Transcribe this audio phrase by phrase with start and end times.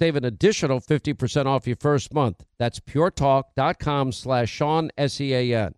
[0.00, 2.46] Save an additional 50% off your first month.
[2.58, 5.74] That's puretalk.com slash Sean, S-E-A-N.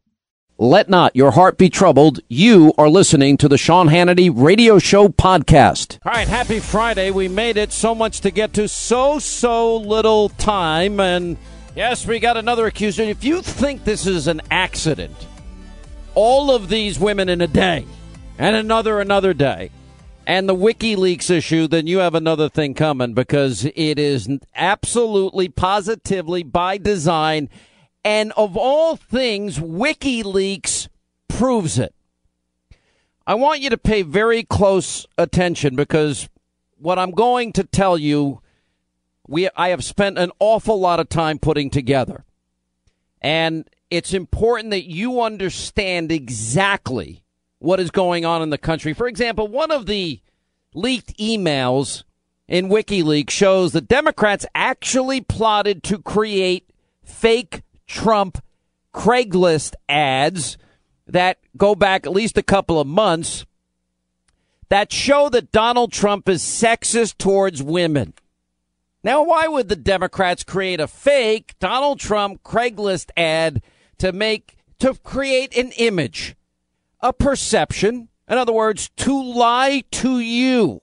[0.59, 2.21] Let not your heart be troubled.
[2.29, 5.99] You are listening to the Sean Hannity Radio Show podcast.
[6.07, 7.11] All right, happy Friday.
[7.11, 7.73] We made it.
[7.73, 8.69] So much to get to.
[8.69, 11.01] So, so little time.
[11.01, 11.37] And
[11.75, 13.03] yes, we got another accuser.
[13.03, 15.17] If you think this is an accident,
[16.15, 17.87] all of these women in a day
[18.39, 19.73] and another another day
[20.27, 26.43] and the WikiLeaks issue, then you have another thing coming because it is absolutely positively
[26.43, 27.49] by design.
[28.05, 30.89] And of all things, WikiLeaks
[31.29, 31.95] proves it.
[33.27, 36.29] I want you to pay very close attention because
[36.79, 38.41] what I'm going to tell you,
[39.29, 42.25] we I have spent an awful lot of time putting together.
[43.21, 47.22] And it's important that you understand exactly
[47.63, 48.93] what is going on in the country.
[48.93, 50.21] For example, one of the
[50.75, 52.05] leaked emails
[52.49, 56.71] in WikiLeaks shows that Democrats actually plotted to create
[57.05, 58.43] fake Trump
[58.95, 60.59] Craigslist ads
[61.07, 63.47] that go back at least a couple of months
[64.69, 68.15] that show that Donald Trump is sexist towards women.
[69.05, 73.63] Now, why would the Democrats create a fake Donald Trump Craigslist ad
[73.99, 76.37] to make to create an image,
[77.03, 80.83] a perception, in other words, to lie to you,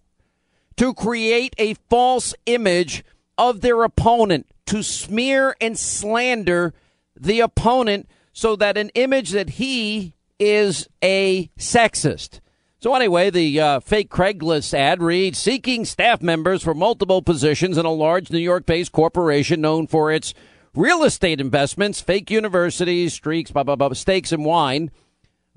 [0.78, 3.04] to create a false image
[3.38, 6.74] of their opponent, to smear and slander
[7.20, 12.40] the opponent so that an image that he is a sexist.
[12.82, 17.86] So anyway, the uh, fake Craigslist ad reads seeking staff members for multiple positions in
[17.86, 20.34] a large New York-based corporation known for its
[20.74, 24.92] real estate investments, fake universities, streaks, blah blah blah, steaks and wine.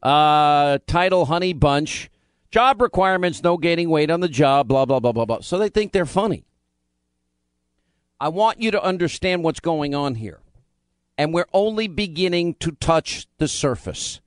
[0.02, 2.10] Uh, title Honey Bunch,
[2.50, 5.40] job requirements, no gaining weight on the job, blah blah blah blah blah.
[5.40, 6.44] So they think they're funny.
[8.20, 10.40] I want you to understand what's going on here,
[11.16, 14.20] and we're only beginning to touch the surface.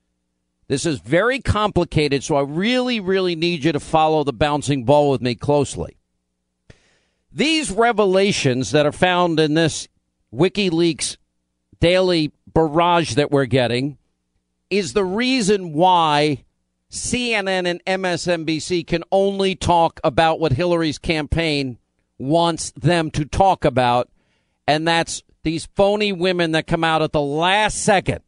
[0.68, 5.10] This is very complicated, so I really, really need you to follow the bouncing ball
[5.10, 5.96] with me closely.
[7.32, 9.88] These revelations that are found in this
[10.34, 11.18] WikiLeaks
[11.80, 13.98] daily barrage that we're getting
[14.70, 16.44] is the reason why
[16.90, 21.78] CNN and MSNBC can only talk about what Hillary's campaign
[22.18, 24.08] wants them to talk about,
[24.66, 28.20] and that's these phony women that come out at the last second,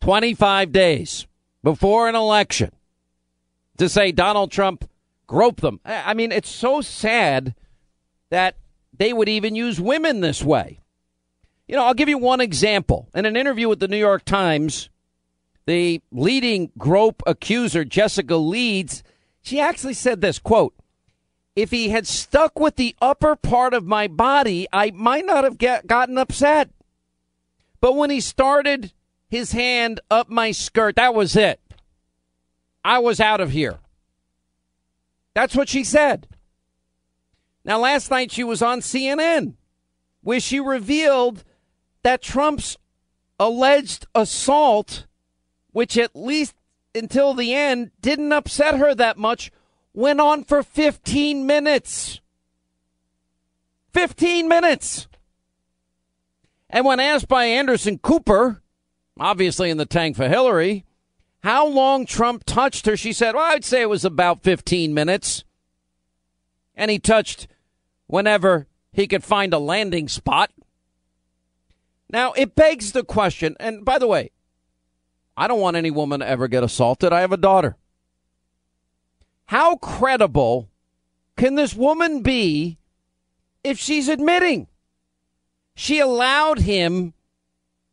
[0.00, 1.26] 25 days
[1.62, 2.70] before an election
[3.76, 4.88] to say Donald Trump
[5.26, 5.80] groped them.
[5.84, 7.54] I mean, it's so sad
[8.30, 8.56] that
[8.96, 10.80] they would even use women this way.
[11.66, 13.08] You know, I'll give you one example.
[13.14, 14.90] In an interview with the New York Times,
[15.66, 19.02] the leading grope accuser, Jessica Leeds,
[19.42, 20.74] she actually said this quote,
[21.54, 25.58] if he had stuck with the upper part of my body, I might not have
[25.58, 26.70] get, gotten upset.
[27.80, 28.92] But when he started
[29.28, 31.60] his hand up my skirt, that was it.
[32.84, 33.78] I was out of here.
[35.34, 36.26] That's what she said.
[37.64, 39.54] Now, last night she was on CNN
[40.22, 41.44] where she revealed
[42.02, 42.76] that Trump's
[43.38, 45.06] alleged assault,
[45.72, 46.54] which at least
[46.94, 49.50] until the end didn't upset her that much,
[49.94, 52.20] went on for 15 minutes.
[53.92, 55.08] 15 minutes.
[56.70, 58.62] And when asked by Anderson Cooper,
[59.18, 60.84] obviously in the tank for Hillary,
[61.42, 65.44] how long Trump touched her, she said, well, I'd say it was about 15 minutes.
[66.74, 67.48] And he touched
[68.06, 70.50] whenever he could find a landing spot.
[72.08, 74.30] Now, it begs the question, and by the way,
[75.36, 77.12] I don't want any woman to ever get assaulted.
[77.12, 77.76] I have a daughter.
[79.46, 80.68] How credible
[81.36, 82.78] can this woman be
[83.64, 84.66] if she's admitting
[85.74, 87.14] she allowed him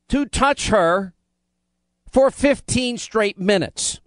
[0.09, 1.13] to touch her
[2.12, 4.00] for 15 straight minutes,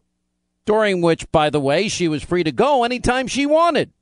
[0.64, 3.92] during which, by the way, she was free to go anytime she wanted,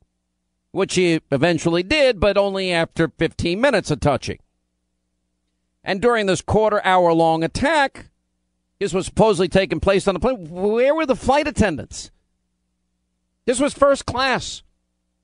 [0.71, 4.39] which she eventually did, but only after 15 minutes of touching.
[5.83, 8.10] And during this quarter hour long attack,
[8.81, 10.49] this was supposedly taking place on the plane.
[10.49, 12.09] Where were the flight attendants?
[13.45, 14.63] This was first class.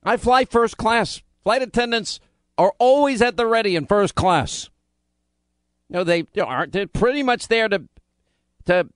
[0.03, 1.23] I fly first class.
[1.43, 2.19] Flight attendants
[2.59, 4.69] are always at the ready in first class.
[5.89, 7.81] You know, they aren't they're pretty much there to
[8.65, 8.89] to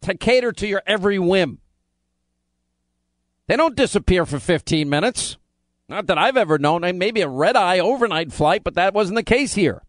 [0.00, 1.60] to cater to your every whim.
[3.46, 5.36] They don't disappear for 15 minutes.
[5.88, 6.80] Not that I've ever known.
[6.98, 9.82] Maybe a red eye overnight flight, but that wasn't the case here.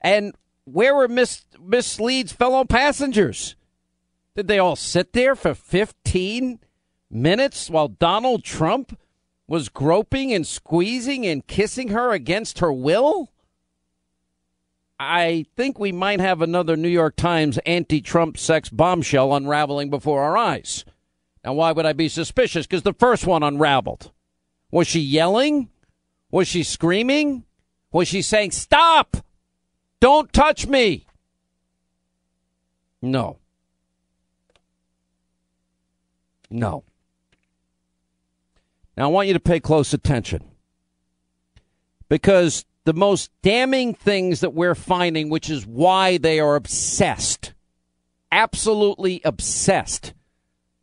[0.00, 0.34] And
[0.64, 3.56] where were Miss Miss Lee's fellow passengers?
[4.36, 6.60] Did they all sit there for 15
[7.10, 8.98] minutes while Donald Trump
[9.46, 13.32] was groping and squeezing and kissing her against her will?
[14.98, 20.22] I think we might have another New York Times anti Trump sex bombshell unraveling before
[20.22, 20.84] our eyes.
[21.44, 22.66] Now, why would I be suspicious?
[22.66, 24.12] Because the first one unraveled.
[24.70, 25.70] Was she yelling?
[26.30, 27.44] Was she screaming?
[27.92, 29.16] Was she saying, Stop!
[30.00, 31.06] Don't touch me!
[33.02, 33.38] No.
[36.50, 36.84] No.
[38.96, 40.42] Now, I want you to pay close attention
[42.08, 47.52] because the most damning things that we're finding, which is why they are obsessed,
[48.32, 50.12] absolutely obsessed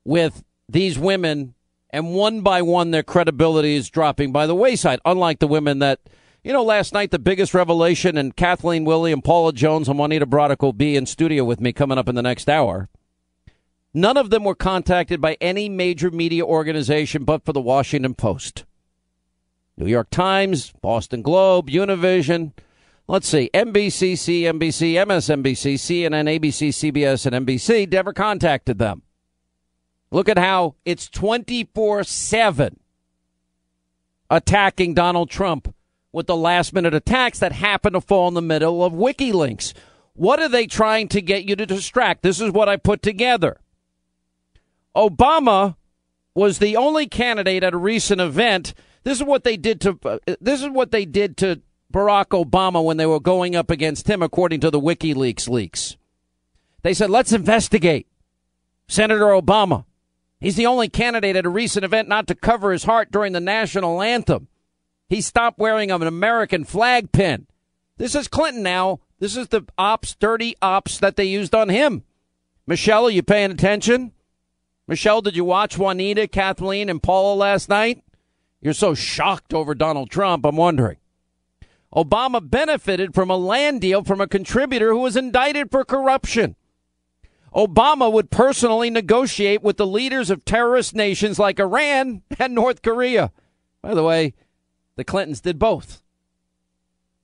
[0.06, 1.54] with these women,
[1.90, 6.00] and one by one, their credibility is dropping by the wayside, unlike the women that.
[6.48, 10.26] You know, last night the biggest revelation, and Kathleen Willey and Paula Jones and Juanita
[10.26, 12.88] Broaddrick will be in studio with me coming up in the next hour.
[13.94, 18.64] None of them were contacted by any major media organization but for the Washington Post.
[19.76, 22.54] New York Times, Boston Globe, Univision.
[23.10, 29.02] Let's see, NBC, CNBC, MSNBC, CNN, ABC, CBS, and NBC never contacted them.
[30.12, 32.80] Look at how it's 24 7
[34.30, 35.74] attacking Donald Trump
[36.12, 39.74] with the last minute attacks that happen to fall in the middle of WikiLeaks.
[40.14, 42.24] What are they trying to get you to distract?
[42.24, 43.60] This is what I put together.
[44.96, 45.76] Obama
[46.34, 48.74] was the only candidate at a recent event.
[49.04, 51.62] This is what they did to uh, this is what they did to
[51.94, 55.98] Barack Obama when they were going up against him, according to the WikiLeaks leaks.
[56.82, 58.08] They said, "Let's investigate
[58.88, 59.86] Senator Obama.
[60.40, 63.40] He's the only candidate at a recent event not to cover his heart during the
[63.40, 64.48] national anthem.
[65.08, 67.48] He stopped wearing an American flag pin.
[67.98, 69.00] This is Clinton now.
[69.20, 72.04] This is the ops, dirty ops that they used on him.
[72.68, 74.12] Michelle, are you paying attention?
[74.88, 78.04] Michelle, did you watch Juanita, Kathleen, and Paula last night?
[78.62, 80.98] You're so shocked over Donald Trump, I'm wondering.
[81.96, 86.56] Obama benefited from a land deal from a contributor who was indicted for corruption.
[87.56, 93.32] Obama would personally negotiate with the leaders of terrorist nations like Iran and North Korea.
[93.82, 94.34] By the way,
[94.98, 96.02] the Clintons did both.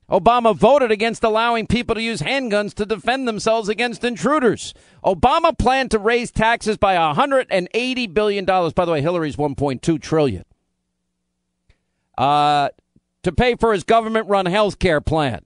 [0.10, 4.74] Obama voted against allowing people to use handguns to defend themselves against intruders.
[5.03, 8.74] Obama planned to raise taxes by 180 billion dollars.
[8.74, 10.46] By the way, Hillary's 1.2 trillion.
[12.18, 12.70] Uh,
[13.24, 15.44] to pay for his government-run health care plan.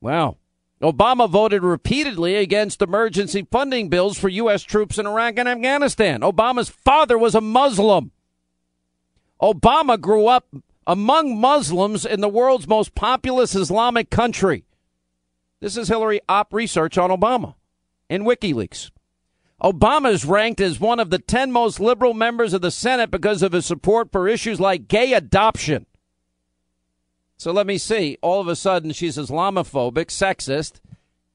[0.00, 0.36] Wow.
[0.80, 4.62] Obama voted repeatedly against emergency funding bills for U.S.
[4.62, 6.20] troops in Iraq and Afghanistan.
[6.20, 8.12] Obama's father was a Muslim.
[9.42, 10.46] Obama grew up
[10.88, 14.64] among Muslims in the world's most populous Islamic country.
[15.60, 17.54] This is Hillary Op research on Obama
[18.08, 18.90] in WikiLeaks.
[19.62, 23.42] Obama is ranked as one of the 10 most liberal members of the Senate because
[23.42, 25.84] of his support for issues like gay adoption.
[27.36, 28.16] So let me see.
[28.22, 30.80] All of a sudden, she's Islamophobic, sexist,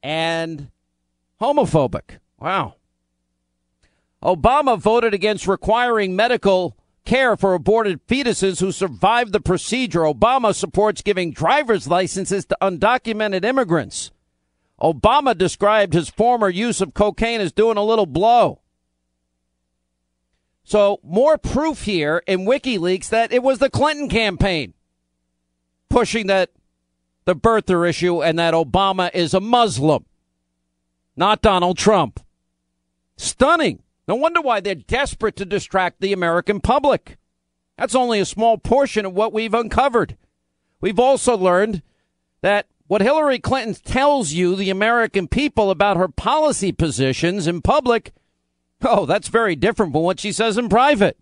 [0.01, 0.71] and
[1.39, 2.17] homophobic.
[2.39, 2.75] Wow.
[4.23, 10.01] Obama voted against requiring medical care for aborted fetuses who survived the procedure.
[10.01, 14.11] Obama supports giving driver's licenses to undocumented immigrants.
[14.81, 18.59] Obama described his former use of cocaine as doing a little blow.
[20.65, 24.73] So, more proof here in WikiLeaks that it was the Clinton campaign
[25.93, 26.49] pushing that
[27.25, 30.05] the birther issue and that Obama is a Muslim,
[31.15, 32.19] not Donald Trump.
[33.15, 33.82] Stunning.
[34.07, 37.17] No wonder why they're desperate to distract the American public.
[37.77, 40.17] That's only a small portion of what we've uncovered.
[40.81, 41.81] We've also learned
[42.41, 48.11] that what Hillary Clinton tells you, the American people, about her policy positions in public,
[48.81, 51.17] oh, that's very different from what she says in private.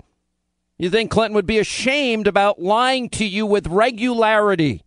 [0.77, 4.83] You think Clinton would be ashamed about lying to you with regularity?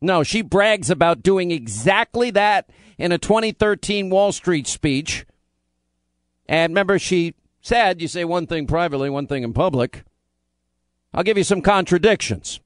[0.00, 5.26] No, she brags about doing exactly that in a 2013 Wall Street speech
[6.48, 10.04] and remember, she said, you say one thing privately, one thing in public.
[11.14, 12.60] I'll give you some contradictions.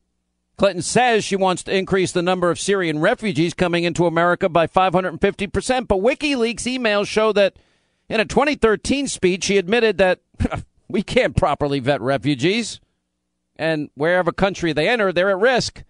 [0.56, 4.66] Clinton says she wants to increase the number of Syrian refugees coming into America by
[4.66, 7.56] 550%, but WikiLeaks emails show that
[8.08, 10.20] in a 2013 speech, she admitted that
[10.88, 12.80] we can't properly vet refugees,
[13.56, 15.82] and wherever country they enter, they're at risk.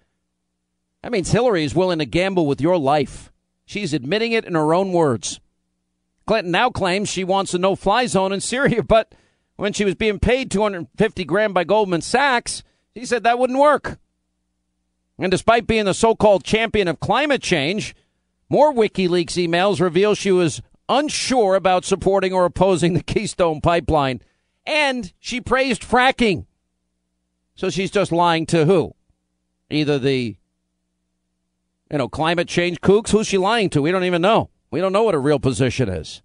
[1.02, 3.30] That means Hillary is willing to gamble with your life.
[3.66, 5.40] She's admitting it in her own words.
[6.26, 9.14] Clinton now claims she wants a no-fly zone in Syria, but
[9.56, 12.62] when she was being paid 250 grand by Goldman Sachs,
[12.94, 13.98] he said that wouldn't work.
[15.18, 17.94] And despite being the so-called champion of climate change,
[18.50, 24.20] more WikiLeaks emails reveal she was unsure about supporting or opposing the Keystone pipeline,
[24.66, 26.46] and she praised fracking.
[27.54, 28.94] So she's just lying to who?
[29.70, 30.36] Either the
[31.90, 33.80] you know, climate change kooks, who's she lying to?
[33.80, 34.50] We don't even know.
[34.76, 36.20] We don't know what her real position is.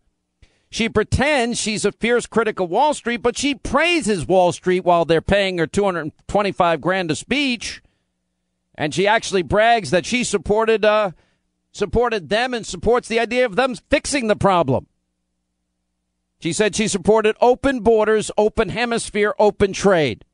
[0.70, 5.06] She pretends she's a fierce critic of Wall Street, but she praises Wall Street while
[5.06, 7.82] they're paying her 225 grand a speech.
[8.76, 11.12] And she actually brags that she supported uh,
[11.72, 14.88] supported them and supports the idea of them fixing the problem.
[16.42, 20.26] She said she supported open borders, open hemisphere, open trade.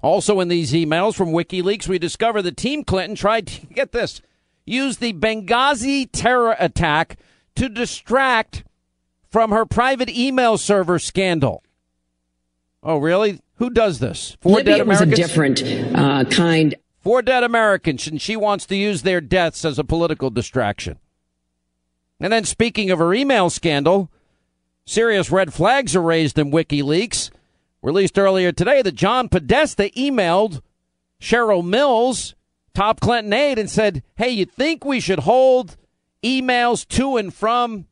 [0.00, 4.22] Also in these emails from WikiLeaks, we discover that Team Clinton tried to get this
[4.68, 7.16] use the Benghazi terror attack
[7.58, 8.64] to distract
[9.30, 11.62] from her private email server scandal.
[12.82, 13.40] Oh, really?
[13.56, 14.36] Who does this?
[14.40, 15.10] Four Libya dead Americans?
[15.10, 15.62] was a different
[15.94, 16.74] uh, kind.
[17.00, 20.98] Four dead Americans, and she wants to use their deaths as a political distraction.
[22.20, 24.10] And then, speaking of her email scandal,
[24.84, 27.30] serious red flags are raised in WikiLeaks.
[27.82, 30.60] Released earlier today that John Podesta emailed
[31.20, 32.34] Cheryl Mills
[32.74, 35.76] top Clinton aide and said, hey, you think we should hold
[36.22, 37.86] emails to and from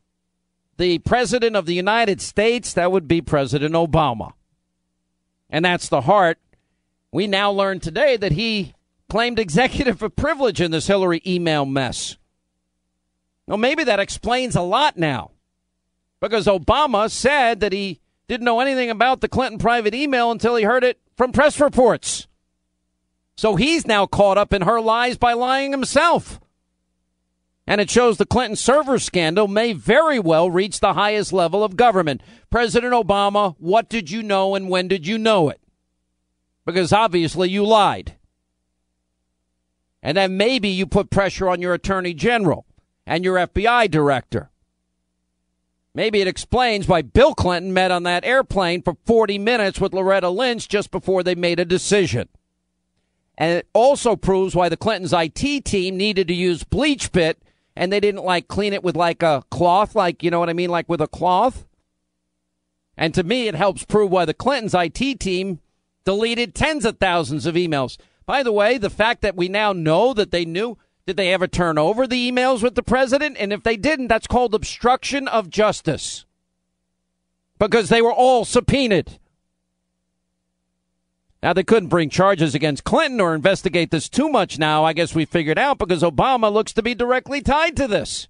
[0.77, 2.73] the President of the United States?
[2.73, 4.33] That would be President Obama.
[5.49, 6.39] And that's the heart.
[7.13, 8.75] We now learn today that he
[9.09, 12.17] claimed executive privilege in this Hillary email mess.
[13.47, 15.31] Well, maybe that explains a lot now.
[16.21, 20.65] Because Obama said that he didn't know anything about the Clinton private email until he
[20.65, 22.27] heard it from press reports.
[23.37, 26.41] So he's now caught up in her lies by lying himself.
[27.67, 31.77] And it shows the Clinton server scandal may very well reach the highest level of
[31.77, 32.23] government.
[32.49, 35.61] President Obama, what did you know and when did you know it?
[36.65, 38.15] Because obviously you lied.
[40.03, 42.67] And then maybe you put pressure on your attorney general
[43.05, 44.51] and your FBI director.
[45.93, 50.29] Maybe it explains why Bill Clinton met on that airplane for 40 minutes with Loretta
[50.29, 52.29] Lynch just before they made a decision.
[53.39, 57.37] And it also proves why the Clintons' IT team needed to use bleach BleachBit
[57.77, 60.55] and they didn't like clean it with like a cloth, like, you know what I
[60.55, 60.71] mean?
[60.71, 61.67] Like with a cloth.
[62.97, 65.61] And to me, it helps prove why the Clintons' IT team
[66.05, 67.99] deleted tens of thousands of emails.
[68.25, 71.47] By the way, the fact that we now know that they knew, did they ever
[71.47, 73.37] turn over the emails with the president?
[73.39, 76.25] And if they didn't, that's called obstruction of justice
[77.59, 79.19] because they were all subpoenaed.
[81.47, 85.15] Now, they couldn't bring charges against Clinton or investigate this too much now, I guess
[85.15, 88.27] we figured out, because Obama looks to be directly tied to this.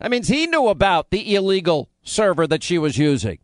[0.00, 3.36] That means he knew about the illegal server that she was using.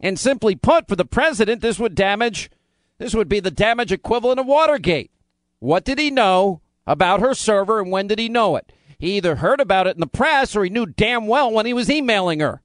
[0.00, 2.50] And simply put, for the president, this would damage,
[2.96, 5.10] this would be the damage equivalent of Watergate.
[5.58, 8.72] What did he know about her server and when did he know it?
[8.98, 11.74] He either heard about it in the press or he knew damn well when he
[11.74, 12.62] was emailing her.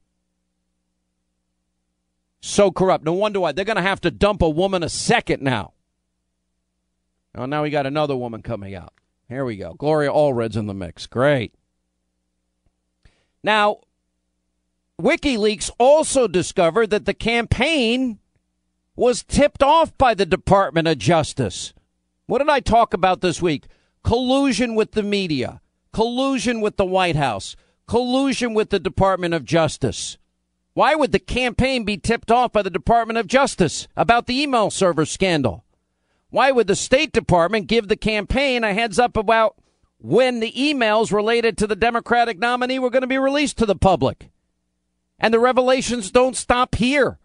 [2.46, 3.06] So corrupt.
[3.06, 3.54] No wonder why.
[3.54, 5.72] They're going to have to dump a woman a second now.
[7.34, 8.94] Oh, now we got another woman coming out.
[9.30, 9.76] Here we go.
[9.76, 11.08] Gloria Allred's in the mix.
[11.08, 11.56] Great.
[13.46, 13.78] Now,
[15.02, 18.20] WikiLeaks also discovered that the campaign
[18.98, 21.74] was tipped off by the Department of Justice.
[22.26, 23.68] What did I talk about this week?
[24.04, 25.62] Collusion with the media,
[25.94, 27.56] collusion with the White House,
[27.88, 30.18] collusion with the Department of Justice.
[30.74, 34.72] Why would the campaign be tipped off by the Department of Justice about the email
[34.72, 35.64] server scandal?
[36.30, 39.56] Why would the State Department give the campaign a heads up about
[40.00, 43.76] when the emails related to the Democratic nominee were going to be released to the
[43.76, 44.30] public?
[45.20, 47.20] And the revelations don't stop here.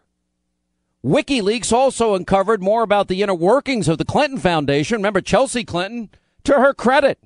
[1.03, 4.97] WikiLeaks also uncovered more about the inner workings of the Clinton Foundation.
[4.97, 6.11] Remember, Chelsea Clinton,
[6.45, 7.19] to her credit,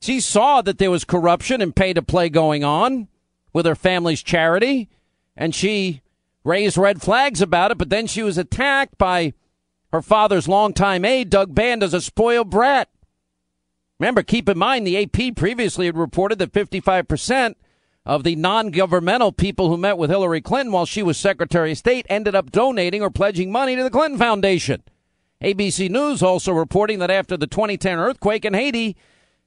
[0.00, 3.08] she saw that there was corruption and pay to play going on
[3.52, 4.88] with her family's charity,
[5.40, 6.02] and she
[6.44, 9.32] raised red flags about it, but then she was attacked by
[9.90, 12.90] her father's longtime aide, Doug Band, as a spoiled brat.
[13.98, 17.54] Remember, keep in mind, the AP previously had reported that 55%
[18.04, 21.78] of the non governmental people who met with Hillary Clinton while she was Secretary of
[21.78, 24.82] State ended up donating or pledging money to the Clinton Foundation.
[25.42, 28.94] ABC News also reporting that after the 2010 earthquake in Haiti,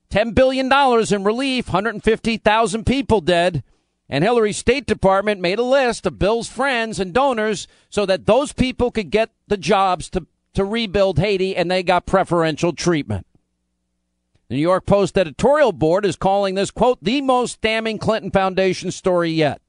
[0.09, 0.71] $10 billion
[1.11, 3.63] in relief, 150,000 people dead.
[4.13, 8.53] And Hillary's State Department made a list of Bill's friends and donors so that those
[8.53, 13.25] people could get the jobs to, to rebuild Haiti and they got preferential treatment.
[14.49, 18.91] The New York Post editorial board is calling this, quote, the most damning Clinton Foundation
[18.91, 19.63] story yet.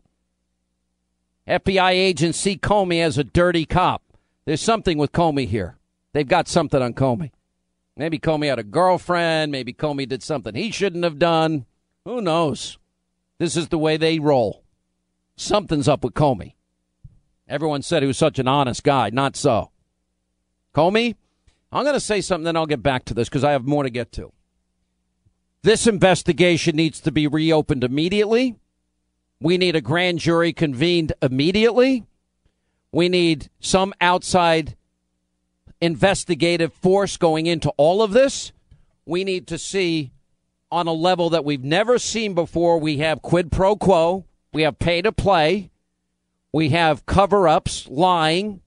[1.49, 4.03] FBI agents see Comey as a dirty cop.
[4.45, 5.79] There's something with Comey here.
[6.13, 7.31] They've got something on Comey.
[7.97, 9.53] Maybe Comey had a girlfriend.
[9.53, 11.65] Maybe Comey did something he shouldn't have done.
[12.05, 12.77] Who knows?
[13.39, 14.65] This is the way they roll.
[15.37, 16.55] Something's up with Comey.
[17.49, 19.11] Everyone said he was such an honest guy.
[19.11, 19.71] Not so.
[20.75, 21.17] Comey,
[21.73, 23.83] I'm going to say something, then I'll get back to this because I have more
[23.83, 24.33] to get to.
[25.63, 28.57] This investigation needs to be reopened immediately.
[29.41, 32.05] We need a grand jury convened immediately.
[32.93, 34.77] We need some outside
[35.81, 38.53] investigative force going into all of this.
[39.05, 40.13] We need to see
[40.71, 42.79] on a level that we've never seen before.
[42.79, 45.71] We have quid pro quo, we have pay to play,
[46.53, 48.61] we have cover ups, lying,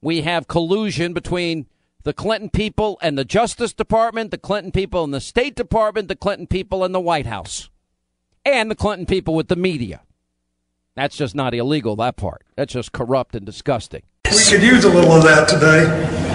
[0.00, 1.66] we have collusion between
[2.02, 6.16] the Clinton people and the Justice Department, the Clinton people and the State Department, the
[6.16, 7.70] Clinton people and the White House,
[8.44, 10.02] and the Clinton people with the media.
[10.96, 12.42] That's just not illegal, that part.
[12.56, 14.02] That's just corrupt and disgusting.
[14.26, 15.82] We could use a little of that today.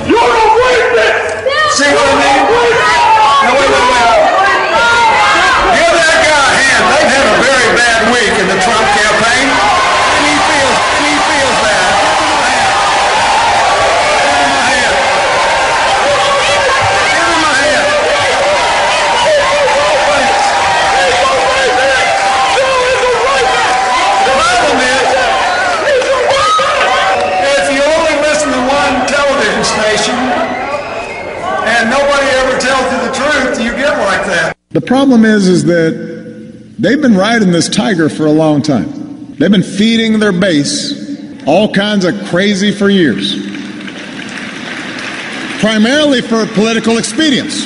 [0.09, 1.77] You're a rapist!
[1.77, 2.49] See what I mean?
[3.39, 4.09] Now, wait, wait, wait.
[5.79, 6.83] Give that guy a hand.
[6.91, 9.47] They've had a very bad week in the Trump campaign.
[10.25, 11.89] He feels, he feels bad.
[12.03, 12.73] Give him a hand.
[24.19, 25.07] The problem is,
[27.55, 30.17] if you only listen to one television station
[31.69, 34.57] and nobody ever tells you the truth, you get like that.
[34.69, 39.35] The problem is, is that they've been riding this tiger for a long time.
[39.35, 43.35] They've been feeding their base all kinds of crazy for years,
[45.61, 47.65] primarily for political expedience.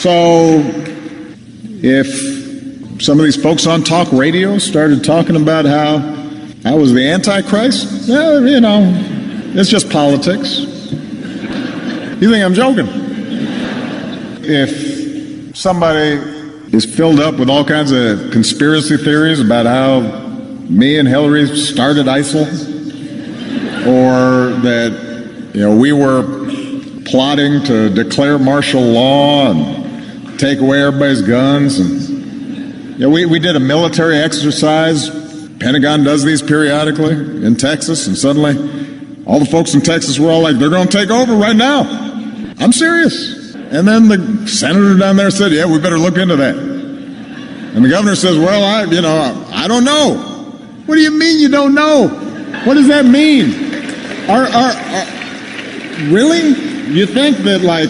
[0.00, 0.62] So,
[1.82, 5.96] if some of these folks on talk radio started talking about how
[6.64, 8.92] I was the Antichrist, well, you know,
[9.54, 10.60] it's just politics.
[12.20, 13.10] You think I'm joking?
[14.42, 14.89] if
[15.60, 16.16] somebody
[16.74, 20.00] is filled up with all kinds of conspiracy theories about how
[20.70, 22.46] me and Hillary started ISIL,
[23.86, 26.22] or that you know we were
[27.04, 33.38] plotting to declare martial law and take away everybody's guns, and you know, we we
[33.38, 35.10] did a military exercise.
[35.58, 38.56] Pentagon does these periodically in Texas, and suddenly
[39.26, 41.82] all the folks in Texas were all like, "They're going to take over right now."
[42.58, 43.39] I'm serious.
[43.70, 47.88] And then the senator down there said, "Yeah, we better look into that." And the
[47.88, 50.16] governor says, "Well, I, you know, I don't know."
[50.86, 52.08] What do you mean you don't know?
[52.64, 53.70] What does that mean?
[54.28, 55.06] Are, are, are
[56.10, 56.48] really?
[56.92, 57.88] You think that like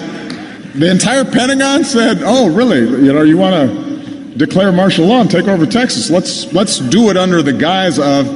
[0.74, 2.80] the entire Pentagon said, "Oh, really?
[2.80, 6.10] You know, you want to declare martial law and take over Texas?
[6.10, 8.28] Let's let's do it under the guise of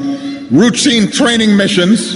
[0.50, 2.14] routine training missions,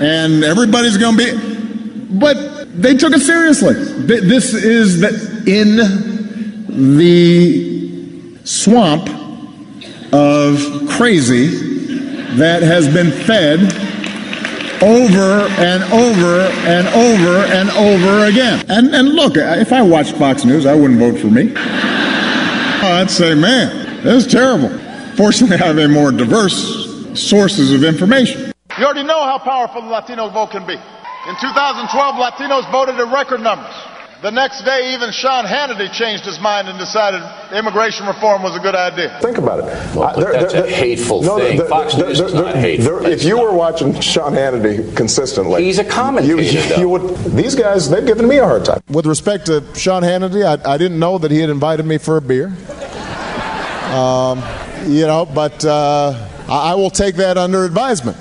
[0.00, 3.74] and everybody's going to be." But they took it seriously.
[3.74, 5.76] This is the, in
[6.90, 9.08] the swamp
[10.12, 11.46] of crazy
[12.36, 13.60] that has been fed
[14.82, 18.64] over and over and over and over again.
[18.68, 21.52] And, and look, if I watched Fox News, I wouldn't vote for me.
[21.54, 24.70] I'd say, man, this is terrible.
[25.16, 28.52] Fortunately, I have a more diverse sources of information.
[28.78, 30.76] You already know how powerful the Latino vote can be.
[31.28, 33.74] In 2012, Latinos voted in record numbers.
[34.22, 38.60] The next day, even Sean Hannity changed his mind and decided immigration reform was a
[38.60, 39.18] good idea.
[39.20, 39.64] Think about it.
[39.96, 41.58] Well, there, that's there, a hateful no, thing.
[41.66, 43.04] Fox News is not hateful.
[43.06, 46.40] if you were watching Sean Hannity consistently, he's a commentator.
[46.40, 47.16] You, you would.
[47.32, 48.80] These guys, they've given me a hard time.
[48.88, 52.16] With respect to Sean Hannity, I, I didn't know that he had invited me for
[52.16, 52.46] a beer.
[53.92, 54.38] Um,
[54.86, 58.16] you know, but uh, I, I, will take that under advisement.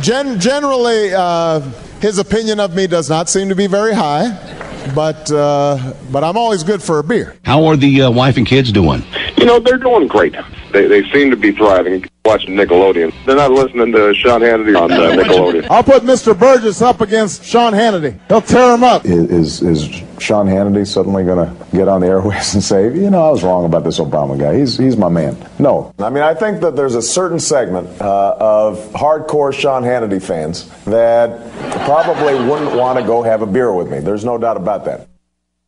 [0.00, 1.60] Gen- generally, uh,
[2.00, 4.50] his opinion of me does not seem to be very high
[4.94, 7.36] but uh, but I'm always good for a beer.
[7.44, 9.04] How are the uh, wife and kids doing?
[9.36, 10.34] You know, they're doing great.
[10.72, 12.08] They, they seem to be thriving.
[12.30, 15.66] Watching Nickelodeon, they're not listening to Sean Hannity on uh, Nickelodeon.
[15.68, 16.38] I'll put Mr.
[16.38, 18.20] Burgess up against Sean Hannity.
[18.28, 19.04] He'll tear him up.
[19.04, 19.88] Is is
[20.20, 23.42] Sean Hannity suddenly going to get on the airways and say, you know, I was
[23.42, 24.56] wrong about this Obama guy.
[24.56, 25.36] He's he's my man.
[25.58, 30.22] No, I mean, I think that there's a certain segment uh, of hardcore Sean Hannity
[30.22, 31.52] fans that
[31.84, 33.98] probably wouldn't want to go have a beer with me.
[33.98, 35.08] There's no doubt about that.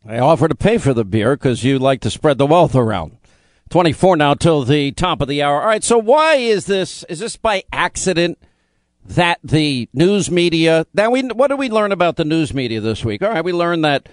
[0.06, 3.16] I offer to pay for the beer because you like to spread the wealth around.
[3.72, 5.58] 24 now till the top of the hour.
[5.58, 7.04] All right, so why is this?
[7.04, 8.38] Is this by accident
[9.06, 10.86] that the news media?
[10.92, 13.22] Now, we what did we learn about the news media this week?
[13.22, 14.10] All right, we learned that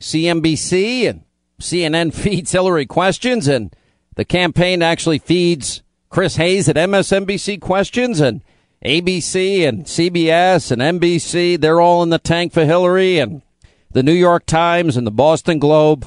[0.00, 1.24] CNBC and
[1.60, 3.76] CNN feeds Hillary questions, and
[4.14, 8.42] the campaign actually feeds Chris Hayes at MSNBC questions, and
[8.82, 11.60] ABC and CBS and NBC.
[11.60, 13.42] They're all in the tank for Hillary, and
[13.90, 16.06] the New York Times and the Boston Globe.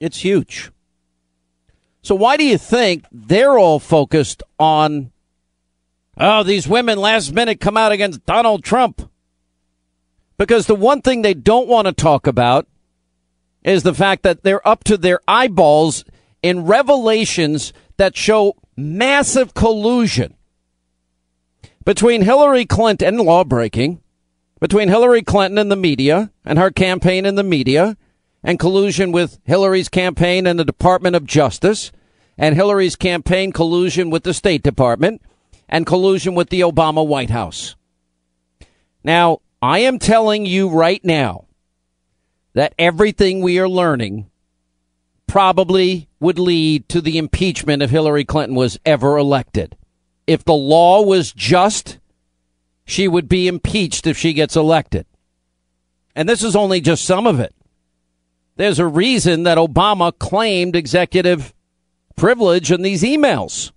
[0.00, 0.71] It's huge.
[2.02, 5.12] So why do you think they're all focused on,
[6.18, 9.08] oh, these women last minute come out against Donald Trump?
[10.36, 12.66] Because the one thing they don't want to talk about
[13.62, 16.04] is the fact that they're up to their eyeballs
[16.42, 20.34] in revelations that show massive collusion
[21.84, 24.00] between Hillary Clinton and lawbreaking,
[24.60, 27.96] between Hillary Clinton and the media and her campaign and the media,
[28.42, 31.92] and collusion with Hillary's campaign and the Department of Justice,
[32.36, 35.22] and Hillary's campaign collusion with the State Department,
[35.68, 37.76] and collusion with the Obama White House.
[39.04, 41.46] Now, I am telling you right now
[42.54, 44.28] that everything we are learning
[45.26, 49.76] probably would lead to the impeachment if Hillary Clinton was ever elected.
[50.26, 51.98] If the law was just,
[52.84, 55.06] she would be impeached if she gets elected.
[56.14, 57.54] And this is only just some of it.
[58.56, 61.54] There's a reason that Obama claimed executive
[62.16, 63.72] privilege in these emails.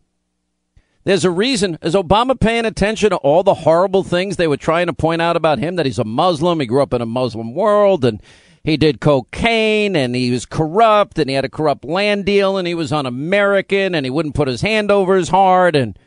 [1.05, 1.77] There's a reason.
[1.81, 5.37] Is Obama paying attention to all the horrible things they were trying to point out
[5.37, 5.75] about him?
[5.75, 8.21] That he's a Muslim, he grew up in a Muslim world, and
[8.63, 12.67] he did cocaine, and he was corrupt, and he had a corrupt land deal, and
[12.67, 15.97] he was un-American, and he wouldn't put his hand over his heart, and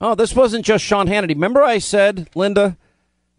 [0.00, 1.30] oh, this wasn't just Sean Hannity.
[1.30, 2.76] Remember, I said, Linda,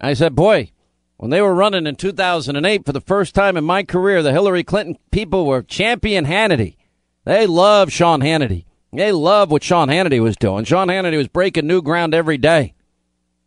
[0.01, 0.71] I said, boy,
[1.17, 4.63] when they were running in 2008 for the first time in my career, the Hillary
[4.63, 6.75] Clinton people were champion Hannity.
[7.23, 8.65] They love Sean Hannity.
[8.91, 10.65] They love what Sean Hannity was doing.
[10.65, 12.73] Sean Hannity was breaking new ground every day.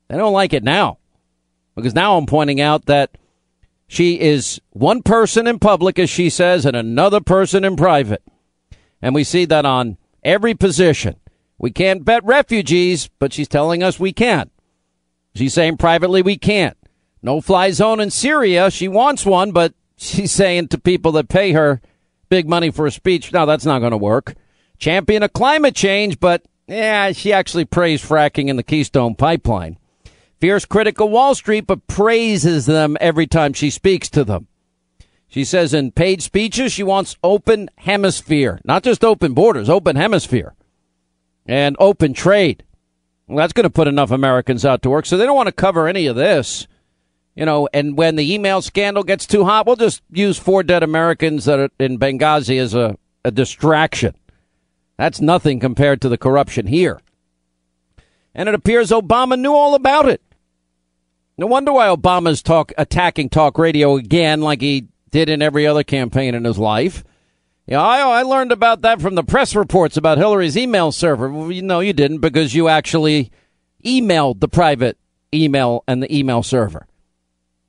[0.08, 0.98] They don't like it now
[1.74, 3.16] because now I'm pointing out that
[3.86, 8.22] she is one person in public, as she says, and another person in private.
[9.00, 11.16] And we see that on every position.
[11.58, 14.50] We can't bet refugees, but she's telling us we can't.
[15.34, 16.76] She's saying privately we can't.
[17.22, 18.70] No fly zone in Syria.
[18.70, 21.80] She wants one, but she's saying to people that pay her
[22.28, 24.34] big money for a speech, no, that's not going to work.
[24.78, 29.78] Champion of climate change, but yeah, she actually praised fracking in the Keystone Pipeline.
[30.40, 34.46] Fierce critic of Wall Street, but praises them every time she speaks to them.
[35.26, 40.54] She says in paid speeches she wants open hemisphere, not just open borders, open hemisphere,
[41.44, 42.64] and open trade.
[43.26, 45.52] Well, that's going to put enough Americans out to work, so they don't want to
[45.52, 46.66] cover any of this
[47.38, 50.82] you know, and when the email scandal gets too hot, we'll just use four dead
[50.82, 54.16] Americans that are in Benghazi as a, a distraction.
[54.96, 57.00] That's nothing compared to the corruption here.
[58.34, 60.20] And it appears Obama knew all about it.
[61.36, 65.84] No wonder why Obama's talk attacking talk radio again, like he did in every other
[65.84, 67.04] campaign in his life.
[67.68, 71.30] Yeah, I, I learned about that from the press reports about Hillary's email server.
[71.30, 73.30] Well, you know, you didn't because you actually
[73.84, 74.98] emailed the private
[75.32, 76.88] email and the email server.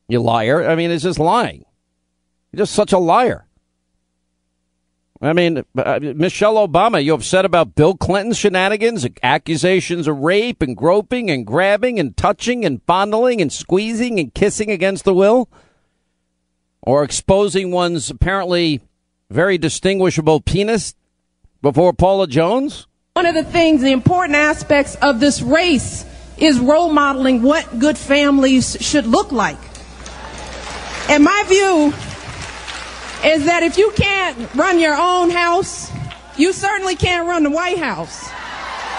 [0.09, 0.67] You liar.
[0.67, 1.63] I mean, it's just lying.
[2.51, 3.45] You're just such a liar.
[5.21, 10.75] I mean, uh, Michelle Obama, you upset about Bill Clinton's shenanigans, accusations of rape and
[10.75, 15.49] groping and grabbing and touching and fondling and squeezing and kissing against the will?
[16.81, 18.81] Or exposing one's apparently
[19.29, 20.95] very distinguishable penis
[21.61, 22.87] before Paula Jones?
[23.13, 26.05] One of the things, the important aspects of this race
[26.37, 29.68] is role modeling what good families should look like.
[31.09, 31.87] And my view
[33.27, 35.91] is that if you can't run your own house,
[36.37, 38.29] you certainly can't run the White House.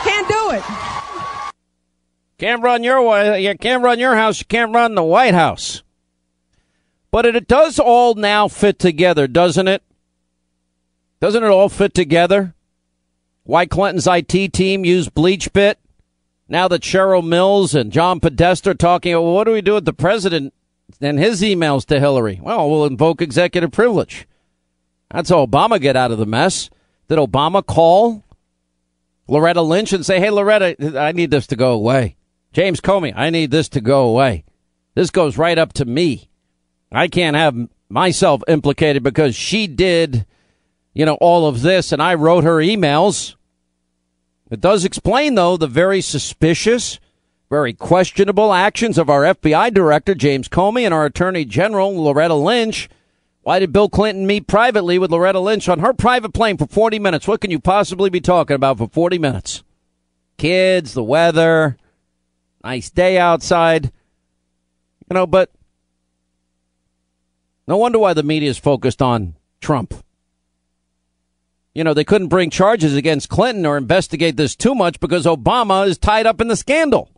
[0.02, 0.62] Can't do it.
[2.38, 3.36] Can't run your.
[3.36, 4.40] You can't run your house.
[4.40, 5.82] You can't run the White House.
[7.12, 9.82] But it does all now fit together, doesn't it?
[11.20, 12.54] Doesn't it all fit together?
[13.44, 15.76] Why Clinton's IT team used BleachBit?
[16.48, 19.84] Now that Cheryl Mills and John Podesta are talking, well, what do we do with
[19.84, 20.52] the president
[21.00, 22.40] and his emails to Hillary?
[22.42, 24.26] Well, we'll invoke executive privilege.
[25.10, 26.70] That's how Obama get out of the mess.
[27.08, 28.24] Did Obama call
[29.26, 32.16] Loretta Lynch and say, "Hey, Loretta, I need this to go away."
[32.52, 34.44] James Comey, I need this to go away.
[34.94, 36.30] This goes right up to me.
[36.92, 40.26] I can't have myself implicated because she did,
[40.94, 43.36] you know, all of this and I wrote her emails.
[44.50, 46.98] It does explain, though, the very suspicious
[47.50, 52.88] very questionable actions of our FBI director, James Comey, and our Attorney General, Loretta Lynch.
[53.42, 57.00] Why did Bill Clinton meet privately with Loretta Lynch on her private plane for 40
[57.00, 57.26] minutes?
[57.26, 59.64] What can you possibly be talking about for 40 minutes?
[60.38, 61.76] Kids, the weather,
[62.62, 63.86] nice day outside.
[65.10, 65.50] You know, but
[67.66, 69.94] no wonder why the media is focused on Trump.
[71.74, 75.86] You know, they couldn't bring charges against Clinton or investigate this too much because Obama
[75.88, 77.10] is tied up in the scandal.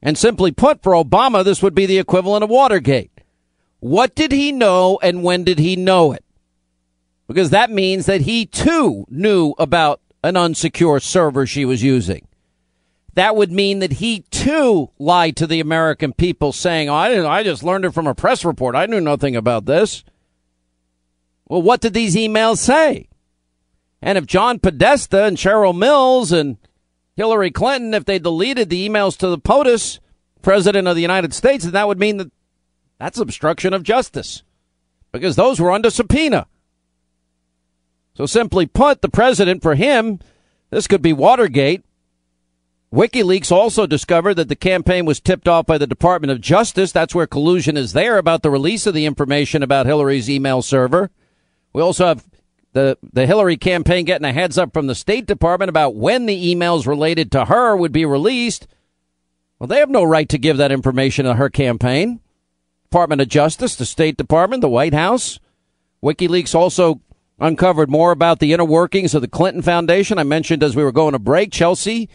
[0.00, 3.10] And simply put, for Obama, this would be the equivalent of Watergate.
[3.80, 6.24] What did he know and when did he know it?
[7.26, 12.26] Because that means that he too knew about an unsecure server she was using.
[13.14, 17.26] That would mean that he too lied to the American people saying, oh, I, didn't,
[17.26, 18.76] I just learned it from a press report.
[18.76, 20.04] I knew nothing about this.
[21.48, 23.08] Well, what did these emails say?
[24.00, 26.58] And if John Podesta and Cheryl Mills and
[27.18, 29.98] Hillary Clinton, if they deleted the emails to the POTUS,
[30.40, 32.30] President of the United States, then that would mean that
[32.98, 34.44] that's obstruction of justice
[35.10, 36.46] because those were under subpoena.
[38.14, 40.20] So simply put, the president, for him,
[40.70, 41.82] this could be Watergate.
[42.94, 46.92] WikiLeaks also discovered that the campaign was tipped off by the Department of Justice.
[46.92, 51.10] That's where collusion is there about the release of the information about Hillary's email server.
[51.72, 52.24] We also have
[52.78, 56.54] the, the Hillary campaign getting a heads up from the State Department about when the
[56.54, 58.68] emails related to her would be released.
[59.58, 62.20] Well, they have no right to give that information to her campaign.
[62.84, 65.40] Department of Justice, the State Department, the White House.
[66.04, 67.00] WikiLeaks also
[67.40, 70.16] uncovered more about the inner workings of the Clinton Foundation.
[70.16, 72.08] I mentioned as we were going to break, Chelsea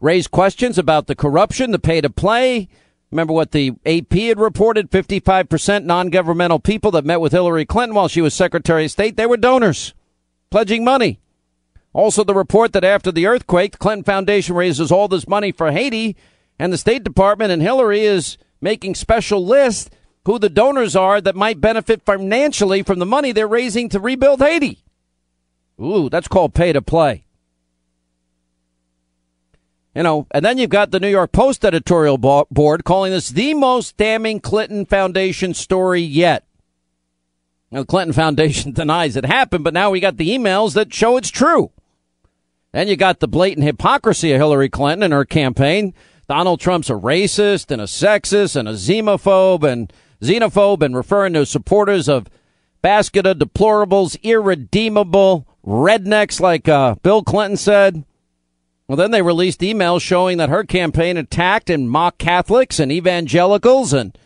[0.00, 2.68] raised questions about the corruption, the pay to play.
[3.10, 7.94] Remember what the AP had reported 55% non governmental people that met with Hillary Clinton
[7.94, 9.94] while she was Secretary of State, they were donors,
[10.50, 11.20] pledging money.
[11.92, 15.72] Also, the report that after the earthquake, the Clinton Foundation raises all this money for
[15.72, 16.16] Haiti,
[16.58, 19.90] and the State Department and Hillary is making special lists
[20.24, 24.40] who the donors are that might benefit financially from the money they're raising to rebuild
[24.40, 24.84] Haiti.
[25.80, 27.24] Ooh, that's called pay to play.
[29.94, 33.54] You know, and then you've got the New York Post editorial board calling this the
[33.54, 36.44] most damning Clinton Foundation story yet.
[37.70, 41.16] Now, the Clinton Foundation denies it happened, but now we got the emails that show
[41.16, 41.70] it's true.
[42.72, 45.94] Then you got the blatant hypocrisy of Hillary Clinton and her campaign.
[46.28, 51.46] Donald Trump's a racist and a sexist and a xenophobe and xenophobe and referring to
[51.46, 52.28] supporters of
[52.82, 58.04] basket of deplorables, irredeemable rednecks, like uh, Bill Clinton said.
[58.86, 63.92] Well, then they released emails showing that her campaign attacked and mocked Catholics and evangelicals.
[63.92, 64.16] And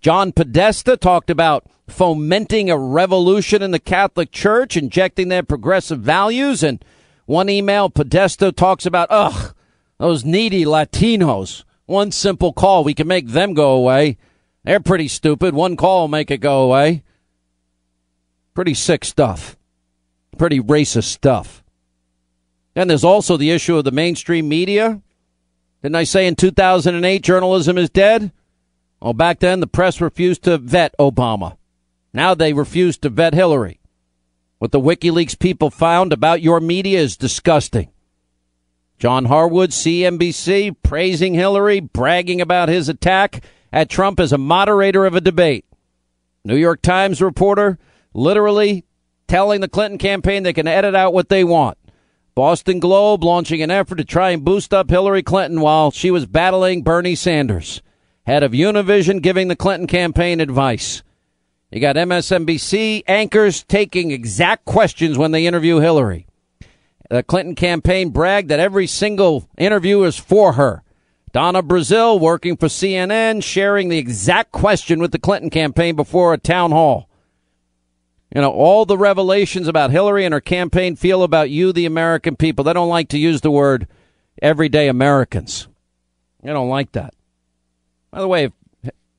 [0.00, 6.62] John Podesta talked about fomenting a revolution in the Catholic Church, injecting their progressive values.
[6.62, 6.84] And
[7.26, 9.54] one email, Podesta talks about, ugh,
[9.98, 11.64] those needy Latinos.
[11.86, 14.16] One simple call, we can make them go away.
[14.64, 15.54] They're pretty stupid.
[15.54, 17.02] One call will make it go away.
[18.54, 19.56] Pretty sick stuff.
[20.38, 21.62] Pretty racist stuff.
[22.74, 25.02] And there's also the issue of the mainstream media.
[25.82, 28.32] Didn't I say in 2008 journalism is dead?
[29.00, 31.56] Well, back then the press refused to vet Obama.
[32.12, 33.80] Now they refuse to vet Hillary.
[34.58, 37.90] What the WikiLeaks people found about your media is disgusting.
[38.98, 45.16] John Harwood, CNBC, praising Hillary, bragging about his attack at Trump as a moderator of
[45.16, 45.64] a debate.
[46.44, 47.78] New York Times reporter
[48.14, 48.84] literally
[49.26, 51.78] telling the Clinton campaign they can edit out what they want.
[52.34, 56.26] Boston Globe launching an effort to try and boost up Hillary Clinton while she was
[56.26, 57.82] battling Bernie Sanders.
[58.26, 61.02] Head of Univision giving the Clinton campaign advice.
[61.72, 66.26] You got MSNBC anchors taking exact questions when they interview Hillary.
[67.08, 70.82] The Clinton campaign bragged that every single interview is for her.
[71.32, 76.38] Donna Brazile working for CNN, sharing the exact question with the Clinton campaign before a
[76.38, 77.08] town hall.
[78.34, 82.36] You know, all the revelations about Hillary and her campaign feel about you, the American
[82.36, 82.64] people.
[82.64, 83.88] They don't like to use the word
[84.42, 85.68] everyday Americans.
[86.42, 87.14] They don't like that.
[88.10, 88.52] By the way, if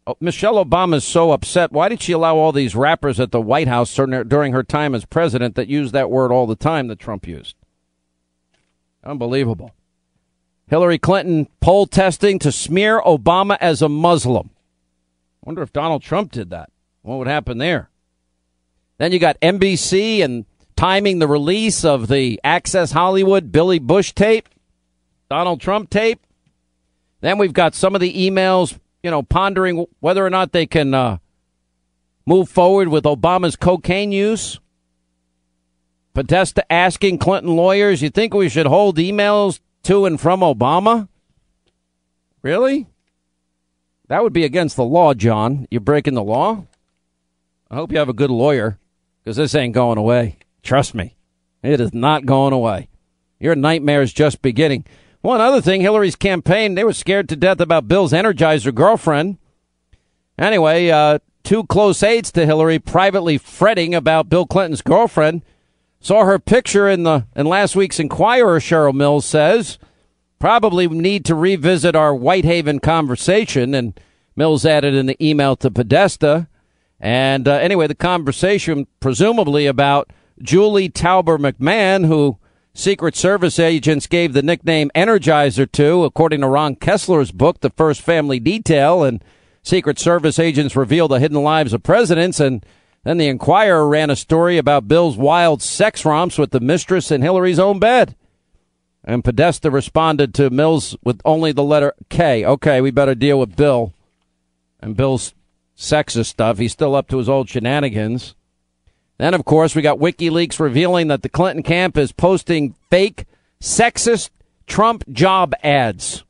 [0.06, 1.72] Oh, Michelle Obama is so upset.
[1.72, 5.06] Why did she allow all these rappers at the White House during her time as
[5.06, 7.56] president that used that word all the time that Trump used?
[9.06, 9.72] Unbelievable.
[10.68, 14.50] Hillary Clinton poll testing to smear Obama as a Muslim.
[15.44, 16.70] Wonder if Donald Trump did that.
[17.02, 17.90] What would happen there?
[18.98, 24.50] Then you got NBC and timing the release of the Access Hollywood Billy Bush tape,
[25.30, 26.26] Donald Trump tape.
[27.22, 30.94] Then we've got some of the emails you know, pondering whether or not they can
[30.94, 31.18] uh,
[32.26, 34.60] move forward with Obama's cocaine use.
[36.14, 41.10] Podesta asking Clinton lawyers, you think we should hold emails to and from Obama?
[42.42, 42.88] Really?
[44.08, 45.68] That would be against the law, John.
[45.70, 46.66] You're breaking the law?
[47.70, 48.78] I hope you have a good lawyer
[49.24, 50.38] because this ain't going away.
[50.62, 51.16] Trust me.
[51.64, 52.90] It is not going away.
[53.40, 54.86] Your nightmare is just beginning.
[55.24, 59.38] One other thing, Hillary's campaign, they were scared to death about Bill's Energizer girlfriend.
[60.38, 65.42] Anyway, uh, two close aides to Hillary privately fretting about Bill Clinton's girlfriend
[66.02, 68.60] saw her picture in the in last week's Inquirer.
[68.60, 69.80] Cheryl Mills says
[70.40, 73.74] probably need to revisit our Whitehaven conversation.
[73.74, 73.98] And
[74.36, 76.50] Mills added in the email to Podesta.
[77.00, 82.40] And uh, anyway, the conversation presumably about Julie Tauber McMahon, who
[82.76, 88.02] Secret Service agents gave the nickname Energizer to, according to Ron Kessler's book, The First
[88.02, 89.04] Family Detail.
[89.04, 89.24] And
[89.62, 92.40] Secret Service agents revealed the hidden lives of presidents.
[92.40, 92.66] And
[93.04, 97.22] then the Inquirer ran a story about Bill's wild sex romps with the mistress in
[97.22, 98.16] Hillary's own bed.
[99.04, 102.44] And Podesta responded to Mills with only the letter K.
[102.44, 103.94] Okay, we better deal with Bill
[104.82, 105.36] and Bill's
[105.78, 106.58] sexist stuff.
[106.58, 108.34] He's still up to his old shenanigans.
[109.18, 113.26] Then, of course, we got WikiLeaks revealing that the Clinton camp is posting fake,
[113.62, 114.30] sexist
[114.66, 116.24] Trump job ads.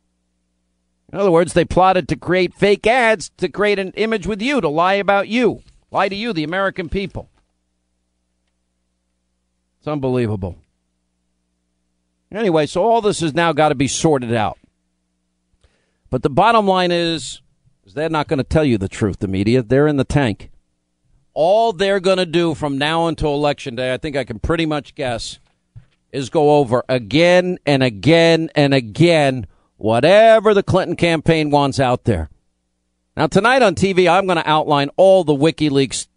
[1.11, 4.59] In other words, they plotted to create fake ads to create an image with you,
[4.59, 7.29] to lie about you, lie to you, the American people.
[9.79, 10.57] It's unbelievable.
[12.31, 14.57] Anyway, so all this has now got to be sorted out.
[16.09, 17.41] But the bottom line is,
[17.85, 19.61] is they're not going to tell you the truth, the media.
[19.61, 20.49] They're in the tank
[21.33, 24.65] all they're going to do from now until election day, I think I can pretty
[24.65, 25.39] much guess,
[26.11, 32.29] is go over again and again and again whatever the Clinton campaign wants out there.
[33.17, 36.07] Now, tonight on TV, I'm going to outline all the WikiLeaks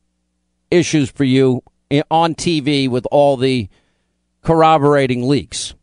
[0.70, 1.62] issues for you
[2.10, 3.68] on TV with all the
[4.42, 5.74] corroborating leaks.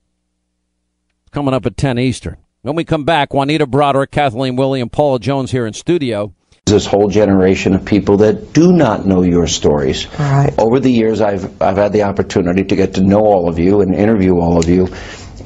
[1.32, 2.38] Coming up at 10 Eastern.
[2.62, 6.34] When we come back, Juanita Broaddrick, Kathleen Willey, Paula Jones here in studio
[6.66, 10.08] this whole generation of people that do not know your stories.
[10.18, 10.54] Right.
[10.58, 13.82] Over the years, I've I've had the opportunity to get to know all of you
[13.82, 14.88] and interview all of you,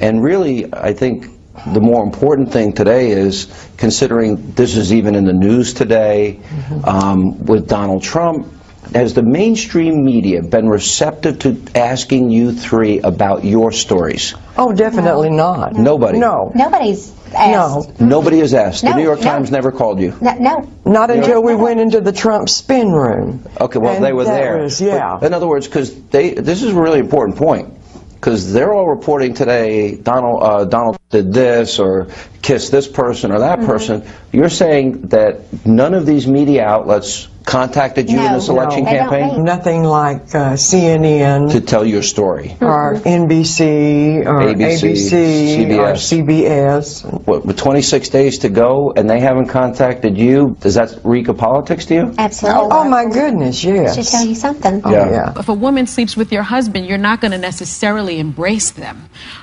[0.00, 1.26] and really, I think
[1.66, 6.84] the more important thing today is considering this is even in the news today mm-hmm.
[6.84, 8.54] um, with Donald Trump.
[8.94, 14.34] Has the mainstream media been receptive to asking you three about your stories?
[14.56, 15.52] Oh, definitely no.
[15.52, 15.74] not.
[15.74, 16.18] Nobody.
[16.18, 16.52] No.
[16.54, 18.00] Nobody's asked.
[18.00, 18.06] No.
[18.06, 18.84] Nobody has asked.
[18.84, 19.24] No, the New York no.
[19.24, 20.16] Times never called you.
[20.20, 20.34] No.
[20.34, 20.72] no.
[20.84, 23.44] Not until we went into the Trump spin room.
[23.60, 24.58] Okay, well, And they were there.
[24.58, 25.16] was- yeah.
[25.20, 27.74] But in other words, because they, this is a really important point.
[28.14, 32.08] Because they're all reporting today, Donald, uh, Donald did this or
[32.42, 34.04] kissed this person or that person.
[34.32, 38.90] You're saying that none of these media outlets contacted you in No, this election no.
[38.90, 42.54] Campaign Nothing like uh, CNN to tell your story.
[42.60, 47.02] or NBC or ABC, ABC, or CBS.
[47.04, 47.26] CBS.
[47.26, 50.56] What, with 26 days to go, and they haven't contacted you?
[50.60, 52.14] Does that reek of politics to you?
[52.18, 52.68] Absolutely.
[52.70, 53.96] Oh my goodness, yes.
[53.96, 54.82] Should tell you something.
[54.84, 55.32] Oh, yeah.
[55.38, 58.96] If a woman sleeps with your husband, you're not going to necessarily embrace them.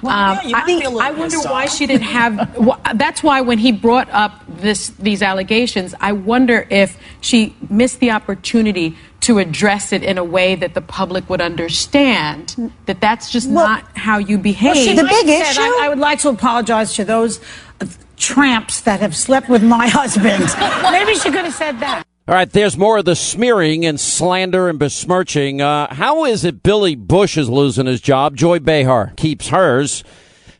[0.03, 2.33] Um, I think I wonder why she didn't have.
[2.67, 7.94] wh- That's why when he brought up this these allegations, I wonder if she missed
[7.97, 13.29] the opportunity to address it in a way that the public would understand that that's
[13.31, 14.75] just not how you behave.
[14.75, 17.39] Well, she The might big have said, I, I would like to apologize to those
[17.81, 17.87] uh,
[18.17, 20.43] tramps that have slept with my husband.
[20.91, 22.03] Maybe she could have said that.
[22.27, 25.61] All right, there's more of the smearing and slander and besmirching.
[25.61, 28.35] Uh, how is it Billy Bush is losing his job?
[28.35, 30.03] Joy Behar keeps hers.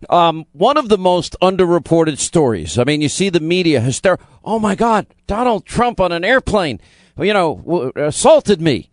[0.07, 2.77] Um, one of the most underreported stories.
[2.77, 4.19] I mean, you see the media hyster.
[4.43, 6.79] Oh my God, Donald Trump on an airplane,
[7.17, 8.89] you know, assaulted me.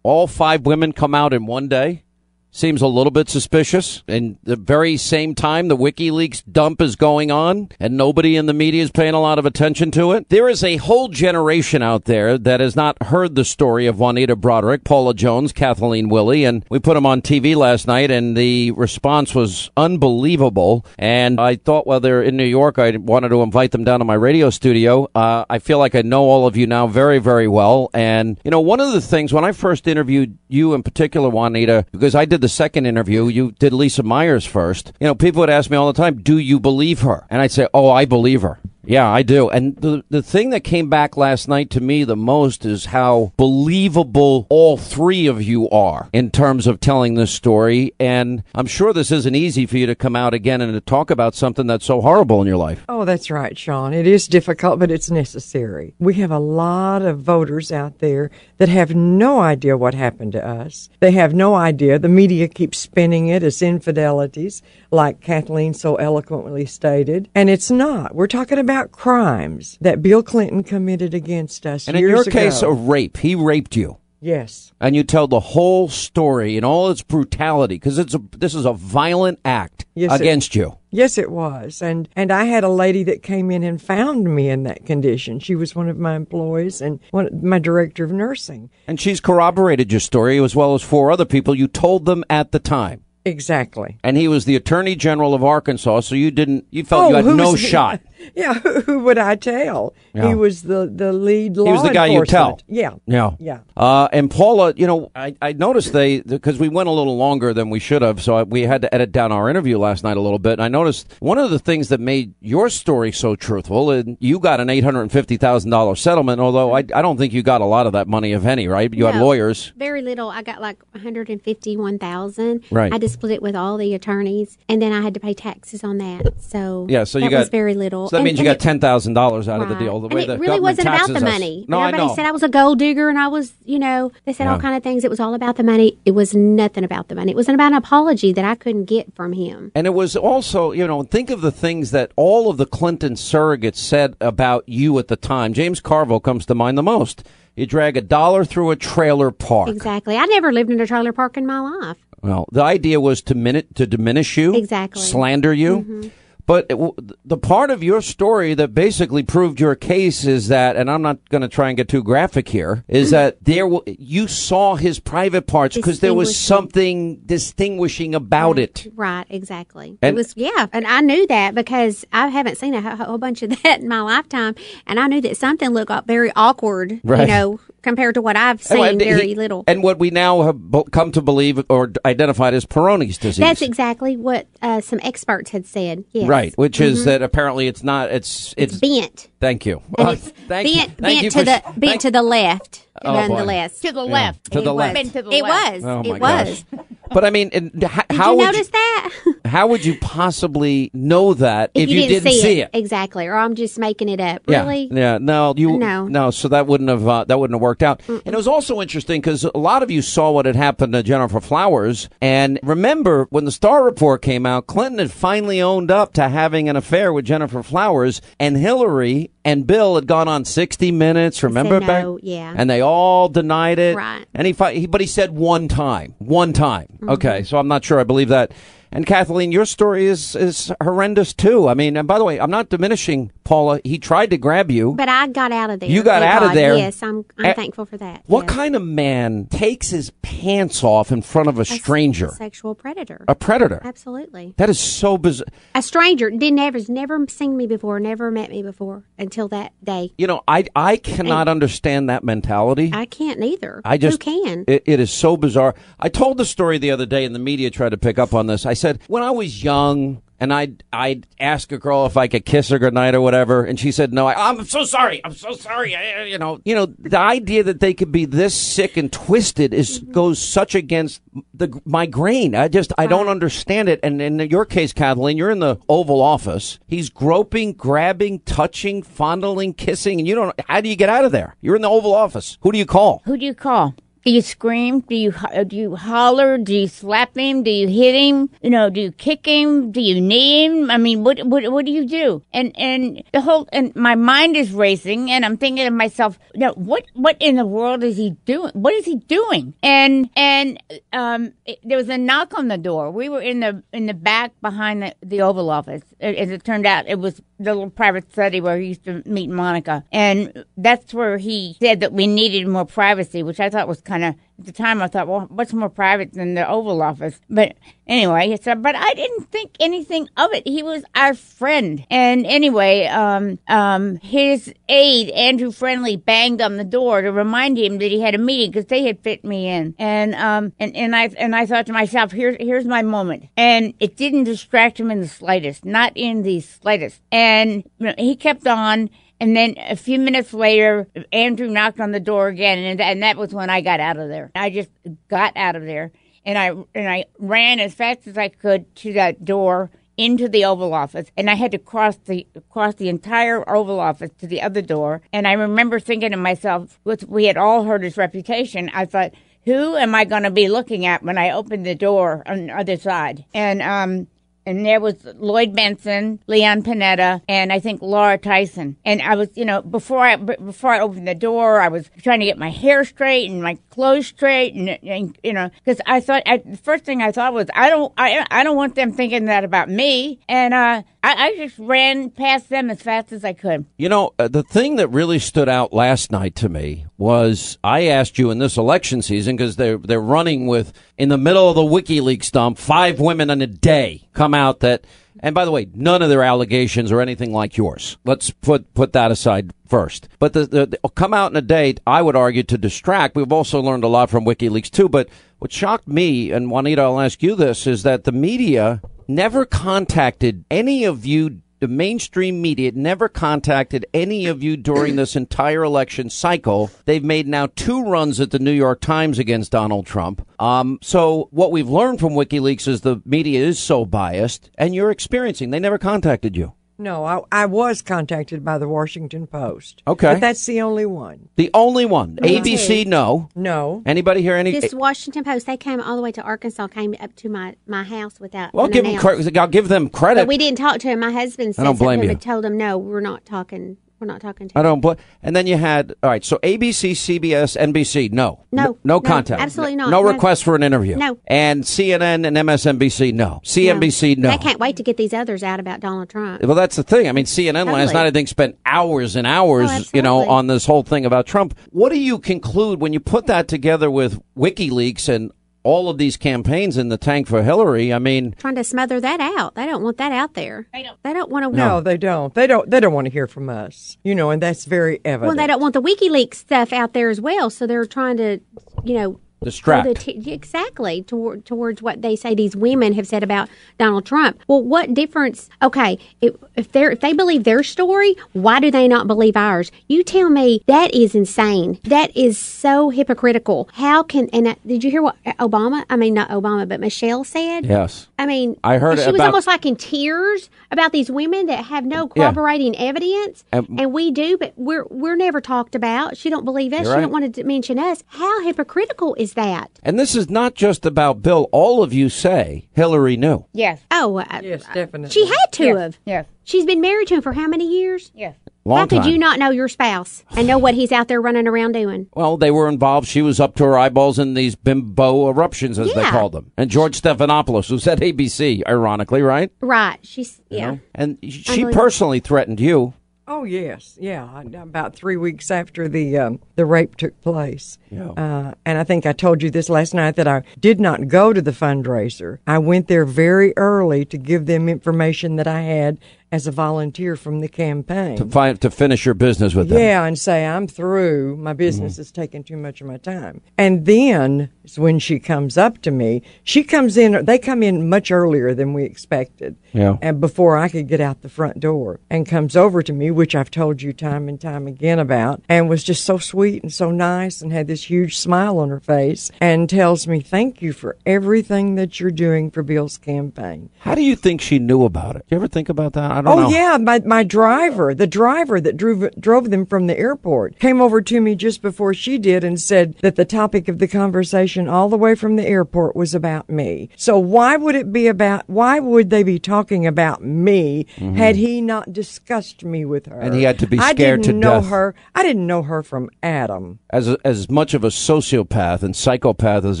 [0.02, 2.04] All five women come out in one day.
[2.52, 4.02] Seems a little bit suspicious.
[4.08, 8.52] And the very same time, the WikiLeaks dump is going on, and nobody in the
[8.52, 10.28] media is paying a lot of attention to it.
[10.30, 14.34] There is a whole generation out there that has not heard the story of Juanita
[14.34, 18.72] Broaddrick, Paula Jones, Kathleen Willey, and we put them on TV last night, and the
[18.72, 20.84] response was unbelievable.
[20.98, 24.04] And I thought, while they're in New York, I wanted to invite them down to
[24.04, 25.08] my radio studio.
[25.14, 27.90] Uh, I feel like I know all of you now very, very well.
[27.94, 31.86] And you know, one of the things when I first interviewed you in particular, Juanita,
[31.92, 33.26] because I did the second interview.
[33.28, 34.92] You did Lisa Myers first.
[35.00, 37.26] You know, people would ask me all the time, do you believe her?
[37.30, 38.60] And I'd say, oh, I believe her.
[38.84, 39.48] Yeah, I do.
[39.50, 43.32] And the the thing that came back last night to me the most is how
[43.36, 47.92] believable all three of you are in terms of telling this story.
[48.00, 51.10] And I'm sure this isn't easy for you to come out again and to talk
[51.10, 52.84] about something that's so horrible in your life.
[52.88, 53.92] Oh, that's right, Sean.
[53.92, 55.94] It is difficult, but it's necessary.
[55.98, 60.46] We have a lot of voters out there that have no idea what happened to
[60.46, 60.88] us.
[61.00, 61.98] They have no idea.
[61.98, 67.28] The media keeps spinning it as infidelities, like Kathleen so eloquently stated.
[67.34, 68.14] And it's not.
[68.14, 71.88] We're talking about crimes that Bill Clinton committed against us.
[71.88, 72.70] And in your case, ago.
[72.70, 73.16] a rape.
[73.18, 73.96] He raped you.
[74.22, 74.70] Yes.
[74.82, 78.66] and you tell the whole story in all its brutality because it's a this is
[78.66, 80.76] a violent act Yes, it- against you.
[80.90, 81.80] Yes, it was.
[81.80, 85.40] And and I had a lady that came in and found me in that condition.
[85.40, 88.68] She was one of my employees and one my director of nursing.
[88.86, 91.54] And she's corroborated your story as well as four other people.
[91.54, 93.04] You told them at the time.
[93.24, 93.96] Exactly.
[94.04, 97.24] And he was the Attorney General of Arkansas, so you didn't you felt Oh, you
[97.26, 98.00] had no shot.
[98.34, 99.94] Yeah, who, who would I tell?
[100.14, 100.28] Yeah.
[100.28, 102.60] He was the the lead law He was the guy you tell.
[102.68, 102.94] Yeah.
[103.06, 103.32] Yeah.
[103.38, 103.60] Yeah.
[103.76, 107.52] Uh, and Paula, you know, I, I noticed they, because we went a little longer
[107.54, 110.16] than we should have, so I, we had to edit down our interview last night
[110.16, 110.52] a little bit.
[110.52, 114.38] And I noticed one of the things that made your story so truthful, and you
[114.38, 118.08] got an $850,000 settlement, although I, I don't think you got a lot of that
[118.08, 118.92] money, if any, right?
[118.92, 119.72] You had lawyers.
[119.76, 120.28] Very little.
[120.28, 122.64] I got like one hundred and fifty-one thousand.
[122.70, 122.92] Right.
[122.92, 125.34] I had to split it with all the attorneys, and then I had to pay
[125.34, 126.42] taxes on that.
[126.42, 128.08] So Yeah, so you that got was very little.
[128.10, 130.00] So that And- means you got ten thousand dollars out of the deal.
[130.00, 131.22] The And way it the really wasn't about the us.
[131.22, 131.64] money.
[131.68, 132.14] No, I Everybody know.
[132.16, 134.76] said I was a gold digger, and I was, you know, they said all kind
[134.76, 135.04] of things.
[135.04, 135.96] It was all about the money.
[136.04, 137.30] It was nothing about the money.
[137.30, 139.70] It was about an apology that I couldn't get from him.
[139.76, 143.14] And it was also, you know, think of the things that all of the Clinton
[143.14, 145.52] surrogates said about you at the time.
[145.52, 147.22] James Carville comes to mind the most.
[147.54, 149.68] You drag a dollar through a trailer park.
[149.68, 150.16] Exactly.
[150.16, 151.96] I never lived in a trailer park in my life.
[152.22, 155.00] Well, the idea was to minute to diminish you, Exactly.
[155.00, 155.78] slander you.
[155.88, 156.10] Mhm.
[156.50, 156.76] But it,
[157.24, 161.28] the part of your story that basically proved your case is that, and I'm not
[161.28, 163.12] going to try and get too graphic here, is mm-hmm.
[163.12, 168.88] that there w- you saw his private parts because there was something distinguishing about it.
[168.96, 169.96] Right, exactly.
[170.02, 170.66] And- it was, yeah.
[170.72, 174.00] And I knew that because I haven't seen a whole bunch of that in my
[174.00, 174.56] lifetime.
[174.88, 178.84] And I knew that something looked very awkward, you know, compared to what I've seen,
[178.84, 179.64] And he- very little.
[179.66, 180.58] And what we now have
[180.92, 183.38] come to believe or identified as Peyronie's disease.
[183.38, 186.04] That's exactly what uh, some experts had said.
[186.12, 186.28] Yes.
[186.28, 187.04] Right, which is Mhm.
[187.06, 188.10] that apparently it's not.
[188.10, 189.28] It's it's, bent.
[189.40, 189.82] Thank you.
[189.98, 190.74] Uh, it's thank you.
[190.74, 192.86] bent, you bent to for the bent thank- to the left.
[193.04, 193.80] Oh, nonetheless.
[193.80, 193.88] boy.
[193.88, 194.52] To the Yeah, left.
[194.52, 194.98] to the It left.
[194.98, 195.12] was.
[195.12, 195.74] To the it left.
[195.74, 195.84] was.
[195.84, 196.64] Oh it was.
[197.12, 199.10] But I mean, and h- Did how you would notice that?
[199.44, 202.70] how would you possibly know that if, you, didn't, see it?
[202.72, 204.42] exactly, or I'm just making it up.
[204.46, 204.88] Yeah, Really?
[204.92, 206.06] yeah, no, you, No.
[206.06, 206.30] No.
[206.30, 208.00] so that wouldn't have uh, that wouldn't have worked out.
[208.08, 211.02] And it was also interesting because a lot of you saw what had happened to
[211.02, 216.12] Gennifer Flowers, and remember when the Starr Report came out, Clinton had finally owned up
[216.12, 220.92] to having an affair with Gennifer Flowers, and Hillary and Bill had gone on 60
[220.92, 221.42] Minutes.
[221.42, 222.22] Remember no, back?
[222.22, 222.54] yeah.
[222.56, 223.96] and they all denied it.
[223.96, 224.26] Right.
[224.34, 224.52] And he
[224.86, 226.88] but he said one time, one time.
[226.94, 227.10] Mm-hmm.
[227.10, 228.52] Okay, so I'm not sure I believe that.
[228.92, 231.68] And Kathleen, your story is is horrendous too.
[231.68, 233.80] I mean, and by the way, I'm not diminishing Paula.
[233.84, 234.94] He tried to grab you.
[234.94, 235.88] But I got out of there.
[235.88, 236.76] You got out of there.
[236.76, 237.24] Yes, I'm.
[237.38, 238.22] I'm thankful for that.
[238.26, 238.54] What yes.
[238.54, 242.26] kind of man takes his pants off in front of a stranger?
[242.26, 243.24] A sexual predator.
[243.28, 243.80] A predator.
[243.84, 244.54] Absolutely.
[244.56, 245.46] That is so bizarre.
[245.74, 250.12] A stranger didn't ever, never seen me before, never met me before until that day.
[250.18, 252.90] You know, I I cannot understand that mentality.
[252.92, 253.82] I can't neither.
[253.84, 254.64] I just Who can?
[254.66, 255.74] It, it is so bizarre.
[255.98, 258.46] I told the story the other day, and the media tried to pick up on
[258.46, 258.66] this.
[258.66, 262.46] I said when I was young and I'd I'd ask a girl if I could
[262.46, 264.26] kiss her goodnight or whatever, and she said no.
[264.26, 265.20] I, I'm so sorry.
[265.22, 265.94] I'm so sorry.
[265.94, 269.74] I, you know, you know, the idea that they could be this sick and twisted
[269.74, 270.12] is mm-hmm.
[270.12, 271.20] goes such against
[271.52, 272.54] the my grain.
[272.54, 274.00] I just I don't understand it.
[274.02, 276.78] And in your case, Kathleen, you're in the Oval Office.
[276.88, 280.58] He's groping, grabbing, touching, fondling, kissing, and you don't.
[280.68, 281.56] How do you get out of there?
[281.60, 282.56] You're in the Oval Office.
[282.62, 283.20] Who do you call?
[283.26, 283.94] Who do you call?
[284.22, 285.00] Do you scream?
[285.00, 285.32] Do you
[285.66, 286.58] do you holler?
[286.58, 287.62] Do you slap him?
[287.62, 288.50] Do you hit him?
[288.60, 289.92] You know, do you kick him?
[289.92, 290.90] Do you knee him?
[290.90, 292.42] I mean, what what what do you do?
[292.52, 296.60] And and the whole and my mind is racing, and I'm thinking to myself, you
[296.60, 298.72] know, what what in the world is he doing?
[298.74, 299.72] What is he doing?
[299.82, 300.82] And and
[301.14, 303.10] um, it, there was a knock on the door.
[303.10, 306.02] We were in the in the back behind the, the Oval Office.
[306.20, 309.48] As it turned out, it was the little private study where he used to meet
[309.48, 314.02] Monica, and that's where he said that we needed more privacy, which I thought was
[314.10, 317.40] kind of at the time I thought, well, what's more private than the Oval Office?
[317.48, 317.76] But
[318.08, 320.66] anyway, he said, but I didn't think anything of it.
[320.66, 326.84] He was our friend, and anyway, um, um, his aide Andrew Friendly banged on the
[326.84, 329.94] door to remind him that he had a meeting because they had fit me in,
[329.96, 333.94] and um, and and I and I thought to myself, here's here's my moment, and
[334.00, 338.34] it didn't distract him in the slightest, not in the slightest, and you know, he
[338.34, 339.08] kept on.
[339.40, 343.38] And then a few minutes later, Andrew knocked on the door again, and, and that
[343.38, 344.50] was when I got out of there.
[344.54, 344.90] I just
[345.28, 346.12] got out of there,
[346.44, 350.66] and I and I ran as fast as I could to that door into the
[350.66, 354.60] Oval Office, and I had to cross the cross the entire Oval Office to the
[354.60, 355.22] other door.
[355.32, 359.32] And I remember thinking to myself, we had all heard his reputation, I thought,
[359.64, 362.76] who am I going to be looking at when I open the door on the
[362.76, 363.46] other side?
[363.54, 364.26] And um,
[364.66, 368.96] and there was Lloyd Bentsen, Leon Panetta, and I think Laura Tyson.
[369.04, 372.40] And I was, you know, before I before I opened the door, I was trying
[372.40, 376.20] to get my hair straight and my clothes straight, and, and you know, because I
[376.20, 379.12] thought I, the first thing I thought was I don't I I don't want them
[379.12, 383.44] thinking that about me, and uh, I, I just ran past them as fast as
[383.44, 383.86] I could.
[383.96, 388.06] You know, uh, the thing that really stood out last night to me was I
[388.06, 391.74] asked you in this election season because they're they're running with in the middle of
[391.74, 395.04] the WikiLeaks dump five women in a day come out that
[395.40, 398.16] and by the way none of their allegations are anything like yours.
[398.24, 400.28] Let's put put that aside first.
[400.38, 403.36] But the, the, the come out in a day I would argue to distract.
[403.36, 405.10] We've also learned a lot from WikiLeaks too.
[405.10, 409.66] But what shocked me and Juanita, I'll ask you this is that the media never
[409.66, 415.82] contacted any of you the mainstream media never contacted any of you during this entire
[415.82, 416.90] election cycle.
[417.06, 420.46] They've made now two runs at the New York Times against Donald Trump.
[420.58, 425.10] Um, so what we've learned from WikiLeaks is the media is so biased, and you're
[425.10, 425.70] experiencing.
[425.70, 426.74] They never contacted you.
[427.00, 430.02] No, I, I was contacted by the Washington Post.
[430.06, 430.34] Okay.
[430.34, 431.48] But that's the only one.
[431.56, 432.38] The only one.
[432.42, 433.08] Me ABC, too.
[433.08, 433.48] no.
[433.54, 434.02] No.
[434.04, 434.78] Anybody hear any?
[434.78, 438.04] This Washington Post, they came all the way to Arkansas, came up to my, my
[438.04, 438.74] house without.
[438.74, 439.44] well, give them unannounced.
[439.44, 439.56] credit.
[439.56, 440.42] I'll give them credit.
[440.42, 441.20] But we didn't talk to him.
[441.20, 442.34] My husband said I don't blame you.
[442.34, 443.96] told him no, we're not talking.
[444.20, 444.78] We're not talking to.
[444.78, 445.00] I don't.
[445.00, 445.12] Bl-
[445.42, 446.44] and then you had all right.
[446.44, 450.10] So ABC, CBS, NBC, no, No, no, no, contact, absolutely not.
[450.10, 450.30] No No.
[450.30, 451.16] request for an interview.
[451.16, 451.38] No.
[451.46, 453.60] and CNN and MSNBC, no.
[453.64, 454.50] CNBC, no.
[454.50, 456.62] I can't wait to get these others out about Donald Trump.
[456.62, 457.28] Well, that's the thing.
[457.28, 458.12] I mean, CNN last Totally.
[458.14, 461.46] night, I think, spent hours and hours, Oh, you know, on this whole thing about
[461.46, 461.78] Trump.
[461.90, 465.50] What do you conclude when you put that together with WikiLeaks and
[465.82, 468.12] all of these campaigns in the tank for Hillary?
[468.12, 469.74] I mean, Trying to smother that out.
[469.74, 470.86] They don't want that out there.
[470.92, 471.22] They don't.
[471.22, 471.76] They don't want to.
[471.76, 472.54] No, they don't.
[472.54, 472.90] They don't.
[472.90, 474.16] They don't want to hear from us.
[474.22, 475.48] You know, and that's very evident.
[475.48, 477.70] Well, they don't want the WikiLeaks stuff out there as well.
[477.70, 478.60] So they're trying to,
[479.04, 480.08] you know, Distract.
[480.08, 484.60] the t- exactly toward, towards what they say these women have said about Donald Trump.
[484.66, 485.68] Well, what difference?
[485.82, 489.92] Okay, if, if they if they believe their story, why do they not believe ours?
[490.08, 491.98] You tell me that is insane.
[492.04, 493.88] That is so hypocritical.
[493.94, 496.04] How can and uh, did you hear what Obama?
[496.08, 497.84] I mean, not Obama, but Michelle said.
[497.86, 498.28] yes.
[498.38, 501.84] I mean, I heard she it was almost like in tears about these women that
[501.84, 502.44] have no Yeah.
[502.44, 506.36] corroborating evidence, And- and we do, but we're we're never talked about.
[506.38, 507.02] She don't believe us.
[507.02, 507.20] She right.
[507.20, 508.24] don't want to mention us.
[508.28, 509.90] How hypocritical is that?
[510.02, 511.68] And this is not just about Bill.
[511.72, 513.64] All of you say Hillary knew.
[513.72, 514.00] Yes.
[514.10, 515.30] Oh, uh, yes, definitely.
[515.30, 515.98] she had to Yes.
[515.98, 516.18] have.
[516.24, 516.46] Yes.
[516.64, 518.30] She's been married to him for how many years?
[518.34, 518.54] Yes.
[518.84, 519.32] Long how could time.
[519.32, 522.28] you not know your spouse and know what he's out there running around doing?
[522.34, 523.28] Well, they were involved.
[523.28, 526.72] She was up to her eyeballs in these bimbo eruptions, as they called them.
[526.78, 529.70] And George Stephanopoulos, who's at ABC, ironically, right?
[529.80, 530.18] Right.
[530.22, 530.90] She's You yeah.
[530.92, 531.00] know?
[531.14, 533.12] And she personally threatened you.
[533.46, 534.62] Oh yes, yeah.
[534.62, 538.30] About three weeks after the um, the rape took place, Yeah.
[538.30, 541.52] uh, and I think I told you this last night that I did not go
[541.52, 542.58] to the fundraiser.
[542.66, 546.18] I went there very early to give them information that I had
[546.52, 548.36] as a volunteer from the campaign.
[548.36, 549.98] To find to finish your business with them.
[549.98, 551.56] Yeah, and say I'm through.
[551.56, 553.60] My business is taking too much of my time.
[553.78, 556.42] And then is when she comes up to me.
[556.64, 557.44] She comes in.
[557.44, 559.76] They come in much earlier than we expected.
[559.92, 560.16] Yeah.
[560.20, 563.54] And before I could get out the front door, and comes over to me, which
[563.54, 567.10] I've told you time and time again about, and was just so sweet and so
[567.10, 571.16] nice, and had this huge smile on her face, and tells me, "Thank you for
[571.26, 575.44] everything that you're doing for Bill's campaign." How do you think she knew about it?
[575.48, 576.30] Do you ever think about that?
[576.30, 576.68] I don't oh know.
[576.70, 581.20] yeah, my my driver, the driver that drove drove them from the airport, came over
[581.22, 585.08] to me just before she did and said that the topic of the conversation all
[585.08, 587.08] the way from the airport was about me.
[587.16, 588.64] So why would it be about?
[588.68, 591.34] Why would they be talking about me Mhm.
[591.36, 593.40] had he not discussed me with her?
[593.40, 594.90] And he had to be scared I didn't to know death.
[594.90, 595.14] her.
[595.34, 596.98] I didn't know her from Adam.
[597.10, 600.00] As as much of a sociopath and psychopath as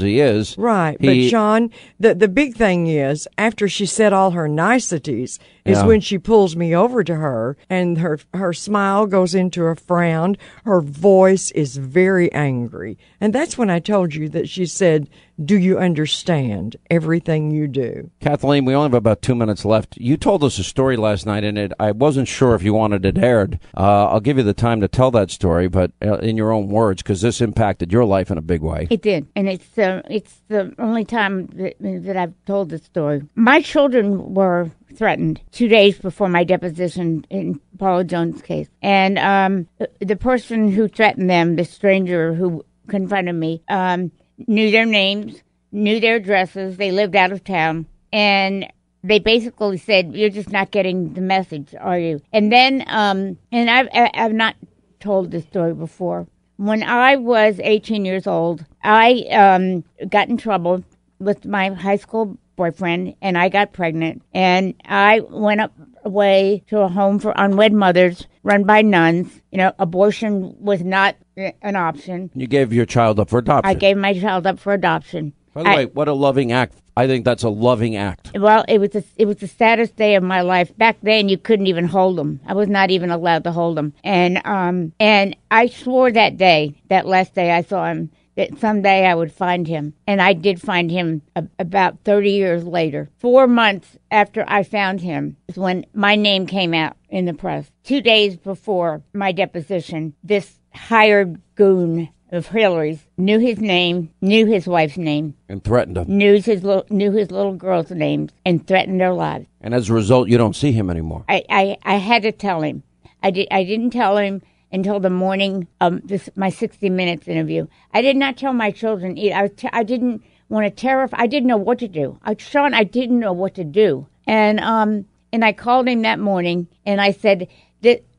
[0.00, 4.32] he is, Right, he- but Sean, the the big thing is after she said all
[4.32, 5.86] her niceties is Yeah.
[5.86, 10.36] when she pulls me over to her and her her smile goes into a frown,
[10.64, 12.96] her voice is very angry.
[13.20, 15.08] And that's when I told you that she said,
[15.44, 19.96] "Do you understand everything you do?" Kathleen, we only have about two minutes left.
[19.96, 23.04] You told us a story last night, and it, I wasn't sure if you wanted
[23.04, 23.58] it aired.
[23.76, 26.68] Uh, I'll give you the time to tell that story, but uh, in your own
[26.68, 28.86] words, because this impacted your life in a big way.
[28.90, 33.22] It did, and it's the it's the only time that, that I've told this story.
[33.34, 39.68] My children were threatened two days before my deposition in Paula Jones' case, and um,
[39.78, 44.10] the- the person who threatened them, the stranger who confronted me, um,
[44.46, 46.76] knew their names, knew their addresses.
[46.76, 48.66] They lived out of town, and
[49.02, 53.70] they basically said, "You're just not getting the message, are you?" And then, um, and
[53.70, 54.56] I've I've not
[55.00, 56.26] told this story before.
[56.56, 60.84] When I was 18 years old, I um, got in trouble
[61.18, 64.22] with my high school boyfriend, and I got pregnant.
[64.34, 65.72] And I went up
[66.04, 69.40] away to a home for unwed mothers run by nuns.
[69.50, 72.30] You know, abortion was not uh, an option.
[72.34, 73.70] You gave your child up for adoption.
[73.70, 75.32] I gave my child up for adoption.
[75.52, 76.74] By the I- way, what a loving act.
[76.96, 78.32] I think that's a loving act.
[78.34, 80.76] Well, it was the, it was the saddest day of my life.
[80.76, 82.40] Back then, you couldn't even hold them.
[82.44, 83.94] I was not even allowed to hold them.
[84.04, 89.06] And um and I swore that day, that last day I saw him, that someday
[89.06, 89.94] I would find him.
[90.06, 93.08] And I did find him a, about thirty years later.
[93.18, 97.70] Four months after I found him is when my name came out in the press.
[97.84, 104.66] Two days before my deposition, this hired goon of Hillary's knew his name, knew his
[104.68, 106.06] wife's name, And threatened him.
[106.16, 109.46] knew his little, knew his little girls' names and threatened their lives.
[109.60, 111.24] And as a result, you don't see him anymore.
[111.28, 112.84] I, I, I had to tell him.
[113.22, 113.48] I did.
[113.50, 114.42] I didn't tell him
[114.72, 117.66] until the morning of this my 60 Minutes interview.
[117.92, 119.18] I did not tell my children.
[119.18, 119.34] either.
[119.34, 121.16] I was t- I didn't want to terrify.
[121.18, 122.18] I didn't know what to do.
[122.22, 124.06] I, Sean, I didn't know what to do.
[124.26, 127.48] And um and I called him that morning and I said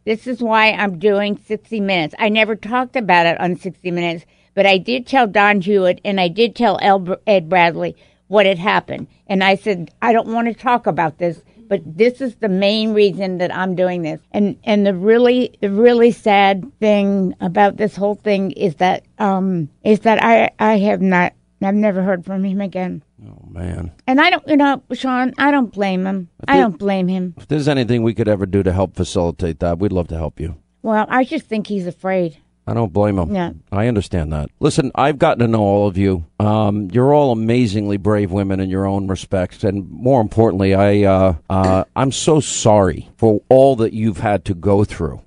[0.03, 2.15] this is why I'm doing 60 Minutes.
[2.17, 6.19] I never talked about it on 60 Minutes, but I did tell Don Hewitt and
[6.19, 7.95] I did tell El- Ed Bradley
[8.27, 9.07] what had happened.
[9.27, 12.93] And I said, I don't want to talk about this, but this is the main
[12.93, 14.19] reason that I'm doing this.
[14.31, 19.69] And and the really the really sad thing about this whole thing is that um
[19.83, 23.03] is that I I have not I've never heard from him again.
[23.25, 23.91] Oh, man.
[24.07, 26.29] And I don't you know, Sean, I don't blame him.
[26.47, 27.35] I don't blame him.
[27.37, 30.39] If there's anything we could ever do to help facilitate that, we'd love to help
[30.39, 30.55] you.
[30.81, 32.37] Well, I just think he's afraid.
[32.67, 33.33] I don't blame him.
[33.33, 33.51] Yeah.
[33.71, 34.49] I understand that.
[34.59, 36.25] Listen, I've gotten to know all of you.
[36.39, 41.33] Um, you're all amazingly brave women in your own respects, and more importantly, I uh,
[41.49, 45.21] uh, I'm so sorry for all that you've had to go through,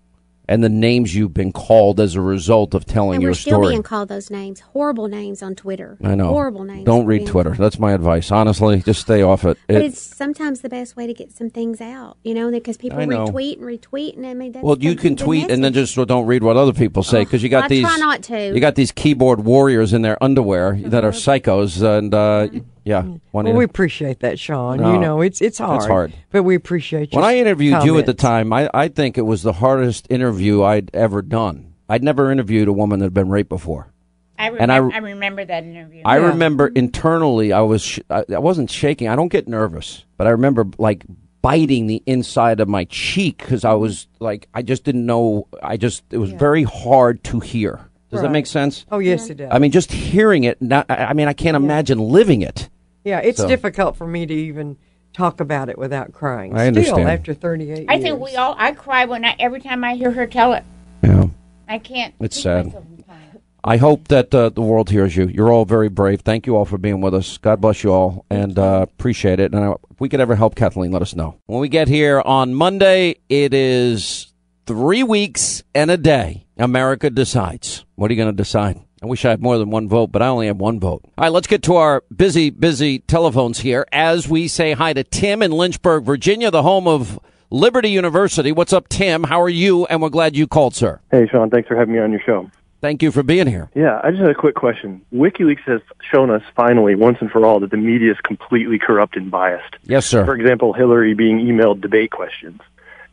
[0.48, 3.58] and the names you've been called as a result of telling And your we're still
[3.60, 3.68] story.
[3.72, 5.96] being called those names, horrible names on Twitter.
[6.04, 6.28] I know.
[6.28, 6.84] Horrible names.
[6.84, 7.50] Don't read Twitter.
[7.50, 7.60] called.
[7.60, 8.30] That's my advice.
[8.30, 9.56] Honestly, just stay off it.
[9.66, 12.76] But It- it's sometimes the best way to get some things out, you know, because
[12.76, 15.94] people retweet and retweet, and I mean, well, you can tweet and then message.
[15.94, 17.82] just don't read what other people say because you got I these.
[17.86, 18.54] try not to.
[18.54, 22.60] You got these keyboard warriors in their underwear that are psychos, and uh, yeah.
[22.84, 23.20] Mm.
[23.30, 24.78] One Well, we appreciate that, Sean.
[24.78, 25.76] No, you know, it's it's hard.
[25.76, 26.12] it's hard.
[26.30, 27.16] but we appreciate you.
[27.16, 30.62] When I interviewed you at the time, I, I think it was the hardest interview
[30.62, 31.74] I'd ever done.
[31.88, 33.92] I'd never interviewed a woman that had been raped before.
[34.38, 36.02] I And I- remember, I, remember that interview.
[36.04, 36.78] I remember mm-hmm.
[36.78, 39.08] internally, I was sh- I, I wasn't shaking.
[39.08, 41.04] I don't get nervous, but I remember like
[41.40, 45.46] biting the inside of my cheek because I was like, I just didn't know.
[45.62, 47.80] I just it was very hard to hear.
[48.10, 48.86] Does that make sense?
[48.92, 49.48] Oh, yes, it does.
[49.50, 50.62] I mean, just hearing it.
[50.62, 52.68] Not, I I mean, I can't imagine living it.
[53.04, 54.76] Yeah, it's So- difficult for me to even
[55.12, 56.54] talk about it without crying.
[56.54, 57.08] I Still, understand.
[57.08, 58.02] after 38 I years.
[58.04, 58.54] think we all.
[58.58, 60.64] I cry when I every time I hear her tell it.
[61.02, 61.26] Yeah.
[61.68, 62.14] I can't.
[62.20, 62.66] It's sad.
[62.66, 63.20] myself from crying.
[63.62, 65.26] I hope that uh, the world hears you.
[65.26, 66.20] You're all very brave.
[66.22, 67.38] Thank you all for being with us.
[67.38, 69.52] God bless you all, and uh, appreciate it.
[69.54, 71.36] And if we could ever help Kathleen, let us know.
[71.46, 74.32] When we get here on Monday, it is
[74.66, 76.46] three weeks and a day.
[76.58, 77.84] America decides.
[77.94, 78.80] What are you going to decide?
[79.04, 81.02] I wish I had more than one vote, but I only have one vote.
[81.18, 85.04] All right, let's get to our busy, busy telephones here as we say hi to
[85.04, 88.50] Tim in Lynchburg, Virginia, the home of Liberty University.
[88.50, 89.24] What's up, Tim?
[89.24, 89.84] How are you?
[89.84, 91.00] And we're glad you called, sir.
[91.10, 91.50] Hey, Sean.
[91.50, 92.50] Thanks for having me on your show.
[92.80, 93.68] Thank you for being here.
[93.74, 95.04] Yeah, I just had a quick question.
[95.12, 99.18] WikiLeaks has shown us finally, once and for all, that the media is completely corrupt
[99.18, 99.76] and biased.
[99.82, 100.24] Yes, sir.
[100.24, 102.58] For example, Hillary being emailed debate questions.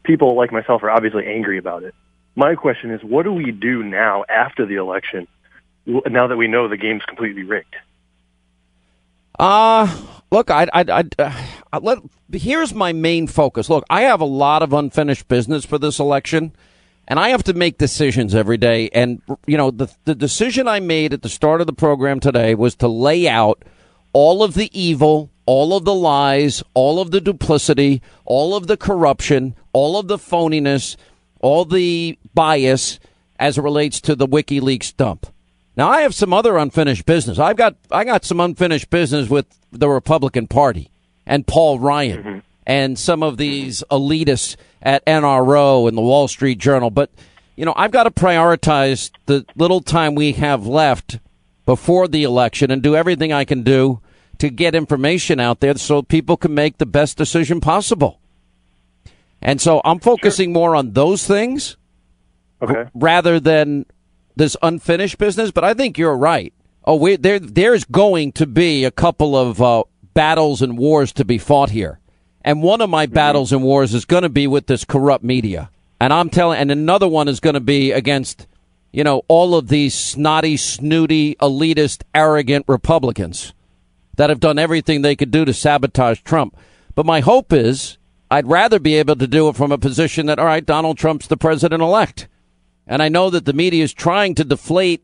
[0.03, 1.93] People like myself are obviously angry about it.
[2.37, 5.27] My question is, what do we do now after the election,
[5.85, 7.75] now that we know the game's completely rigged?
[9.39, 9.87] Uh,
[10.31, 11.03] look, I, I, I,
[11.73, 11.99] uh, let,
[12.31, 13.69] here's my main focus.
[13.69, 16.53] Look, I have a lot of unfinished business for this election,
[17.07, 18.89] and I have to make decisions every day.
[18.93, 22.53] And, you know, the, the decision I made at the start of the program today
[22.55, 23.63] was to lay out
[24.13, 28.77] all of the evil, all of the lies, all of the duplicity, all of the
[28.77, 30.97] corruption, all of the phoniness,
[31.39, 32.99] all the bias
[33.39, 35.27] as it relates to the WikiLeaks dump.
[35.75, 37.39] Now I have some other unfinished business.
[37.39, 40.91] I've got I got some unfinished business with the Republican Party
[41.25, 42.39] and Paul Ryan mm-hmm.
[42.65, 46.89] and some of these elitists at NRO and the Wall Street Journal.
[46.89, 47.09] But
[47.55, 51.19] you know, I've got to prioritize the little time we have left
[51.65, 54.01] before the election and do everything I can do
[54.39, 58.19] to get information out there so people can make the best decision possible.
[59.41, 60.53] And so I'm focusing sure.
[60.53, 61.77] more on those things
[62.61, 62.89] okay.
[62.93, 63.85] rather than
[64.41, 66.51] this unfinished business, but I think you're right.
[66.83, 69.83] Oh, we, there, there's going to be a couple of uh,
[70.15, 71.99] battles and wars to be fought here,
[72.43, 73.13] and one of my mm-hmm.
[73.13, 75.69] battles and wars is going to be with this corrupt media,
[75.99, 78.47] and I'm telling, and another one is going to be against,
[78.91, 83.53] you know, all of these snotty, snooty, elitist, arrogant Republicans
[84.17, 86.57] that have done everything they could do to sabotage Trump.
[86.95, 87.99] But my hope is,
[88.31, 91.27] I'd rather be able to do it from a position that, all right, Donald Trump's
[91.27, 92.27] the president elect.
[92.87, 95.03] And I know that the media is trying to deflate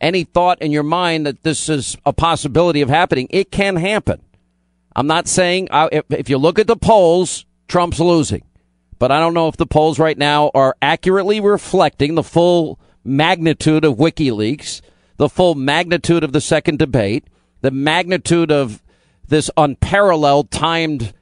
[0.00, 3.28] any thought in your mind that this is a possibility of happening.
[3.30, 4.22] It can happen.
[4.96, 8.42] I'm not saying uh, if, if you look at the polls, Trump's losing.
[8.98, 13.84] But I don't know if the polls right now are accurately reflecting the full magnitude
[13.84, 14.82] of WikiLeaks,
[15.16, 17.24] the full magnitude of the second debate,
[17.60, 18.82] the magnitude of
[19.28, 21.14] this unparalleled timed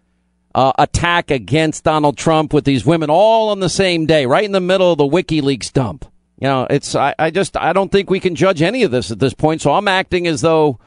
[0.55, 4.53] uh, attack against Donald Trump with these women all on the same day, right in
[4.53, 6.05] the middle of the WikiLeaks dump.
[6.41, 9.11] You know, it's I, I just I don't think we can judge any of this
[9.11, 9.61] at this point.
[9.61, 10.79] So I'm acting as though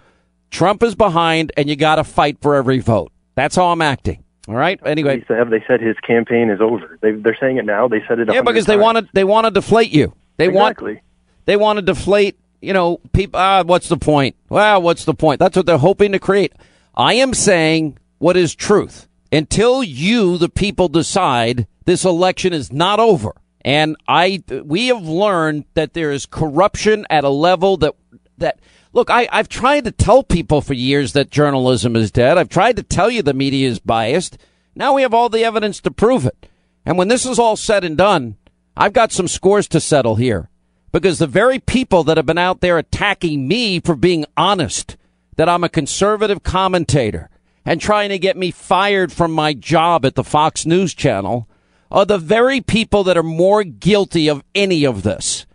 [0.49, 3.11] Trump is behind, and you got to fight for every vote.
[3.35, 4.23] That's how I'm acting.
[4.47, 4.79] All right.
[4.85, 6.97] Anyway, have they said his campaign is over?
[7.01, 7.87] They, are saying it now.
[7.87, 8.33] They said it.
[8.33, 9.07] Yeah, because they want to.
[9.13, 10.13] They want to deflate you.
[10.37, 10.93] They exactly.
[10.93, 11.05] want.
[11.45, 12.37] They want to deflate.
[12.61, 13.39] You know, people.
[13.39, 14.35] Ah, what's the point?
[14.49, 15.39] Well, what's the point?
[15.39, 16.53] That's what they're hoping to create.
[16.95, 22.99] I am saying what is truth until you, the people, decide this election is not
[22.99, 23.33] over.
[23.63, 27.95] And I, we have learned that there is corruption at a level that,
[28.37, 28.59] that,
[28.91, 32.37] look, I, I've tried to tell people for years that journalism is dead.
[32.37, 34.37] I've tried to tell you the media is biased.
[34.75, 36.47] Now we have all the evidence to prove it.
[36.85, 38.37] And when this is all said and done,
[38.75, 40.49] I've got some scores to settle here
[40.91, 44.97] because the very people that have been out there attacking me for being honest,
[45.37, 47.29] that I'm a conservative commentator,
[47.65, 51.47] and trying to get me fired from my job at the Fox News channel
[51.91, 55.45] are the very people that are more guilty of any of this.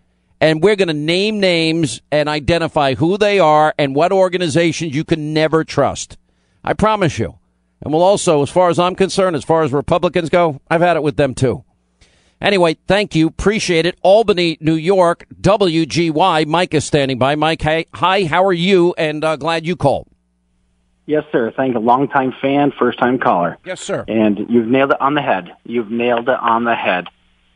[0.40, 5.02] And we're going to name names and identify who they are and what organizations you
[5.02, 6.18] can never trust.
[6.62, 7.38] I promise you.
[7.80, 10.96] And we'll also, as far as I'm concerned, as far as Republicans go, I've had
[10.96, 11.64] it with them too.
[12.40, 13.28] Anyway, thank you.
[13.28, 13.98] Appreciate it.
[14.02, 16.46] Albany, New York, WGY.
[16.46, 17.34] Mike is standing by.
[17.34, 17.62] Mike,
[17.94, 18.94] hi, how are you?
[18.98, 20.08] And uh, glad you called.
[21.06, 21.52] Yes, sir.
[21.56, 21.80] Thank you.
[21.80, 23.58] Longtime fan, first time caller.
[23.64, 24.04] Yes, sir.
[24.08, 25.54] And you've nailed it on the head.
[25.64, 27.06] You've nailed it on the head.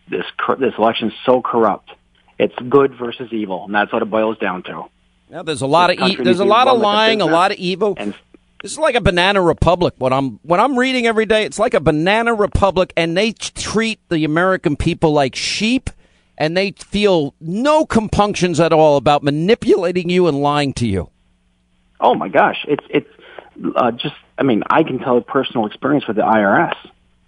[0.09, 0.25] This
[0.59, 1.91] this election is so corrupt.
[2.39, 4.85] It's good versus evil, and that's what it boils down to.
[5.31, 7.59] Yeah, there's a lot this of e- there's a lot of lying, a lot of
[7.59, 7.95] evil.
[7.97, 8.15] And
[8.63, 9.95] this is like a banana republic.
[9.99, 14.01] What I'm what I'm reading every day, it's like a banana republic, and they treat
[14.09, 15.91] the American people like sheep,
[16.39, 21.11] and they feel no compunctions at all about manipulating you and lying to you.
[22.01, 23.09] Oh my gosh, it's it's
[23.77, 26.77] uh, just, I mean, I can tell a personal experience with the IRS.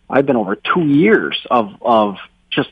[0.08, 2.16] I've been over two years of, of
[2.50, 2.70] just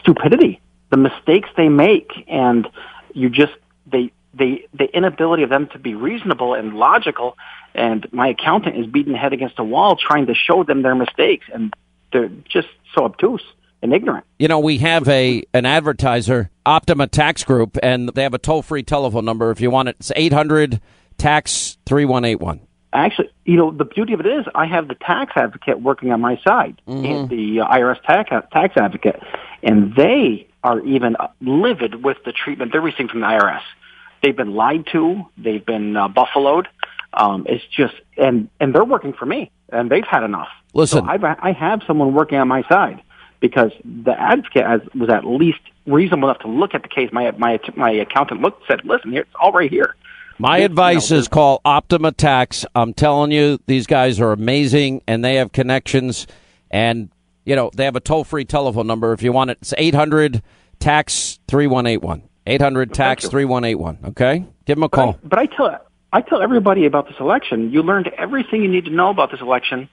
[0.00, 2.68] stupidity, the mistakes they make, and
[3.14, 3.52] you just,
[3.86, 7.36] they, they, the inability of them to be reasonable and logical.
[7.74, 10.94] And my accountant is beating the head against a wall trying to show them their
[10.94, 11.74] mistakes, and
[12.12, 13.42] they're just so obtuse.
[13.82, 14.24] and ignorant.
[14.38, 18.62] You know, we have a an advertiser, Optima Tax Group, and they have a toll
[18.62, 19.96] free telephone number if you want it.
[20.00, 20.80] It's eight hundred
[21.18, 22.60] tax three one eight one.
[22.92, 26.20] Actually, you know, the beauty of it is I have the tax advocate working on
[26.22, 27.04] my side, Mm-hmm.
[27.04, 29.20] and the uh, IRS tax tax advocate,
[29.62, 33.60] and they are even livid with the treatment they're receiving from the IRS.
[34.22, 35.24] They've been lied to.
[35.36, 36.66] They've been uh, buffaloed.
[37.12, 40.48] Um, it's just, and and they're working for me, and they've had enough.
[40.72, 43.02] Listen, so I, I have someone working on my side
[43.40, 47.10] because the advocate has, was at least reasonable enough to look at the case.
[47.12, 49.94] My my my accountant looked said, "Listen, here, it's all right here."
[50.38, 52.64] My This- advice you know, is call Optima Tax.
[52.74, 56.26] I'm telling you, these guys are amazing and they have connections.
[56.70, 57.08] And,
[57.44, 59.58] you know, they have a toll free telephone number if you want it.
[59.60, 60.42] It's 800
[60.78, 62.22] tax 3181.
[62.46, 63.98] 800 tax 3181.
[64.10, 64.44] Okay?
[64.64, 65.18] Give them a call.
[65.22, 65.80] But I tell
[66.10, 67.70] I tell everybody about this election.
[67.70, 69.88] You learned everything you need to know about this election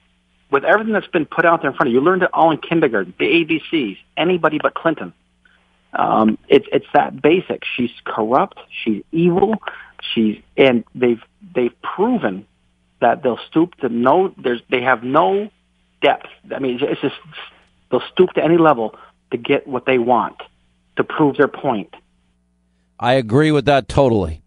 [0.50, 2.00] with everything that's been put out there in front of you.
[2.00, 5.12] You learned it all in kindergarten, the ABCs, anybody but Clinton.
[5.92, 7.62] Um, it's it's that basic.
[7.76, 8.58] She's corrupt.
[8.84, 9.56] She's evil.
[10.14, 11.22] She's and they've
[11.54, 12.46] they've proven
[13.00, 14.34] that they'll stoop to no.
[14.36, 15.50] There's they have no
[16.02, 16.28] depth.
[16.54, 17.16] I mean, it's just
[17.90, 18.96] they'll stoop to any level
[19.30, 20.36] to get what they want
[20.96, 21.94] to prove their point.
[22.98, 24.42] I agree with that totally.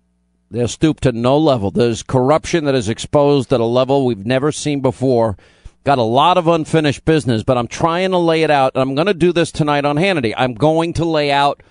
[0.51, 1.69] They'll stoop to no level.
[1.69, 5.37] There's corruption that is exposed at a level we've never seen before.
[5.83, 8.95] Got a lot of unfinished business, but I'm trying to lay it out, and I'm
[8.95, 10.33] going to do this tonight on Hannity.
[10.35, 11.61] I'm going to lay out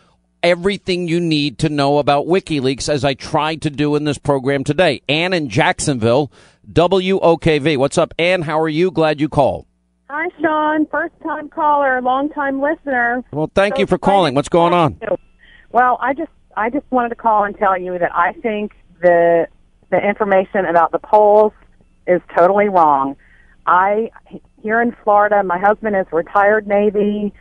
[0.42, 4.64] everything you need to know about WikiLeaks as I tried to do in this program
[4.64, 5.02] today.
[5.08, 6.32] Ann in Jacksonville,
[6.72, 7.76] WOKV.
[7.76, 8.42] What's up, Ann?
[8.42, 8.90] How are you?
[8.90, 9.66] Glad you called.
[10.10, 10.86] Hi, Sean.
[10.86, 13.22] First time caller, long time listener.
[13.30, 14.34] Well, thank So you for calling.
[14.34, 14.98] What's going on?
[15.70, 18.72] Well, I just I just wanted to call and tell you that I think
[19.02, 19.46] the
[19.90, 21.52] the information about the polls
[22.06, 23.16] is totally wrong.
[23.66, 24.10] I
[24.62, 27.34] here in Florida, my husband is retired Navy.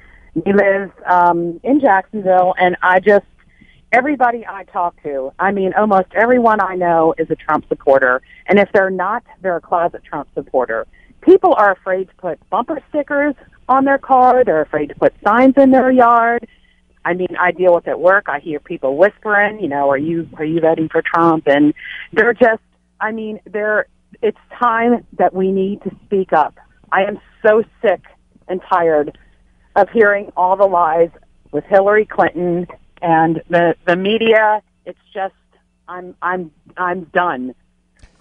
[0.46, 3.26] He lives um, in Jacksonville, and I just
[3.92, 8.60] everybody I talk to, I mean, almost everyone I know is a Trump supporter, and
[8.60, 10.86] if they're not, they're a closet Trump supporter.
[11.22, 13.36] People are afraid to put bumper stickers
[13.68, 14.44] on their car.
[14.44, 16.48] They're afraid to put signs in their yard.
[17.04, 18.26] I mean, I deal with it at work.
[18.28, 21.48] I hear people whispering, you know, are you are you voting for Trump?
[21.48, 21.74] And
[22.14, 22.62] they're just,
[23.00, 23.88] I mean, they're.
[24.22, 26.58] It's time that we need to speak up.
[26.92, 28.02] I am so sick
[28.48, 29.18] and tired
[29.78, 31.10] of hearing all the lies
[31.52, 32.68] with Hillary Clinton
[33.02, 34.62] and the the media.
[34.86, 35.34] It's just,
[35.88, 37.56] I'm I'm I'm done.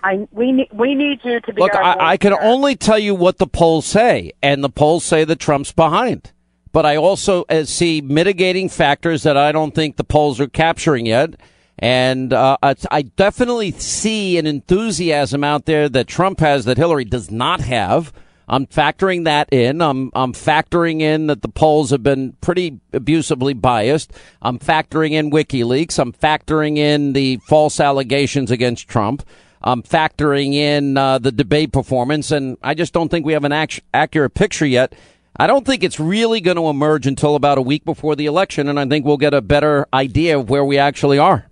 [0.05, 2.99] I we need we need you to be Look, our I, I can only tell
[2.99, 6.33] you what the polls say, and the polls say that Trump's behind.
[6.73, 11.07] But I also uh, see mitigating factors that I don't think the polls are capturing
[11.07, 11.35] yet.
[11.79, 17.31] And uh, I definitely see an enthusiasm out there that Trump has that Hillary does
[17.31, 18.15] not have.
[18.49, 19.83] I'm factoring that in.
[19.83, 24.13] I'm I'm factoring in that the polls have been pretty abusively biased.
[24.41, 25.99] I'm factoring in WikiLeaks.
[25.99, 29.27] I'm factoring in the false allegations against Trump.
[29.63, 33.53] I'm factoring in uh, the debate performance, and I just don't think we have an
[33.53, 34.95] act- accurate picture yet.
[35.39, 38.69] I don't think it's really going to emerge until about a week before the election,
[38.69, 41.47] and I think we'll get a better idea of where we actually are.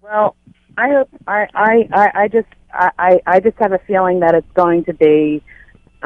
[0.00, 0.34] Well,
[0.78, 4.34] I hope I I I, I just I I I just have a feeling that
[4.34, 5.42] it's going to be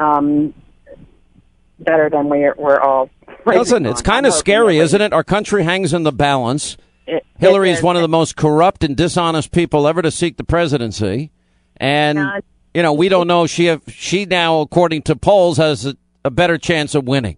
[0.01, 0.53] um
[1.79, 3.09] better than we're we're all.
[3.45, 5.13] Listen, it's kind of scary, isn't it?
[5.13, 6.77] Our country hangs in the balance.
[7.07, 7.83] It- Hillary it is is.
[7.83, 11.31] one of the most corrupt and dishonest people ever to seek the presidency,
[11.77, 12.19] and
[12.73, 16.29] you know we don't know she have, she now, according to polls, has a, a
[16.29, 17.37] better chance of winning.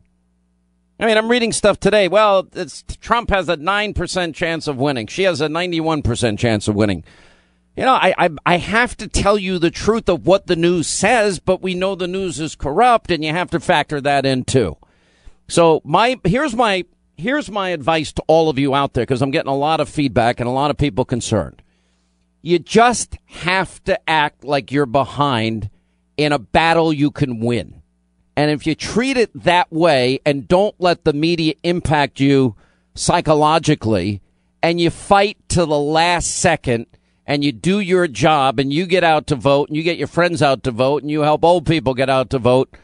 [1.00, 2.08] I mean, I'm reading stuff today.
[2.08, 5.08] Well, it's, Trump has a nine percent chance of winning.
[5.08, 7.04] She has a ninety-one percent chance of winning.
[7.76, 10.88] You know, I, I I have to tell you the truth of what the news
[10.88, 14.44] says, but we know the news is corrupt, and you have to factor that in
[14.44, 14.78] too.
[15.48, 16.86] So my here's my
[17.18, 19.90] here's my advice to all of you out there because I'm getting a lot of
[19.90, 21.62] feedback and a lot of people concerned.
[22.42, 25.70] You just have to act like you're behind
[26.18, 27.82] in a battle you can win.
[28.36, 32.56] And if you treat it that way and don't let the media impact you
[32.96, 34.22] psychologically
[34.62, 36.88] and you fight to the last second
[37.26, 40.08] and you do your job and you get out to vote and you get your
[40.08, 42.76] friends out to vote and you help old people get out to vote,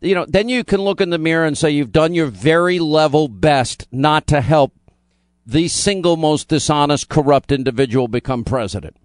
[0.00, 2.78] you know, then you can look in the mirror and say you've done your very
[2.78, 4.72] level best not to help
[5.46, 8.96] the single most dishonest, corrupt individual become president.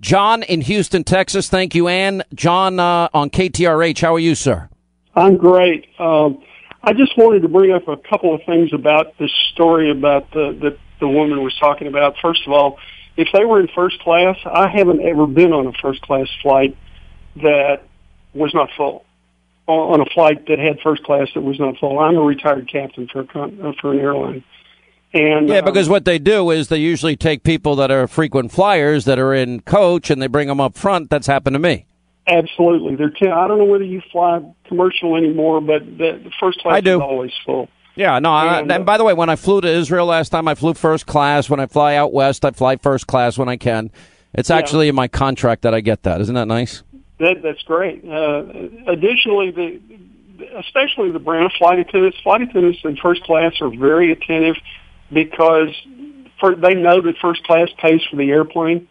[0.00, 1.48] John in Houston, Texas.
[1.48, 2.22] Thank you, Ann.
[2.34, 4.00] John uh, on KTRH.
[4.00, 4.68] How are you, sir?
[5.14, 5.86] I'm great.
[5.98, 6.42] Um,
[6.82, 10.56] I just wanted to bring up a couple of things about this story about the,
[10.60, 12.14] the the woman was talking about.
[12.22, 12.78] First of all,
[13.16, 16.76] if they were in first class, I haven't ever been on a first class flight
[17.36, 17.82] that
[18.34, 19.04] was not full.
[19.66, 21.98] on a flight that had first class that was not full.
[21.98, 24.44] I'm a retired captain for a, uh, for an airline.
[25.14, 28.50] And yeah, um, because what they do is they usually take people that are frequent
[28.50, 31.10] flyers that are in coach and they bring them up front.
[31.10, 31.86] That's happened to me.
[32.26, 33.10] Absolutely, they're.
[33.10, 36.88] T- I don't know whether you fly commercial anymore, but the, the first class I
[36.88, 37.68] is always full.
[37.94, 38.34] Yeah, no.
[38.34, 40.74] And, I, and by the way, when I flew to Israel last time, I flew
[40.74, 41.50] first class.
[41.50, 43.90] When I fly out west, I fly first class when I can.
[44.34, 44.56] It's Yeah.
[44.56, 46.20] actually in my contract that I get that.
[46.22, 46.82] Isn't that nice?
[47.18, 48.02] That that's great.
[48.04, 48.44] Uh,
[48.86, 49.80] additionally, the
[50.56, 54.56] especially the brand of flight attendants, flight attendants in first class are very attentive
[55.12, 55.68] because
[56.40, 58.88] for, they know that first class pays for the airplane,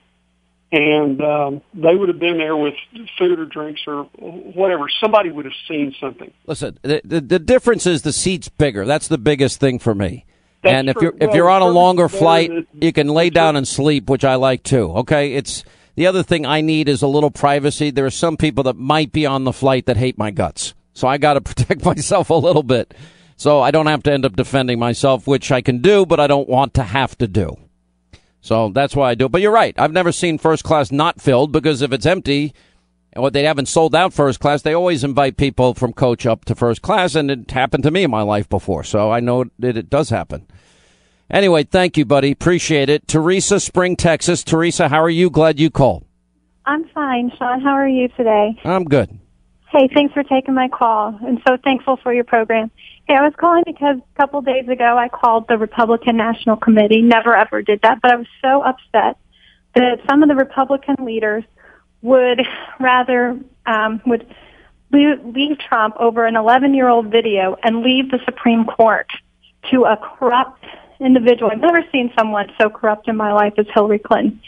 [0.71, 2.75] and um, they would have been there with
[3.17, 4.85] food or drinks or whatever.
[5.01, 6.31] Somebody would have seen something.
[6.45, 8.85] Listen, the, the, the difference is the seat's bigger.
[8.85, 10.25] That's the biggest thing for me.
[10.63, 11.03] That's and if true.
[11.03, 14.23] you're if Well, you're on a longer flight, you can lay down and sleep, which
[14.23, 14.91] I like too.
[14.97, 15.63] Okay, it's
[15.95, 17.89] the other thing I need is a little privacy.
[17.89, 21.07] There are some people that might be on the flight that hate my guts, so
[21.07, 22.93] I got to protect myself a little bit,
[23.35, 26.27] so I don't have to end up defending myself, which I can do, but I
[26.27, 27.57] don't want to have to do.
[28.41, 29.31] So that's why I do it.
[29.31, 29.75] But you're right.
[29.79, 32.53] I've never seen first class not filled because if it's empty
[33.13, 36.45] and what they haven't sold out first class, they always invite people from coach up
[36.45, 39.45] to first class, and it happened to me in my life before, so I know
[39.59, 40.47] that it does happen.
[41.29, 42.31] Anyway, thank you, buddy.
[42.31, 43.07] Appreciate it.
[43.07, 44.43] Teresa, Spring, Texas.
[44.43, 45.29] Teresa, how are you?
[45.29, 46.05] Glad you called.
[46.65, 47.61] I'm fine, Sean.
[47.61, 48.59] How are you today?
[48.63, 49.17] I'm good.
[49.71, 51.17] Hey, thanks for taking my call.
[51.25, 52.71] I'm so thankful for your program.
[53.11, 57.01] Hey, I was calling because a couple days ago I called the Republican National Committee.
[57.01, 59.17] Never ever did that, but I was so upset
[59.75, 61.43] that some of the Republican leaders
[62.01, 62.39] would
[62.79, 64.33] rather um, would
[64.93, 69.07] leave, Trump over an 11 year old video and leave the Supreme Court
[69.71, 70.63] to a corrupt
[71.01, 71.51] individual.
[71.51, 74.39] I've never seen someone so corrupt in my life as Hillary Clinton.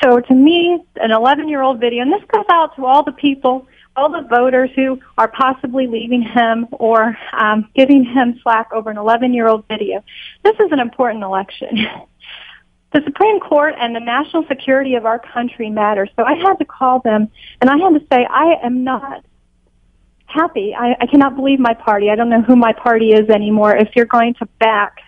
[0.00, 3.10] So to me, an 11 year old video, and this goes out to all the
[3.10, 3.66] people,
[3.96, 8.96] all the voters who are possibly leaving him or um, giving him slack over an
[8.96, 10.02] 11 year old video.
[10.42, 11.68] This is an important election.
[12.92, 16.06] the Supreme Court and the national security of our country matter.
[16.16, 17.28] So I had to call them
[17.60, 19.24] and I had to say, I am not
[20.26, 20.74] happy.
[20.74, 22.10] I, I cannot believe my party.
[22.10, 23.76] I don't know who my party is anymore.
[23.76, 24.98] If you're going to back,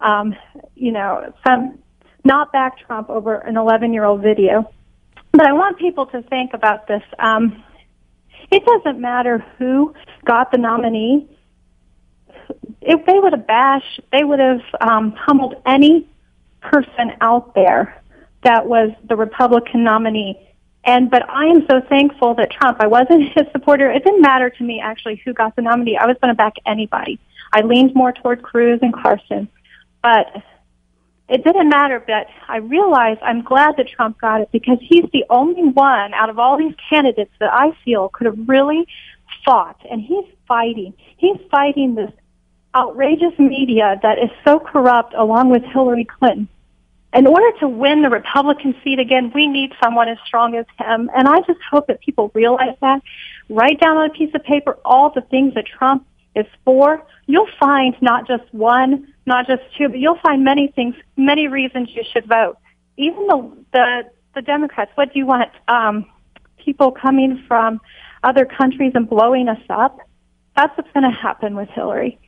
[0.00, 0.34] um,
[0.74, 1.78] you know, some,
[2.24, 4.72] not back Trump over an 11 year old video.
[5.32, 7.02] But I want people to think about this.
[7.18, 7.62] Um,
[8.50, 9.94] it doesn't matter who
[10.24, 11.28] got the nominee.
[12.80, 16.08] If they would have bashed, they would have um, humbled any
[16.60, 18.02] person out there
[18.42, 20.38] that was the Republican nominee.
[20.84, 22.78] And but I am so thankful that Trump.
[22.80, 23.90] I wasn't his supporter.
[23.90, 25.98] It didn't matter to me actually who got the nominee.
[25.98, 27.18] I was going to back anybody.
[27.52, 29.48] I leaned more toward Cruz and Carson,
[30.02, 30.42] but
[31.28, 32.02] it didn't matter.
[32.04, 36.30] But I realized I'm glad that Trump got it because he's the only one out
[36.30, 38.86] of all these candidates that I feel could have really
[39.44, 40.94] fought, and he's fighting.
[41.16, 42.12] He's fighting this
[42.74, 46.48] outrageous media that is so corrupt, along with Hillary Clinton
[47.14, 51.10] in order to win the Republican seat again, we need someone as strong as him.
[51.14, 53.02] And I just hope that people realize that.
[53.48, 57.04] Write down on a piece of paper all the things that Trump is for.
[57.26, 61.90] You'll find not just one, not just two, but you'll find many things, many reasons
[61.94, 62.56] you should vote.
[62.96, 64.02] Even the the,
[64.34, 64.90] the Democrats.
[64.94, 65.50] What do you want?
[65.68, 66.06] Um,
[66.64, 67.80] people coming from
[68.22, 69.98] other countries and blowing us up.
[70.56, 72.18] That's what's going to happen with Hillary.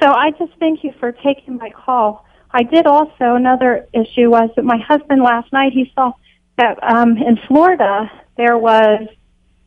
[0.00, 2.24] So I just thank you for taking my call.
[2.52, 6.12] I did also another issue was that my husband last night he saw
[6.56, 9.08] that um, in Florida there was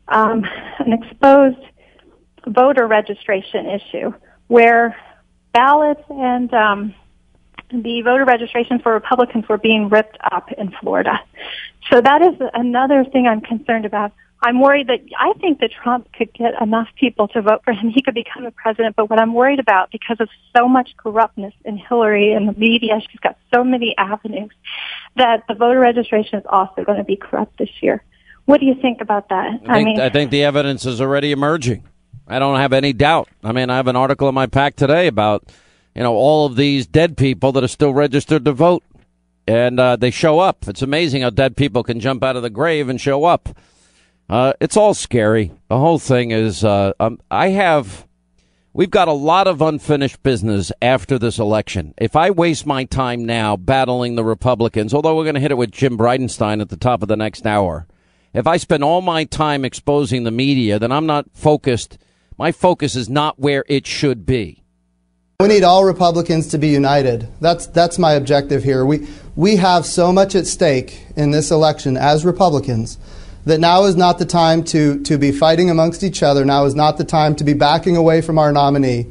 [0.08, 0.44] um,
[0.78, 1.58] an exposed
[2.46, 4.12] voter registration issue
[4.48, 4.96] where
[5.52, 6.94] ballots and um,
[7.70, 11.20] the voter registrations for Republicans were being ripped up in Florida.
[11.90, 14.12] So that is another thing I'm concerned about.
[14.42, 17.88] I'm worried that I think that Trump could get enough people to vote for him.
[17.88, 18.94] He could become a president.
[18.94, 23.00] But what I'm worried about, because of so much corruptness in Hillary and the media,
[23.10, 24.50] she's got so many avenues,
[25.16, 28.04] that the voter registration is also going to be corrupt this year.
[28.44, 29.60] What do you think about that?
[29.66, 31.82] I think, I think the evidence is already emerging.
[32.26, 33.28] I don't have any doubt.
[33.42, 35.44] I mean, I have an article in my pack today about,
[35.94, 38.82] you know, all of these dead people that are still registered to vote.
[39.46, 40.66] And uh, they show up.
[40.68, 43.50] It's amazing how dead people can jump out of the grave and show up.
[44.26, 45.52] Uh, it's all scary.
[45.68, 48.06] The whole thing is, uh, um, I have,
[48.72, 51.92] we've got a lot of unfinished business after this election.
[51.98, 55.58] If I waste my time now battling the Republicans, although we're going to hit it
[55.58, 57.86] with Jim Bridenstine at the top of the next hour,
[58.32, 61.98] if I spend all my time exposing the media, then I'm not focused.
[62.36, 64.64] My focus is not where it should be.
[65.40, 67.28] We need all Republicans to be united.
[67.40, 68.84] That's that's my objective here.
[68.84, 69.06] We
[69.36, 72.98] we have so much at stake in this election as Republicans
[73.44, 76.44] that now is not the time to, to be fighting amongst each other.
[76.44, 79.06] Now is not the time to be backing away from our nominee.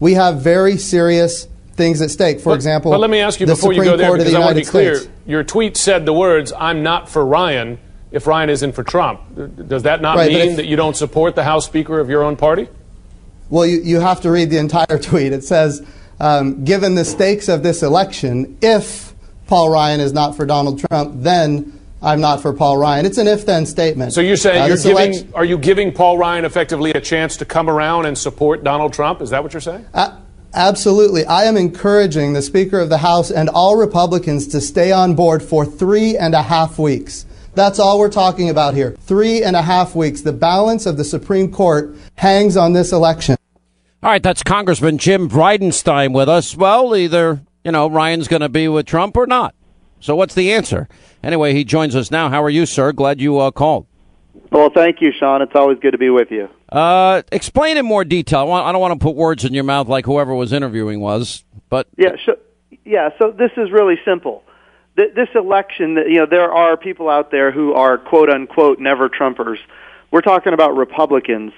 [0.00, 2.40] We have very serious things at stake.
[2.40, 4.32] For but, example, but let me ask you before Supreme you go there, Court because
[4.32, 4.96] the I want to be clear.
[4.96, 5.12] States.
[5.26, 7.78] Your tweet said the words, "I'm not for Ryan."
[8.12, 9.20] If Ryan isn't for Trump,
[9.68, 12.22] does that not Right, mean if- that you don't support the House Speaker of your
[12.22, 12.68] own party?
[13.50, 15.32] Well, you, you have to read the entire tweet.
[15.32, 15.84] It says,
[16.20, 19.12] um, given the stakes of this election, if
[19.48, 23.06] Paul Ryan is not for Donald Trump, then I'm not for Paul Ryan.
[23.06, 24.12] It's an if then statement.
[24.12, 27.36] So you're saying Uh, you're giving, election- are you giving Paul Ryan effectively a chance
[27.38, 29.20] to come around and support Donald Trump?
[29.20, 29.84] Is that what you're saying?
[29.94, 30.12] A-
[30.54, 31.24] absolutely.
[31.26, 35.42] I am encouraging the Speaker of the House and all Republicans to stay on board
[35.42, 37.26] for three and a half weeks.
[37.56, 38.94] That's all we're talking about here.
[39.00, 40.20] Three and a half weeks.
[40.20, 43.36] The balance of the Supreme Court hangs on this election.
[44.02, 46.54] All right, that's Congressman Jim Bridenstine with us.
[46.54, 49.54] Well, either, you know, Ryan's going to be with Trump or not.
[50.00, 50.86] So what's the answer?
[51.22, 52.28] Anyway, he joins us now.
[52.28, 52.92] How are you, sir?
[52.92, 53.86] Glad you uh, called.
[54.52, 55.40] Well, thank you, Sean.
[55.40, 56.50] It's always good to be with you.
[56.68, 58.40] Uh, explain in more detail.
[58.40, 61.00] I, want, I don't want to put words in your mouth like whoever was interviewing
[61.00, 63.08] was, but Yeah, sh- yeah.
[63.18, 64.44] So this is really simple.
[64.96, 69.08] Th- this election, you know, there are people out there who are quote unquote never
[69.08, 69.58] Trumpers.
[70.10, 71.52] We're talking about Republicans.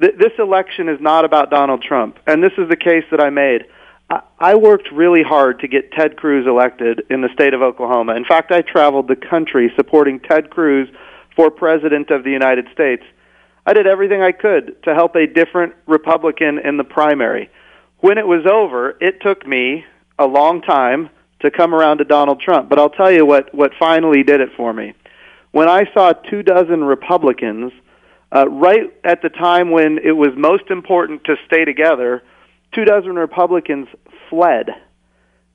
[0.00, 3.30] Th- this election is not about Donald Trump, and this is the case that I
[3.30, 3.64] made.
[4.10, 8.14] I-, I worked really hard to get Ted Cruz elected in the state of Oklahoma.
[8.14, 10.88] In fact, I traveled the country supporting Ted Cruz
[11.34, 13.02] for president of the United States.
[13.64, 17.50] I did everything I could to help a different Republican in the primary.
[17.98, 19.84] When it was over, it took me
[20.18, 21.10] a long time
[21.40, 24.50] to come around to Donald Trump, but I'll tell you what what finally did it
[24.56, 24.94] for me.
[25.52, 27.72] When I saw two dozen Republicans
[28.34, 32.22] uh, right at the time when it was most important to stay together,
[32.74, 33.88] two dozen Republicans
[34.28, 34.70] fled.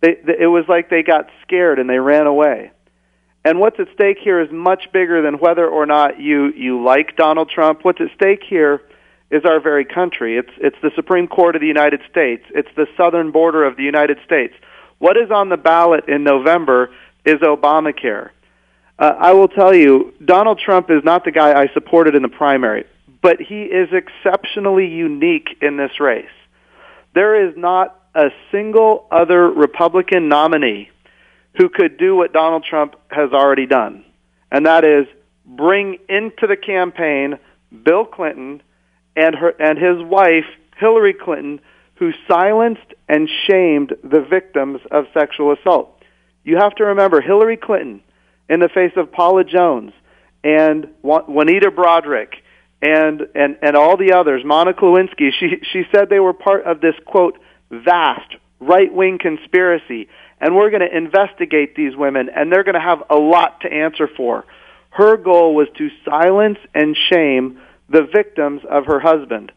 [0.01, 2.71] They, they, it was like they got scared and they ran away.
[3.43, 7.15] And what's at stake here is much bigger than whether or not you you like
[7.15, 7.83] Donald Trump.
[7.83, 8.81] What's at stake here
[9.31, 10.37] is our very country.
[10.37, 12.43] It's it's the Supreme Court of the United States.
[12.53, 14.53] It's the southern border of the United States.
[15.01, 16.91] What is on the ballot in November
[17.25, 18.29] is Obamacare.
[18.99, 22.29] Uh, I will tell you, Donald Trump is not the guy I supported in the
[22.29, 22.85] primary,
[23.19, 26.29] but he is exceptionally unique in this race.
[27.15, 30.91] There is not a single other Republican nominee
[31.57, 34.05] who could do what Donald Trump has already done,
[34.51, 35.07] and that is
[35.47, 37.39] bring into the campaign
[37.83, 38.61] Bill Clinton
[39.15, 40.45] and her and his wife
[40.77, 41.59] Hillary Clinton,
[42.01, 46.01] who silenced and shamed the victims of sexual assault.
[46.43, 48.01] You have to remember Hillary Clinton,
[48.49, 49.93] in the face of Paula Jones
[50.43, 52.33] and Juanita Broaddrick
[52.81, 56.81] and and and all the others, Monica Lewinsky, she she said they were part of
[56.81, 57.37] this quote
[57.69, 62.81] vast right wing conspiracy, and we're going to investigate these women, and they're going to
[62.81, 64.43] have a lot to answer for.
[64.89, 69.51] Her goal was to silence and shame the victims of her husband.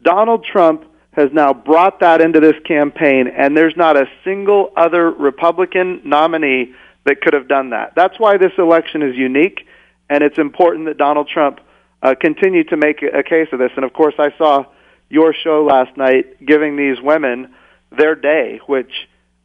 [0.00, 0.84] Donald Trump
[1.18, 6.72] has now brought that into this campaign, and there's not a single other Republican nominee
[7.04, 7.94] that could have done that.
[7.96, 9.66] That's why this election is unique,
[10.08, 11.58] and it's important that Donald Trump
[12.02, 13.72] uh, continue to make a case of this.
[13.74, 14.66] And of course, I saw
[15.08, 17.52] your show last night giving these women
[17.96, 18.92] their day, which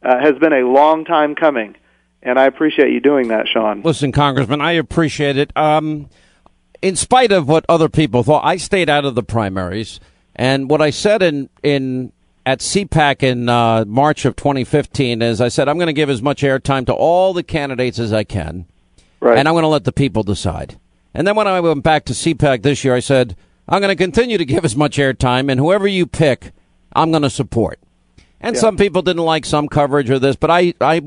[0.02, 1.74] uh, has been a long time coming.
[2.22, 3.82] And I appreciate you doing that, Sean.
[3.82, 5.54] Listen, Congressman, I appreciate it.
[5.56, 6.08] Um,
[6.80, 9.98] in spite of what other people thought, I stayed out of the primaries.
[10.36, 12.12] And what I said in in
[12.46, 16.20] at CPAC in uh, March of 2015 is, I said I'm going to give as
[16.22, 18.66] much airtime to all the candidates as I can,
[19.20, 19.38] right.
[19.38, 20.78] and I'm going to let the people decide.
[21.14, 23.36] And then when I went back to CPAC this year, I said
[23.68, 26.52] I'm going to continue to give as much airtime, and whoever you pick,
[26.94, 27.78] I'm going to support.
[28.40, 28.60] And Yeah.
[28.60, 31.00] some people didn't like some coverage or this, but I, I,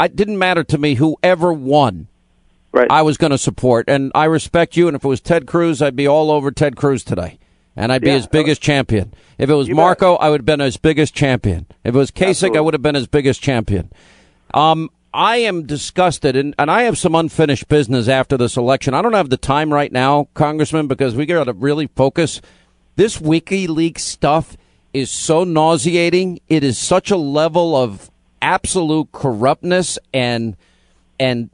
[0.00, 2.08] it didn't matter to me whoever won.
[2.70, 2.86] Right.
[2.90, 4.88] I was going to support, and I respect you.
[4.88, 7.38] And if it was Ted Cruz, I'd be all over Ted Cruz today,
[7.76, 8.14] and I'd be Yeah.
[8.14, 9.12] his biggest champion.
[9.38, 9.82] If it was You bet.
[9.82, 11.66] Marco, I would have been his biggest champion.
[11.84, 13.90] If it was Kasich, I would have been his biggest champion.
[14.54, 18.94] Um, I am disgusted, and, and I have some unfinished business after this election.
[18.94, 22.40] I don't have the time right now, Congressman, because we got to really focus.
[22.96, 24.56] This WikiLeaks stuff
[24.94, 26.40] is so nauseating.
[26.48, 28.10] It is such a level of
[28.40, 30.56] absolute corruptness and
[31.20, 31.48] and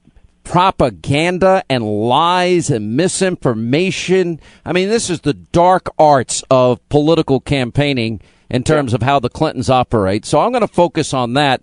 [0.48, 4.40] propaganda and lies and misinformation.
[4.64, 9.28] I mean, this is the dark arts of political campaigning in terms of how the
[9.28, 10.24] Clintons operate.
[10.24, 11.60] So I'm going to focus on that.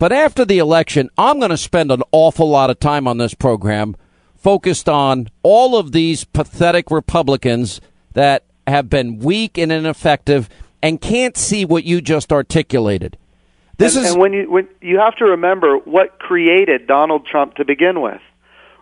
[0.00, 3.34] But after the election, I'm going to spend an awful lot of time on this
[3.34, 3.94] program
[4.34, 7.80] focused on all of these pathetic Republicans
[8.14, 10.48] that have been weak and ineffective
[10.82, 13.16] and can't see what you just articulated.
[13.78, 17.56] This and, is and when you when you have to remember what created Donald Trump
[17.56, 18.20] to begin with.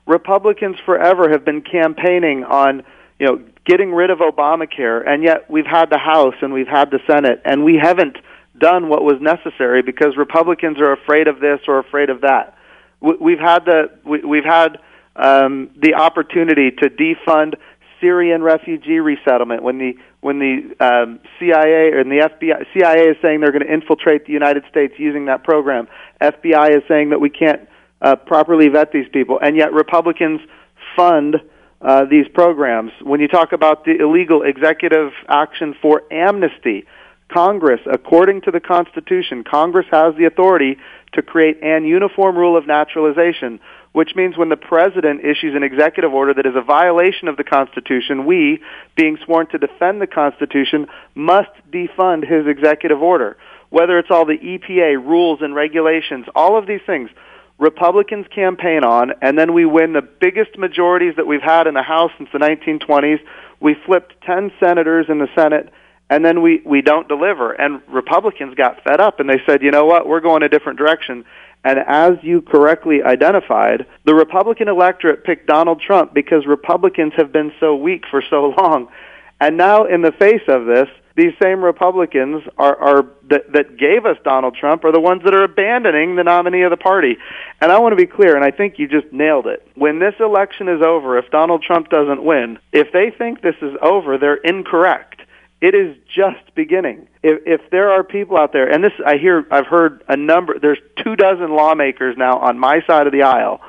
[0.07, 2.83] Republicans forever have been campaigning on,
[3.21, 6.91] you know, getting rid of Obamacare, and yet we've had the House and we've had
[6.91, 8.17] the Senate, and we haven't
[8.59, 12.59] done what was necessary because Republicans are afraid of this or afraid of that.
[13.01, 14.79] We've had the we've had
[15.17, 17.55] um, the opportunity to defund
[18.01, 23.41] Syrian refugee resettlement when the when the um, CIA and the FBI CIA is saying
[23.41, 25.89] they're going to infiltrate the United States using that program.
[26.21, 27.69] FBI is saying that we can't
[28.01, 30.41] uh, properly vet these people, and yet Republicans
[30.97, 31.37] fund
[31.81, 32.93] uh, these programs.
[33.03, 36.87] When you talk about the illegal executive action for amnesty,
[37.29, 40.77] Congress, according to the Constitution, Congress has the authority
[41.15, 43.59] to create an uniform rule of naturalization,
[43.93, 47.45] which means when the President issues an executive order that is a violation of the
[47.45, 48.63] Constitution, we,
[48.97, 53.37] being sworn to defend the Constitution, must defund his executive order.
[53.69, 57.11] Whether it's all the EPA rules and regulations, all of these things,
[57.59, 61.83] Republicans campaign on, and then we win the biggest majorities that we've had in the
[61.83, 63.21] House since the 1920s.
[63.61, 65.73] We flipped 10 senators in the Senate,
[66.11, 67.53] and then we, we don't deliver.
[67.53, 70.79] And Republicans got fed up, and they said, you know what, we're going a different
[70.79, 71.25] direction.
[71.65, 77.53] And as you correctly identified, the Republican electorate picked Donald Trump because Republicans have been
[77.61, 78.89] so weak for so long.
[79.41, 84.07] And now, in the face of this, these same Republicans are, are that, that gave
[84.07, 87.17] us Donald Trump are the ones that are abandoning the nominee of the party.
[87.61, 89.67] And I want to be clear, and I think you just nailed it.
[89.75, 93.77] When this election is over, if Donald Trump doesn't win, if they think this is
[93.83, 95.12] over, they're incorrect.
[95.63, 97.07] It is just beginning.
[97.23, 100.59] If, if there are people out there, and this I hear, I've heard a number.
[100.59, 103.61] There's two dozen lawmakers now on my side of the aisle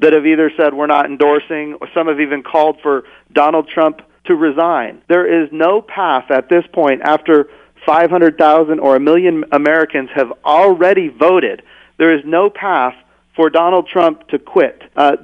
[0.00, 4.02] that have either said we're not endorsing, or some have even called for Donald Trump
[4.26, 5.00] to resign.
[5.08, 7.48] There is no path at this point after
[7.86, 11.62] 500,000 or a million Americans have already voted.
[11.96, 12.94] There is no path
[13.34, 14.82] for Donald Trump to quit.
[14.94, 15.16] Uh,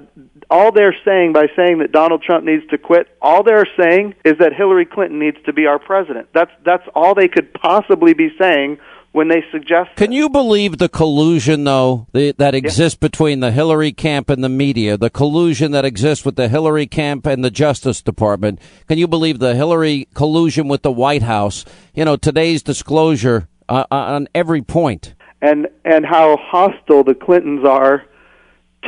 [0.51, 4.35] all they're saying by saying that Donald Trump needs to quit, all they're saying is
[4.39, 6.29] that Hillary Clinton needs to be our president.
[6.35, 8.79] That's that's all they could possibly be saying
[9.15, 9.91] when they suggest.
[9.95, 13.09] Can you believe the collusion, though, the, that exists yeah.
[13.09, 14.97] between the Hillary camp and the media?
[14.97, 18.61] The collusion that exists with the Hillary camp and the Justice Department.
[18.89, 21.65] Can you believe the Hillary collusion with the White House?
[21.95, 25.15] You know, today's disclosure uh, uh on every point.
[25.41, 28.03] And and how hostile the Clintons are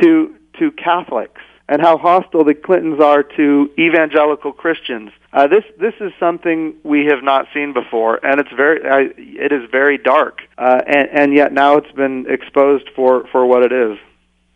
[0.01, 5.11] to to Catholics and how hostile the Clintons are to evangelical Christians.
[5.33, 9.51] Uh, this this is something we have not seen before, and it's very uh, it
[9.51, 13.71] is very dark, uh, and, and yet now it's been exposed for for what it
[13.71, 13.97] is.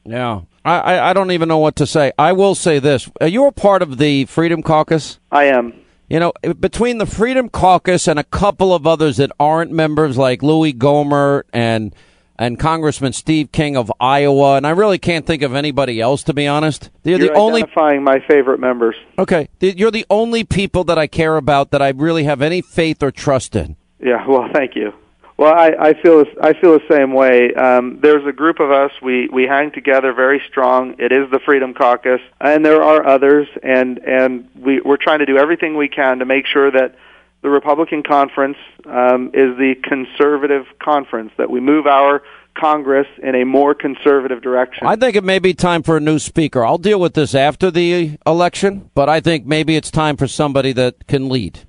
[0.05, 2.11] Yeah, I I don't even know what to say.
[2.17, 5.19] I will say this: Are you a part of the Freedom Caucus?
[5.31, 5.73] I am.
[6.09, 10.43] You know, between the Freedom Caucus and a couple of others that aren't members, like
[10.43, 11.95] Louis Gohmert and
[12.41, 16.33] and Congressman Steve King of Iowa, and I really can't think of anybody else to
[16.33, 16.89] be honest.
[17.03, 18.95] You're, you're the only identifying my favorite members.
[19.19, 23.03] Okay, you're the only people that I care about that I really have any faith
[23.03, 23.75] or trust in.
[23.99, 24.91] Yeah, well, thank you.
[25.37, 27.53] Well, I, I feel I feel the same way.
[27.53, 28.91] Um, there's a group of us.
[29.03, 30.95] We we hang together very strong.
[30.97, 35.27] It is the Freedom Caucus, and there are others, and and we we're trying to
[35.27, 36.95] do everything we can to make sure that
[37.41, 42.21] the Republican conference um, is the conservative conference, that we move our
[42.53, 44.85] Congress in a more conservative direction.
[44.85, 46.65] I think it may be time for a new speaker.
[46.65, 50.73] I'll deal with this after the election, but I think maybe it's time for somebody
[50.73, 51.61] that can lead.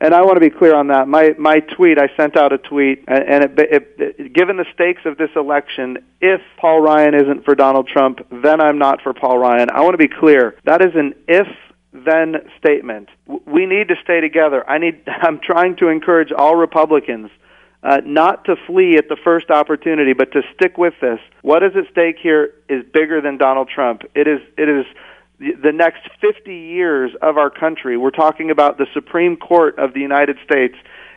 [0.00, 1.08] And I want to be clear on that.
[1.08, 5.02] My my tweet, I sent out a tweet, and it, it, it, given the stakes
[5.04, 9.38] of this election, if Paul Ryan isn't for Donald Trump, then I'm not for Paul
[9.38, 9.70] Ryan.
[9.70, 10.54] I want to be clear.
[10.64, 11.48] That is an if
[11.92, 13.08] then statement.
[13.46, 14.68] We need to stay together.
[14.68, 15.02] I need.
[15.06, 17.30] I'm trying to encourage all Republicans
[17.82, 21.20] uh, not to flee at the first opportunity, but to stick with this.
[21.42, 24.02] What is at stake here is bigger than Donald Trump.
[24.14, 24.40] It is.
[24.56, 24.84] It is
[25.38, 27.96] the next 50 years of our country.
[27.96, 30.74] We're talking about the Supreme Court of the United States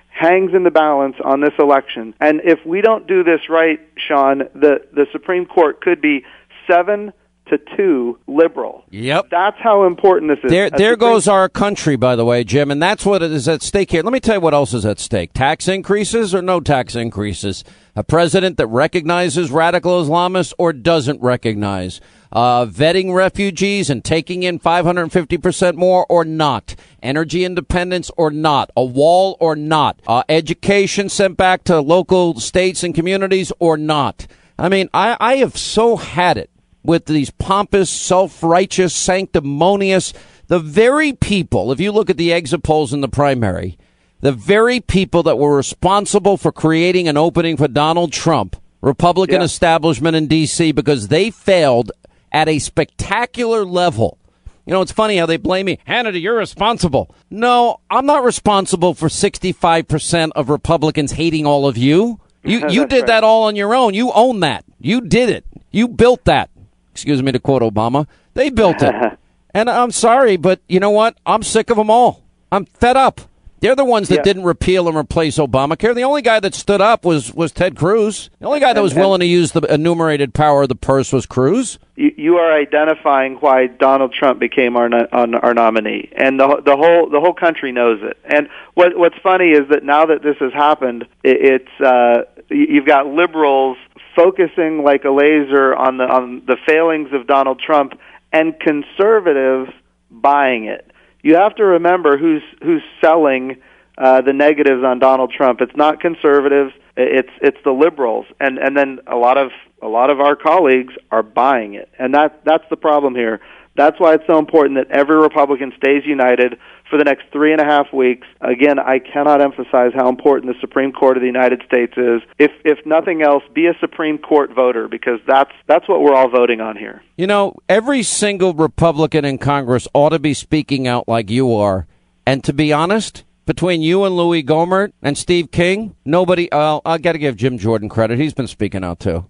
[0.09, 2.13] hangs in the balance on this election.
[2.19, 6.23] And if we don't do this right, Sean, the the Supreme Court could be
[6.67, 7.13] seven
[7.47, 8.83] to two liberal.
[8.91, 9.27] Yep.
[9.29, 10.49] That's how important this is.
[10.49, 13.91] There, there goes our country, by the way, Jim, and that's what is at stake
[13.91, 14.03] here.
[14.03, 15.33] Let me tell you what else is at stake.
[15.33, 17.63] Tax increases or no tax increases?
[17.95, 21.99] A president that recognizes radical Islamists or doesn't recognize?
[22.31, 26.75] Uh, vetting refugees and taking in 550% more or not?
[27.03, 28.71] Energy independence or not?
[28.77, 30.01] A wall or not?
[30.07, 34.25] Uh, education sent back to local states and communities or not?
[34.57, 36.49] I mean, I, I have so had it
[36.83, 40.13] with these pompous, self righteous, sanctimonious,
[40.47, 43.77] the very people, if you look at the exit polls in the primary,
[44.19, 49.45] the very people that were responsible for creating an opening for Donald Trump, Republican yeah.
[49.45, 51.91] establishment in D.C., because they failed
[52.31, 54.17] at a spectacular level.
[54.65, 55.79] You know, it's funny how they blame me.
[55.87, 57.13] Hannity, you're responsible.
[57.29, 62.19] No, I'm not responsible for 65% of Republicans hating all of you.
[62.43, 63.95] You, you did that all on your own.
[63.95, 64.65] You own that.
[64.79, 65.45] You did it.
[65.71, 66.50] You built that.
[66.93, 68.07] Excuse me to quote Obama.
[68.33, 68.93] They built it.
[69.53, 71.17] and I'm sorry, but you know what?
[71.25, 72.23] I'm sick of them all.
[72.51, 73.21] I'm fed up.
[73.61, 74.21] They're the ones that Yeah.
[74.23, 75.93] didn't repeal and replace Obamacare.
[75.93, 78.31] The only guy that stood up was, was Ted Cruz.
[78.39, 81.27] The only guy that was willing to use the enumerated power of the purse was
[81.27, 81.77] Cruz.
[81.95, 86.75] you, you are identifying why Donald Trump became our on our nominee, and the the
[86.75, 88.17] whole the whole country knows it.
[88.25, 91.37] And what what's funny is that now that this has happened, it,
[91.69, 93.77] it's uh, you've got liberals
[94.15, 97.93] focusing like a laser on the on the failings of Donald Trump,
[98.31, 99.71] and conservatives
[100.09, 100.91] buying it.
[101.23, 103.61] You have to remember who's who's selling
[103.97, 105.61] uh, the negatives on Donald Trump.
[105.61, 106.73] It's not conservatives.
[106.97, 109.51] It's it's the liberals, and and then a lot of
[109.81, 113.39] a lot of our colleagues are buying it, and that that's the problem here.
[113.75, 116.57] That's why it's so important that every Republican stays united
[116.89, 118.27] for the next three and a half weeks.
[118.41, 122.21] Again, I cannot emphasize how important the Supreme Court of the United States is.
[122.37, 126.29] If if nothing else, be a Supreme Court voter because that's that's what we're all
[126.29, 127.01] voting on here.
[127.17, 131.87] You know, every single Republican in Congress ought to be speaking out like you are.
[132.25, 136.51] And to be honest, between you and Louis Gohmert and Steve King, nobody.
[136.51, 139.25] Uh, I got to give Jim Jordan credit; he's been speaking out too.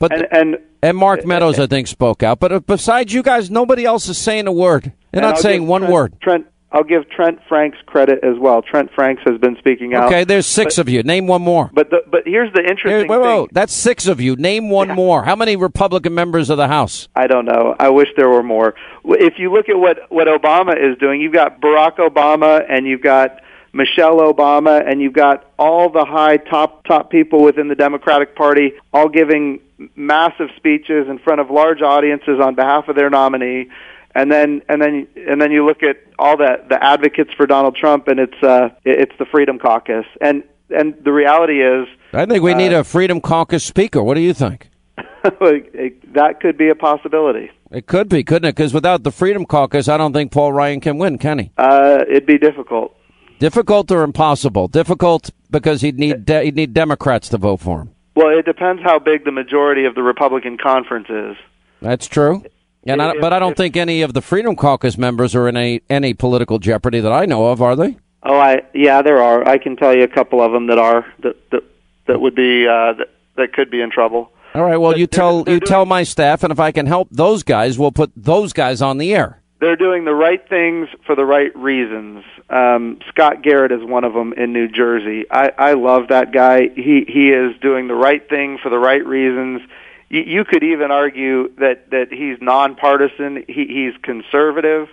[0.00, 2.38] But and and, and Mark Meadows, I think, spoke out.
[2.40, 4.84] But uh, besides you guys, nobody else is saying a word.
[5.12, 6.20] They're And not I'll saying one Trent- word.
[6.20, 8.60] Trent, I'll give Trent Franks credit as well.
[8.62, 10.04] Trent Franks has been speaking out.
[10.08, 11.02] Okay, there's six But- of you.
[11.02, 11.70] Name one more.
[11.72, 13.40] But the, but here's the Here, interesting wait, wait, thing.
[13.42, 13.54] wait.
[13.54, 14.36] That's six of you.
[14.36, 15.24] Name one more.
[15.24, 17.08] How many Republican members of the House?
[17.16, 17.74] I don't know.
[17.80, 18.74] I wish there were more.
[19.04, 23.02] If you look at what what Obama is doing, you've got Barack Obama and you've
[23.02, 23.40] got
[23.72, 28.72] Michelle Obama and you've got all the high top top people within the Democratic Party
[28.92, 29.60] all giving
[29.94, 33.68] massive speeches in front of large audiences on behalf of their nominee.
[34.14, 37.76] And then and then and then you look at all the the advocates for Donald
[37.76, 40.06] Trump and it's uh it's the Freedom Caucus.
[40.20, 44.02] And and the reality is I think we need a Freedom Caucus speaker.
[44.02, 44.70] What do you think?
[45.22, 47.50] that could be a possibility.
[47.70, 48.56] It could be, couldn't it?
[48.56, 51.50] Because without the Freedom Caucus, I don't think Paul Ryan can win, can he?
[51.58, 52.96] Uh, it'd be difficult.
[53.38, 54.68] Difficult or impossible?
[54.68, 57.90] Difficult because he'd need de- he'd need Democrats to vote for him.
[58.18, 61.36] Well, it depends how big the majority of the Republican conference is.
[61.80, 62.42] That's true.
[62.84, 65.82] And I, but I don't think any of the Freedom Caucus members are in any
[65.88, 67.96] any political jeopardy that I know of, are they?
[68.24, 69.46] Oh, I yeah, there are.
[69.46, 71.62] I can tell you a couple of them that are that that,
[72.08, 74.32] that would be uh, that that could be in trouble.
[74.52, 74.78] All right.
[74.78, 77.92] Well, you tell you tell my staff, and if I can help those guys, we'll
[77.92, 79.42] put those guys on the air.
[79.60, 82.24] They're doing the right things for the right reasons.
[82.48, 85.26] Um, Scott Garrett is one of them in New Jersey.
[85.30, 86.68] I, I love that guy.
[86.68, 89.62] He he is doing the right thing for the right reasons.
[90.08, 93.44] You, you could even argue that that he's nonpartisan.
[93.48, 94.88] He, he's conservative,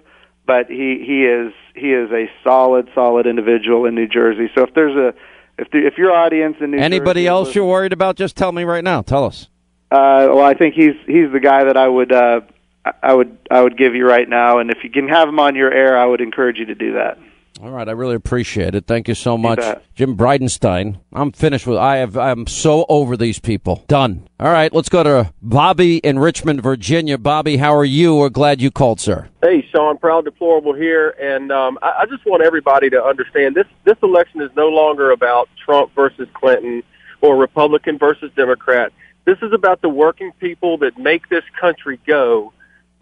[0.47, 4.49] but he he is he is a solid solid individual in New Jersey.
[4.55, 5.13] So if there's a
[5.59, 8.15] if the, if your audience in New Jersey Anybody Jersey else is you're worried about?
[8.15, 9.03] Just tell me right now.
[9.03, 9.47] Tell us.
[9.91, 12.41] uh, well, I think he's he's the guy that I would uh,
[12.85, 15.39] I- I would I would give you right now, and if you can have them
[15.39, 17.17] on your air, I would encourage you to do that.
[17.63, 18.85] All right, I really appreciate it.
[18.85, 19.81] Thank you so much, bet.
[19.95, 20.99] Jim Bridenstine.
[21.13, 21.77] I'm finished with.
[21.77, 22.17] I have.
[22.17, 23.83] I'm so over these people.
[23.87, 24.27] Done.
[24.41, 27.17] All right, let's go to Bobby in Richmond, Virginia.
[27.17, 28.15] Bobby, how are you?
[28.17, 29.29] We're glad you called, sir.
[29.41, 33.67] Hey, Sean, proud deplorable here, and um, I, I just want everybody to understand this:
[33.85, 36.83] this election is no longer about Trump versus Clinton
[37.21, 38.91] or Republican versus Democrat.
[39.23, 42.51] This is about the working people that make this country go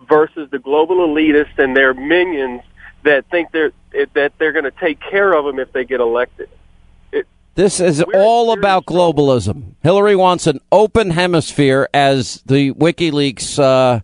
[0.08, 2.62] versus the global elitists and their minions
[3.04, 3.72] that think they're
[4.14, 6.50] that they're going to take care of them if they get elected.
[7.56, 9.76] This is all about globalism.
[9.84, 14.00] Hillary wants an open hemisphere, as the WikiLeaks uh,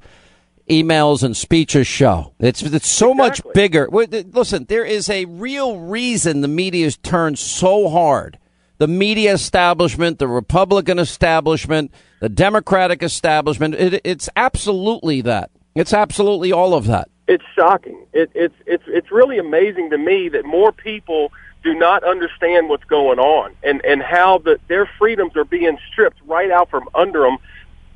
[0.70, 2.34] emails and speeches show.
[2.40, 3.88] It's it's so much bigger.
[3.90, 8.38] Listen, there is a real reason the media has turned so hard.
[8.78, 13.74] The media establishment, the Republican establishment, the Democratic establishment.
[13.74, 15.50] It, it's absolutely that.
[15.80, 17.10] It's absolutely all of that.
[17.30, 18.06] It's shocking.
[18.11, 21.31] It, it's it's it's really amazing to me that more people
[21.64, 26.19] do not understand what's going on and and how the, their freedoms are being stripped
[26.26, 27.38] right out from under them.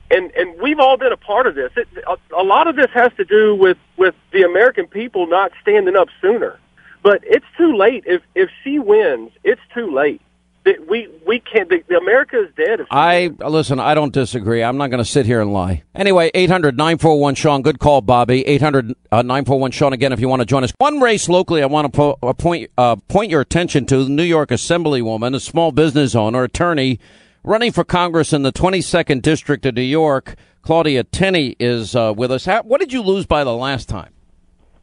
[0.10, 1.73] And and we've all been a part of this.
[1.76, 5.51] It, a, a lot of this has to do with with the American people not
[5.61, 6.57] standing up sooner.
[7.01, 8.05] But it's too late.
[8.07, 10.22] If if she wins, it's too late.
[10.65, 11.68] That We we can't.
[11.69, 12.85] The, the America is dead.
[12.90, 13.80] I listen.
[13.80, 14.64] I don't disagree.
[14.64, 15.84] I'm not going to sit here and lie.
[15.94, 17.61] Anyway, 800-941 Sean.
[17.61, 18.44] Good call, Bobby.
[18.45, 19.94] 800-941 Sean.
[19.94, 20.72] Again, if you want to join us.
[20.77, 24.10] One race locally, I want to po- uh, point uh, point your attention to the
[24.10, 26.99] New York Assemblywoman, a small business owner, attorney,
[27.44, 30.35] running for Congress in the 22nd district of New York.
[30.61, 32.45] Claudia Tenney is uh, with us.
[32.45, 34.14] How, what did you lose by the last time?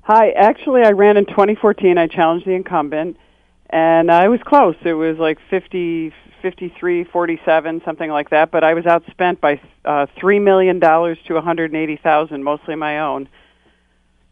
[0.03, 0.31] Hi.
[0.33, 1.97] Actually, I ran in 2014.
[1.97, 3.17] I challenged the incumbent,
[3.71, 4.77] and I was close.
[4.85, 8.51] It was like 50, 53, 47, something like that.
[8.51, 13.29] But I was outspent by uh, three million dollars to 180,000, mostly my own.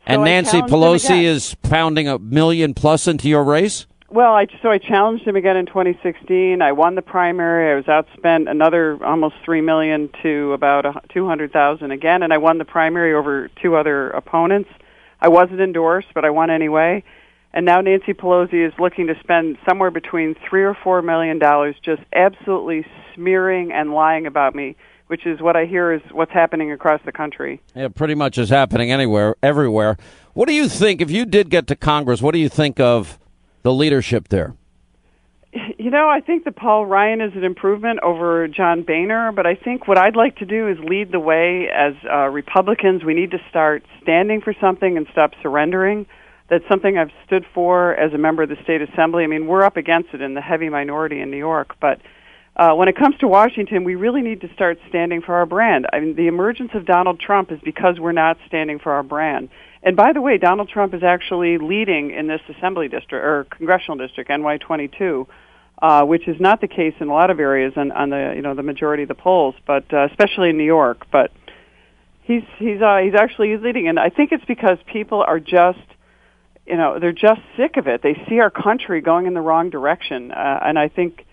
[0.07, 3.87] and So I Nancy Pelosi is pounding a million plus into your race.
[4.11, 6.63] Well, I so I challenged him again in 2016.
[6.63, 7.71] I won the primary.
[7.71, 12.57] I was outspent another almost three million to about a 200,000 again, and I won
[12.57, 14.71] the primary over two other opponents.
[15.21, 17.05] I wasn't endorsed, but I won anyway.
[17.53, 21.77] And now Nancy Pelosi is looking to spend somewhere between three or four million dollars
[21.83, 24.77] just absolutely smearing and lying about me,
[25.07, 27.61] which is what I hear is what's happening across the country.
[27.75, 29.97] Yeah, pretty much is happening anywhere, everywhere.
[30.35, 32.21] What do you think if you did get to Congress?
[32.21, 33.19] What do you think of
[33.63, 34.55] the leadership there?
[35.79, 39.55] You know, I think that Paul Ryan is an improvement over John Boehner, but I
[39.55, 43.03] think what I'd like to do is lead the way as uh, Republicans.
[43.03, 46.07] We need to start standing for something and stop surrendering.
[46.49, 49.25] That's something I've stood for as a member of the state assembly.
[49.25, 52.01] I mean, we're up against it in the heavy minority in New York, but
[52.57, 55.87] uh, when it comes to Washington, we really need to start standing for our brand.
[55.93, 59.49] I mean, the emergence of Donald Trump is because we're not standing for our brand.
[59.83, 63.97] And by the way, Donald Trump is actually leading in this assembly district or congressional
[63.97, 65.27] district, NY22,
[65.81, 68.43] uh, which is not the case in a lot of areas on, on the you
[68.43, 71.07] know the majority of the polls, but uh, especially in New York.
[71.13, 71.31] But
[72.23, 75.79] he's he's uh, he's actually leading, and I think it's because people are just
[76.69, 78.03] you know they're just sick of it.
[78.03, 81.25] They see our country going in the wrong direction, uh, and I think.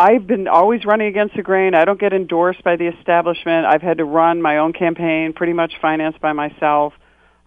[0.00, 1.74] I've been always running against the grain.
[1.74, 3.66] I don't get endorsed by the establishment.
[3.66, 6.92] I've had to run my own campaign, pretty much financed by myself.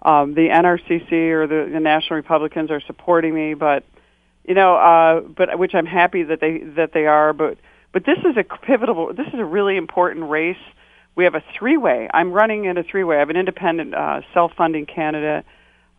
[0.02, 3.86] Um, the NRCC or the, the National Republicans are supporting me, but
[4.44, 7.32] you know, uh, but which I'm happy that they that they are.
[7.32, 7.58] But
[7.94, 9.14] but this is a pivotal.
[9.14, 10.58] This is a really important race.
[11.16, 12.10] We have a three-way.
[12.14, 13.18] I'm running in a three-way.
[13.18, 15.46] I have an independent, uh, self-funding candidate.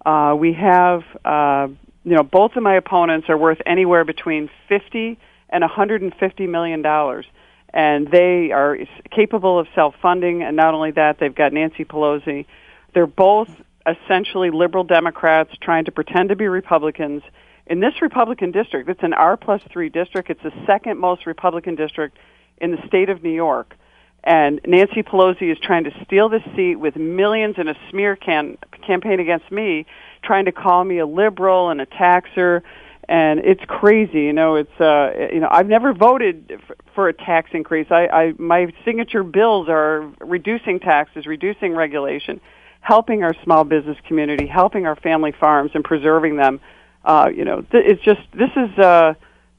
[0.04, 1.68] Uh, we have, uh,
[2.04, 5.18] you know, both of my opponents are worth anywhere between 50
[5.48, 7.26] and 150 million dollars,
[7.72, 8.78] and they are
[9.10, 10.42] capable of self-funding.
[10.42, 12.46] And not only that, they've got Nancy Pelosi.
[12.94, 13.48] They're both
[13.86, 17.22] essentially liberal Democrats trying to pretend to be Republicans.
[17.66, 20.30] In this Republican district, it's an R plus three district.
[20.30, 22.18] It's the second most Republican district
[22.58, 23.76] in the state of New York.
[24.24, 28.56] And Nancy Pelosi is trying to steal this seat with millions in a smear can,
[28.86, 29.86] campaign against me,
[30.22, 32.62] trying to call me a liberal and a taxer.
[33.08, 34.54] And it's crazy, you know.
[34.54, 37.88] It's uh, you know, I've never voted f- for a tax increase.
[37.90, 42.40] I, I my signature bills are reducing taxes, reducing regulation,
[42.80, 46.60] helping our small business community, helping our family farms, and preserving them.
[47.04, 49.14] Uh, you know, th- it's just this is uh,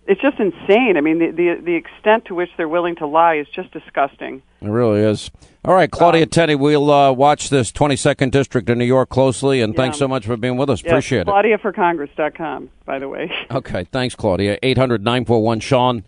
[0.08, 0.96] it's just insane.
[0.98, 4.42] I mean, the, the the extent to which they're willing to lie is just disgusting.
[4.62, 5.32] It really is.
[5.66, 9.74] All right, Claudia Tenney, we'll uh, watch this 22nd District in New York closely, and
[9.74, 10.84] thanks so much for being with us.
[10.84, 11.28] Yeah, Appreciate it.
[11.28, 13.32] ClaudiaForCongress.com, by the way.
[13.52, 14.58] Okay, thanks, Claudia.
[14.62, 16.04] 800 941 Sean.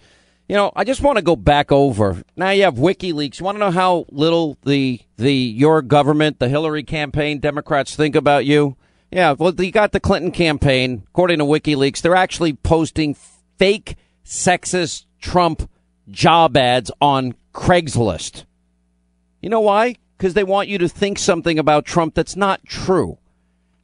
[0.50, 2.22] You know, I just want to go back over.
[2.36, 3.40] Now you have WikiLeaks.
[3.40, 8.16] You want to know how little the the your government, the Hillary campaign, Democrats think
[8.16, 8.76] about you?
[9.12, 11.04] Yeah, well, you got the Clinton campaign.
[11.10, 13.16] According to WikiLeaks, they're actually posting
[13.58, 15.70] fake sexist Trump
[16.10, 18.46] job ads on Craigslist.
[19.42, 19.96] You know why?
[20.18, 23.18] Because they want you to think something about Trump that's not true.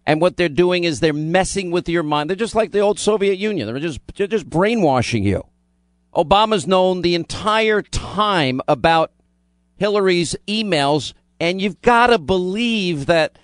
[0.05, 2.29] And what they're doing is they're messing with your mind.
[2.29, 3.67] They're just like the old Soviet Union.
[3.67, 5.45] They're just they're just brainwashing you.
[6.15, 9.11] Obama's known the entire time about
[9.77, 13.37] Hillary's emails, and you've got to believe that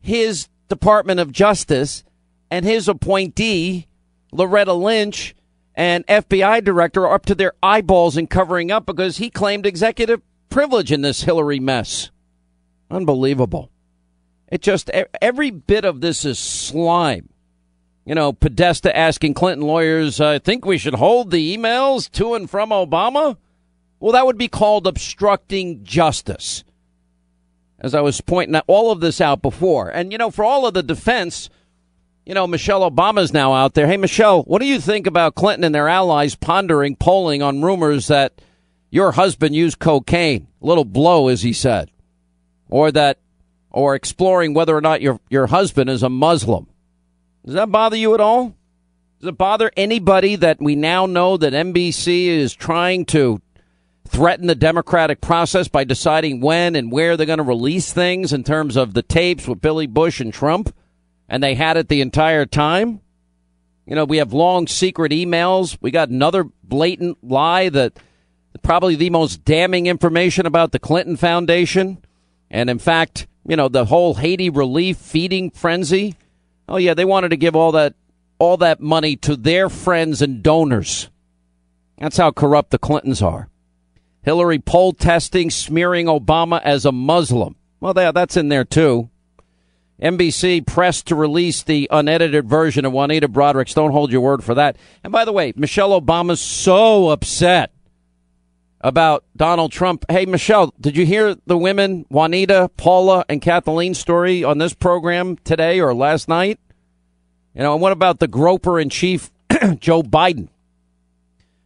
[0.00, 2.02] his Department of Justice
[2.50, 3.86] and his appointee,
[4.32, 5.34] Loretta Lynch,
[5.78, 10.20] and FBI director are up to their eyeballs in covering up because he claimed executive
[10.50, 12.10] privilege in this Hillary mess.
[12.90, 13.70] Unbelievable.
[14.48, 14.90] It just,
[15.22, 17.28] every bit of this is slime.
[18.04, 22.50] You know, Podesta asking Clinton lawyers, I think we should hold the emails to and
[22.50, 23.36] from Obama?
[24.00, 26.64] Well, that would be called obstructing justice.
[27.78, 29.90] As I was pointing out all of this out before.
[29.90, 31.50] And, you know, for all of the defense,
[32.28, 33.86] you know, Michelle Obama's now out there.
[33.86, 38.08] Hey, Michelle, what do you think about Clinton and their allies pondering polling on rumors
[38.08, 38.42] that
[38.90, 40.46] your husband used cocaine?
[40.60, 41.90] Little blow, as he said.
[42.68, 43.18] Or that,
[43.70, 46.66] or exploring whether or not your, your husband is a Muslim.
[47.46, 48.54] Does that bother you at all?
[49.20, 53.40] Does it bother anybody that we now know that NBC is trying to
[54.06, 58.44] threaten the democratic process by deciding when and where they're going to release things in
[58.44, 60.74] terms of the tapes with Billy Bush and Trump?
[61.28, 63.00] And they had it the entire time?
[63.86, 65.76] You know, we have long secret emails.
[65.80, 67.98] We got another blatant lie that
[68.62, 71.98] probably the most damning information about the Clinton Foundation
[72.50, 76.16] And in fact, you know, the whole Haiti relief feeding frenzy.
[76.68, 77.94] Oh yeah, they wanted to give all that
[78.38, 81.08] all that money to their friends and donors.
[81.98, 83.48] That's how corrupt the Clintons are.
[84.22, 87.56] Hillary poll testing, smearing Obama as a Muslim.
[87.80, 89.10] Well, that's in there too.
[90.00, 94.54] NBC pressed to release the unedited version of Juanita Broaddrick's Don't hold your word for
[94.54, 94.76] that.
[95.02, 97.72] And by the way, Michelle Obama's so upset
[98.80, 100.04] about Donald Trump.
[100.08, 105.36] Hey, Michelle, did you hear the women, Juanita, Paula, and Kathleen's story on this program
[105.38, 106.60] today or last night?
[107.54, 109.32] You know, and what about the groper in chief,
[109.80, 110.48] Joe Biden?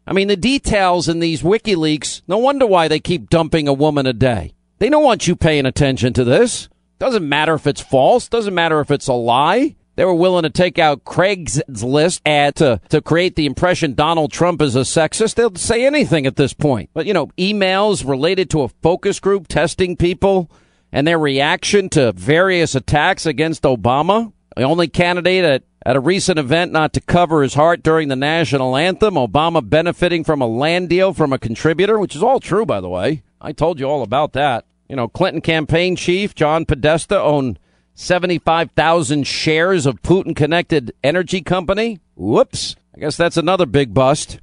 [0.07, 4.07] I mean, the details in these WikiLeaks, no wonder why they keep dumping a woman
[4.07, 4.55] a day.
[4.79, 6.69] They don't want you paying attention to this.
[7.03, 8.29] Doesn't matter if it's false.
[8.29, 9.75] Doesn't matter if it's a lie.
[9.97, 14.63] They were willing to take out Craigslist ad to, to create the impression Donald Trump
[14.63, 15.35] is a sexist.
[15.35, 16.91] They'll say anything at this point.
[16.95, 20.49] But, you know, emails related to a focus group testing people
[20.93, 24.33] and their reaction to various attacks against Obama.
[24.55, 28.15] The only candidate at, at a recent event not to cover his heart during the
[28.15, 29.15] national anthem.
[29.15, 32.89] Obama benefiting from a land deal from a contributor, which is all true, by the
[32.89, 33.25] way.
[33.41, 34.67] I told you all about that.
[34.93, 37.59] You know, Clinton campaign chief John Podesta owned
[37.95, 42.01] 75,000 shares of Putin connected energy company.
[42.15, 42.77] Whoops.
[42.95, 44.39] I guess that's another big bust.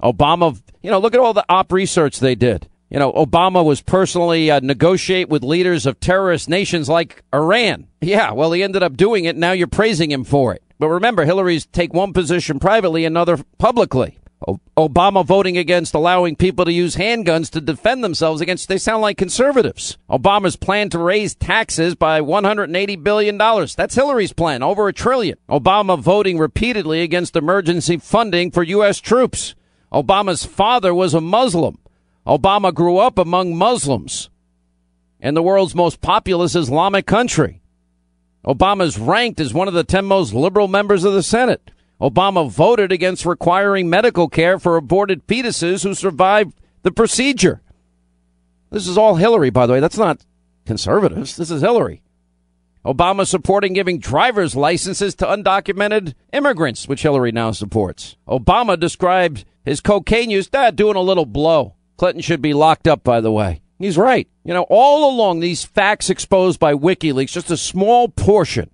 [0.00, 2.68] Obama, you know, look at all the op research they did.
[2.90, 7.88] You know, Obama was personally uh, negotiate with leaders of terrorist nations like Iran.
[8.00, 9.34] Yeah, well, he ended up doing it.
[9.34, 10.62] Now you're praising him for it.
[10.78, 14.16] But remember, Hillary's take one position privately, another publicly.
[14.46, 19.18] Obama voting against allowing people to use handguns to defend themselves against, they sound like
[19.18, 19.98] conservatives.
[20.08, 23.36] Obama's plan to raise taxes by $180 billion.
[23.36, 25.38] That's Hillary's plan, over a trillion.
[25.48, 29.00] Obama voting repeatedly against emergency funding for U.S.
[29.00, 29.56] troops.
[29.92, 31.78] Obama's father was a Muslim.
[32.26, 34.30] Obama grew up among Muslims
[35.18, 37.60] in the world's most populous Islamic country.
[38.46, 41.72] Obama's ranked as one of the 10 most liberal members of the Senate.
[42.00, 47.60] Obama voted against requiring medical care for aborted fetuses who survived the procedure.
[48.70, 49.80] This is all Hillary, by the way.
[49.80, 50.24] That's not
[50.66, 51.36] conservatives.
[51.36, 52.02] This is Hillary.
[52.84, 58.16] Obama supporting giving driver's licenses to undocumented immigrants, which Hillary now supports.
[58.28, 61.74] Obama described his cocaine use, that doing a little blow.
[61.96, 63.60] Clinton should be locked up, by the way.
[63.78, 64.28] He's right.
[64.44, 68.70] You know, all along these facts exposed by WikiLeaks, just a small portion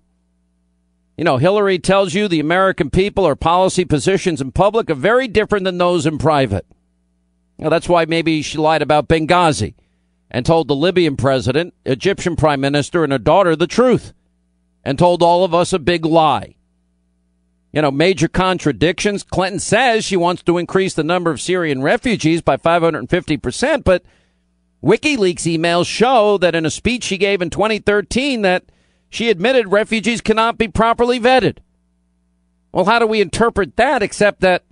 [1.17, 5.27] you know, Hillary tells you the American people or policy positions in public are very
[5.27, 6.65] different than those in private.
[7.57, 9.75] Now, that's why maybe she lied about Benghazi
[10.29, 14.13] and told the Libyan president, Egyptian prime minister, and her daughter the truth
[14.83, 16.55] and told all of us a big lie.
[17.71, 19.23] You know, major contradictions.
[19.23, 24.03] Clinton says she wants to increase the number of Syrian refugees by 550%, but
[24.83, 28.65] WikiLeaks emails show that in a speech she gave in 2013 that
[29.09, 31.59] she admitted refugees cannot be properly vetted.
[32.71, 34.63] Well, how do we interpret that except that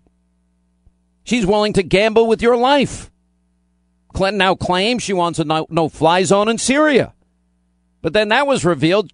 [1.23, 3.09] she's willing to gamble with your life?
[4.13, 7.13] Clinton now claims she wants a no fly zone in Syria.
[8.01, 9.11] But then that was revealed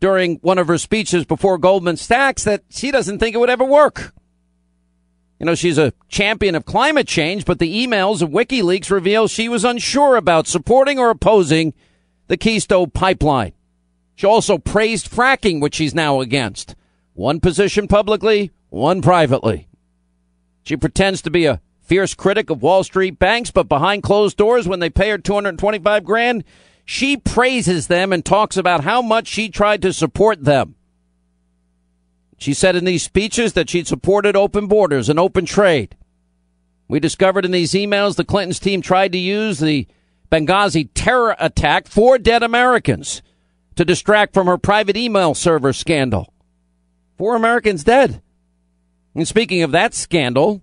[0.00, 3.64] during one of her speeches before Goldman Sachs that she doesn't think it would ever
[3.64, 4.14] work.
[5.38, 9.48] You know, she's a champion of climate change, but the emails of WikiLeaks reveal she
[9.48, 11.74] was unsure about supporting or opposing
[12.26, 13.52] the Keystone pipeline.
[14.18, 16.74] She also praised fracking, which she's now against.
[17.14, 19.68] One position publicly, one privately.
[20.64, 24.66] She pretends to be a fierce critic of Wall Street banks, but behind closed doors,
[24.66, 26.42] when they pay her 225 grand,
[26.84, 30.74] she praises them and talks about how much she tried to support them.
[32.38, 35.96] She said in these speeches that she'd supported open borders and open trade.
[36.88, 39.86] We discovered in these emails the Clintons team tried to use the
[40.28, 43.22] Benghazi terror attack for dead Americans
[43.78, 46.34] to distract from her private email server scandal.
[47.16, 48.20] Four Americans dead.
[49.14, 50.62] And speaking of that scandal,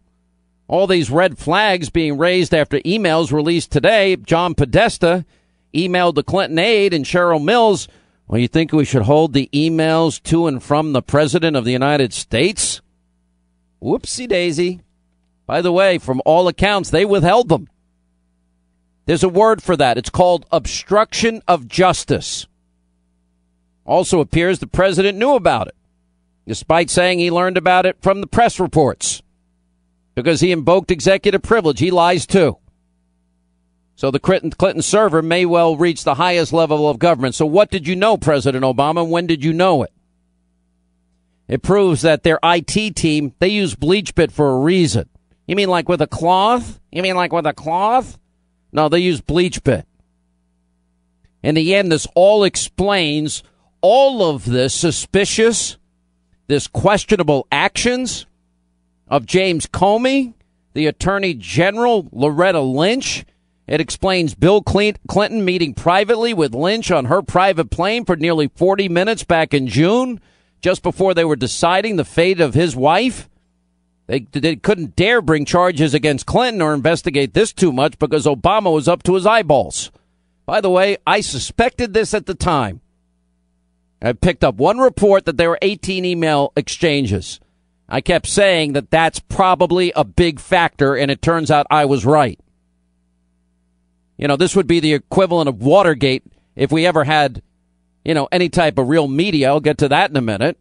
[0.68, 5.24] all these red flags being raised after emails released today, John Podesta
[5.74, 7.88] emailed the Clinton aide and Cheryl Mills.
[8.28, 11.72] Well, you think we should hold the emails to and from the President of the
[11.72, 12.82] United States?
[13.82, 14.82] Whoopsie daisy.
[15.46, 17.70] By the way, from all accounts, they withheld them.
[19.06, 19.98] There's a word for that.
[19.98, 22.46] It's called obstruction of justice.
[23.86, 25.76] Also appears the president knew about it,
[26.48, 29.22] despite saying he learned about it from the press reports.
[30.16, 32.58] Because he invoked executive privilege, he lies too.
[33.96, 37.36] So the Clinton server may well reach the highest level of government.
[37.36, 39.08] So what did you know, President Obama?
[39.08, 39.94] When did you know it?
[41.48, 45.08] It proves that their IT team, they use BleachBit for a reason.
[45.48, 46.80] You mean like with a cloth?
[46.92, 48.18] You mean like with a cloth?
[48.72, 49.84] No, they use BleachBit.
[51.44, 53.44] In the end, this all explains
[53.88, 55.78] all of this suspicious,
[56.48, 58.26] this questionable actions
[59.08, 60.34] of James Comey,
[60.74, 63.26] the Attorney General Loretta Lynch.
[63.68, 68.90] It explains Bill Clinton meeting privately with Lynch on her private plane for nearly 40
[68.90, 70.20] minutes back in June,
[70.62, 73.30] just before they were deciding the fate of his wife.
[74.08, 78.74] They, they couldn't dare bring charges against Clinton or investigate this too much because Obama
[78.74, 79.92] was up to his eyeballs.
[80.48, 82.82] By the way, I suspected this at the time.
[84.06, 87.40] I picked up one report that there were 18 email exchanges.
[87.88, 92.06] I kept saying that that's probably a big factor, and it turns out I was
[92.06, 92.40] right.
[94.18, 96.24] You know, this would be the equivalent of Watergate
[96.56, 97.42] if we ever had,
[98.04, 99.50] you know, any type of real media.
[99.50, 100.58] I'll get to that in a minute.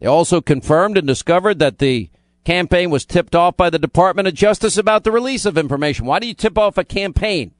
[0.00, 2.10] They also confirmed and discovered that the
[2.44, 6.06] campaign was tipped off by the Department of Justice about the release of information.
[6.06, 7.52] Why do you tip off a campaign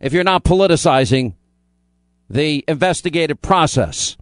[0.00, 1.34] if you're not politicizing
[2.28, 4.16] the investigative process?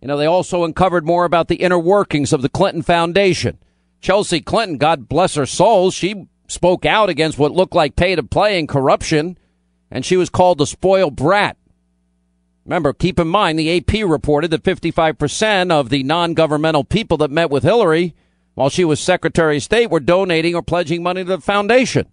[0.00, 3.58] You know, they also uncovered more about the inner workings of the Clinton Foundation.
[4.00, 8.22] Chelsea Clinton, God bless her soul, she spoke out against what looked like pay to
[8.22, 9.38] play and corruption,
[9.90, 11.56] and she was called a spoiled brat.
[12.64, 17.30] Remember, keep in mind the AP reported that 55% of the non governmental people that
[17.30, 18.14] met with Hillary
[18.54, 22.06] while she was Secretary of State were donating or pledging money to the foundation.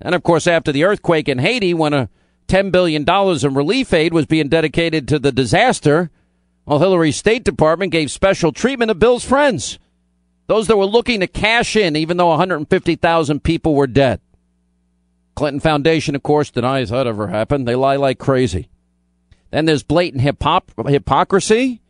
[0.00, 2.08] And of course, after the earthquake in Haiti, when a
[2.48, 6.10] $10 billion in relief aid was being dedicated to the disaster,
[6.64, 9.78] while Hillary's State Department gave special treatment to Bill's friends.
[10.46, 14.20] Those that were looking to cash in, even though 150,000 people were dead.
[15.34, 17.68] Clinton Foundation, of course, denies that ever happened.
[17.68, 18.70] They lie like crazy.
[19.50, 21.80] Then there's blatant hypocrisy.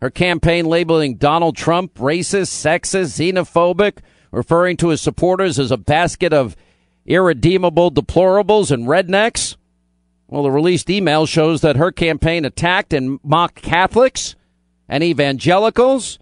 [0.00, 3.98] Her campaign labeling Donald Trump racist, sexist, xenophobic,
[4.30, 6.56] referring to his supporters as a basket of
[7.06, 9.56] irredeemable deplorables and rednecks.
[10.28, 14.34] Well, the released email shows that her campaign attacked and mocked Catholics
[14.88, 16.18] and evangelicals.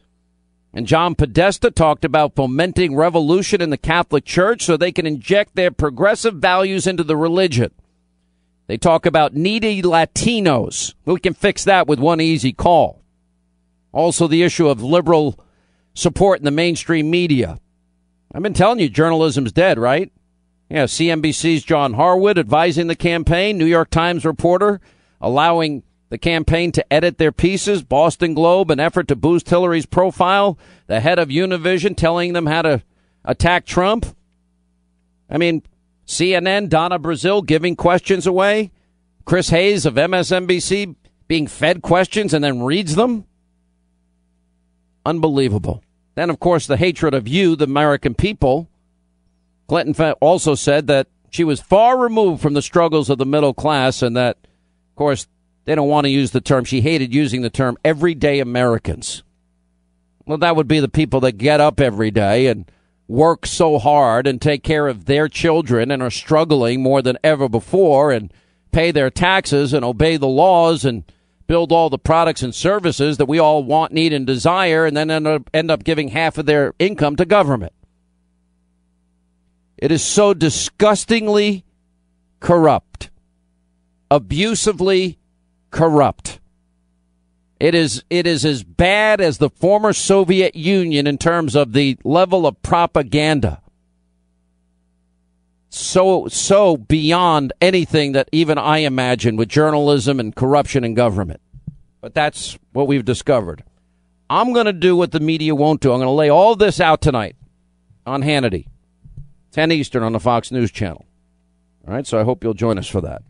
[0.75, 5.55] And John Podesta talked about fomenting revolution in the Catholic Church so they can inject
[5.55, 7.71] their progressive values into the religion.
[8.67, 10.95] They talk about needy Latinos.
[11.05, 13.03] We can fix that with one easy call.
[13.93, 15.39] Also, the issue of liberal
[15.95, 17.59] support in the mainstream media.
[18.35, 20.11] I've been telling you, journalism's dead, right?
[20.73, 24.81] Yeah, CNBC's John Harwood advising the campaign, New York Times reporter
[25.21, 30.59] allowing the campaign to edit their pieces, Boston Globe, an effort to boost Hillary's profile,
[30.87, 32.83] the head of Univision telling them how to
[33.23, 34.17] attack Trump.
[35.29, 35.63] I mean,
[36.07, 38.71] CNN, Donna Brazile giving questions away,
[39.27, 40.97] Chris Hayes of MSNBC
[41.29, 43.27] being fed questions and then reads them.
[45.05, 45.85] Unbelievable.
[46.15, 48.71] Then, of course, the hatred of you, the American people.
[49.69, 54.03] Clinton also said that she was far removed from the struggles of the middle class
[54.03, 55.27] and that, of course,
[55.65, 56.65] they don't want to use the term.
[56.65, 59.23] She hated using the term everyday Americans.
[60.27, 62.71] Well, that would be the people that get up every day and
[63.09, 67.49] work so hard and take care of their children and are struggling more than ever
[67.49, 68.33] before and
[68.71, 71.05] pay their taxes and obey the laws and
[71.47, 75.11] build all the products and services that we all want, need, and desire, and then
[75.11, 77.73] end up, giving half of their income to government.
[79.83, 81.65] It is so disgustingly
[82.39, 83.11] corrupt,
[84.13, 85.19] abusively
[85.73, 86.39] corrupt.
[87.59, 91.99] It is it is as bad as the former Soviet Union in terms of the
[92.05, 93.61] level of propaganda.
[95.69, 101.41] So so beyond anything that even I imagine with journalism and corruption in government.
[102.01, 103.65] But that's what we've discovered.
[104.31, 105.91] I'm going to do what the media won't do.
[105.91, 107.35] I'm going to lay all this out tonight
[108.07, 108.67] on Hannity,
[109.53, 111.05] 10 Eastern on the Fox News Channel.
[111.87, 113.23] All right, so I hope you'll join us for that.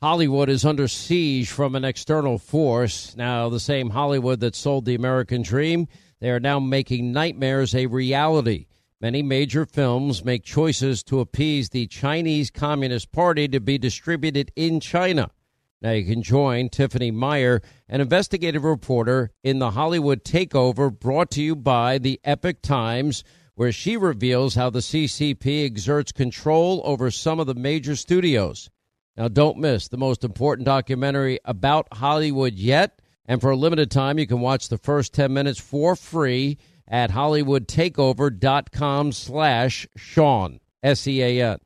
[0.00, 3.16] Hollywood is under siege from an external force.
[3.16, 5.88] Now, the same Hollywood that sold the American dream,
[6.20, 8.66] they are now making nightmares a reality.
[9.00, 14.78] Many major films make choices to appease the Chinese Communist Party to be distributed in
[14.78, 15.30] China.
[15.82, 21.42] Now you can join Tiffany Meier, an investigative reporter in the Hollywood Takeover brought to
[21.42, 23.24] you by the Epoch Times,
[23.54, 28.70] where she reveals how the CCP exerts control over some of the major studios.
[29.16, 33.00] Now, don't miss the most important documentary about Hollywood yet.
[33.26, 36.58] And for a limited time, you can watch the first 10 minutes for free
[36.88, 41.58] at hollywoodtakeover.com slash Sean, S-E-A-N.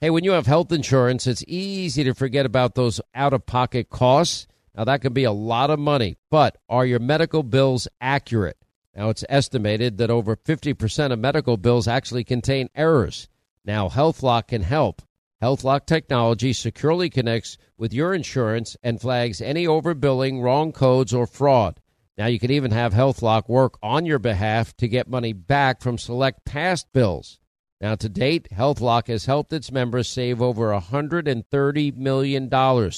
[0.00, 4.46] Hey, when you have health insurance, it's easy to forget about those out-of-pocket costs.
[4.76, 8.58] Now, that can be a lot of money, but are your medical bills accurate?
[8.96, 13.28] Now, it's estimated that over 50% of medical bills actually contain errors.
[13.64, 15.02] Now, HealthLock can help.
[15.42, 21.80] HealthLock technology securely connects with your insurance and flags any overbilling, wrong codes, or fraud.
[22.16, 25.98] Now you can even have HealthLock work on your behalf to get money back from
[25.98, 27.40] select past bills.
[27.80, 32.90] Now to date, HealthLock has helped its members save over $130 million.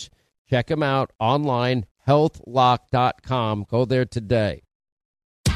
[0.49, 3.67] Check them out online, healthlock.com.
[3.69, 4.63] Go there today.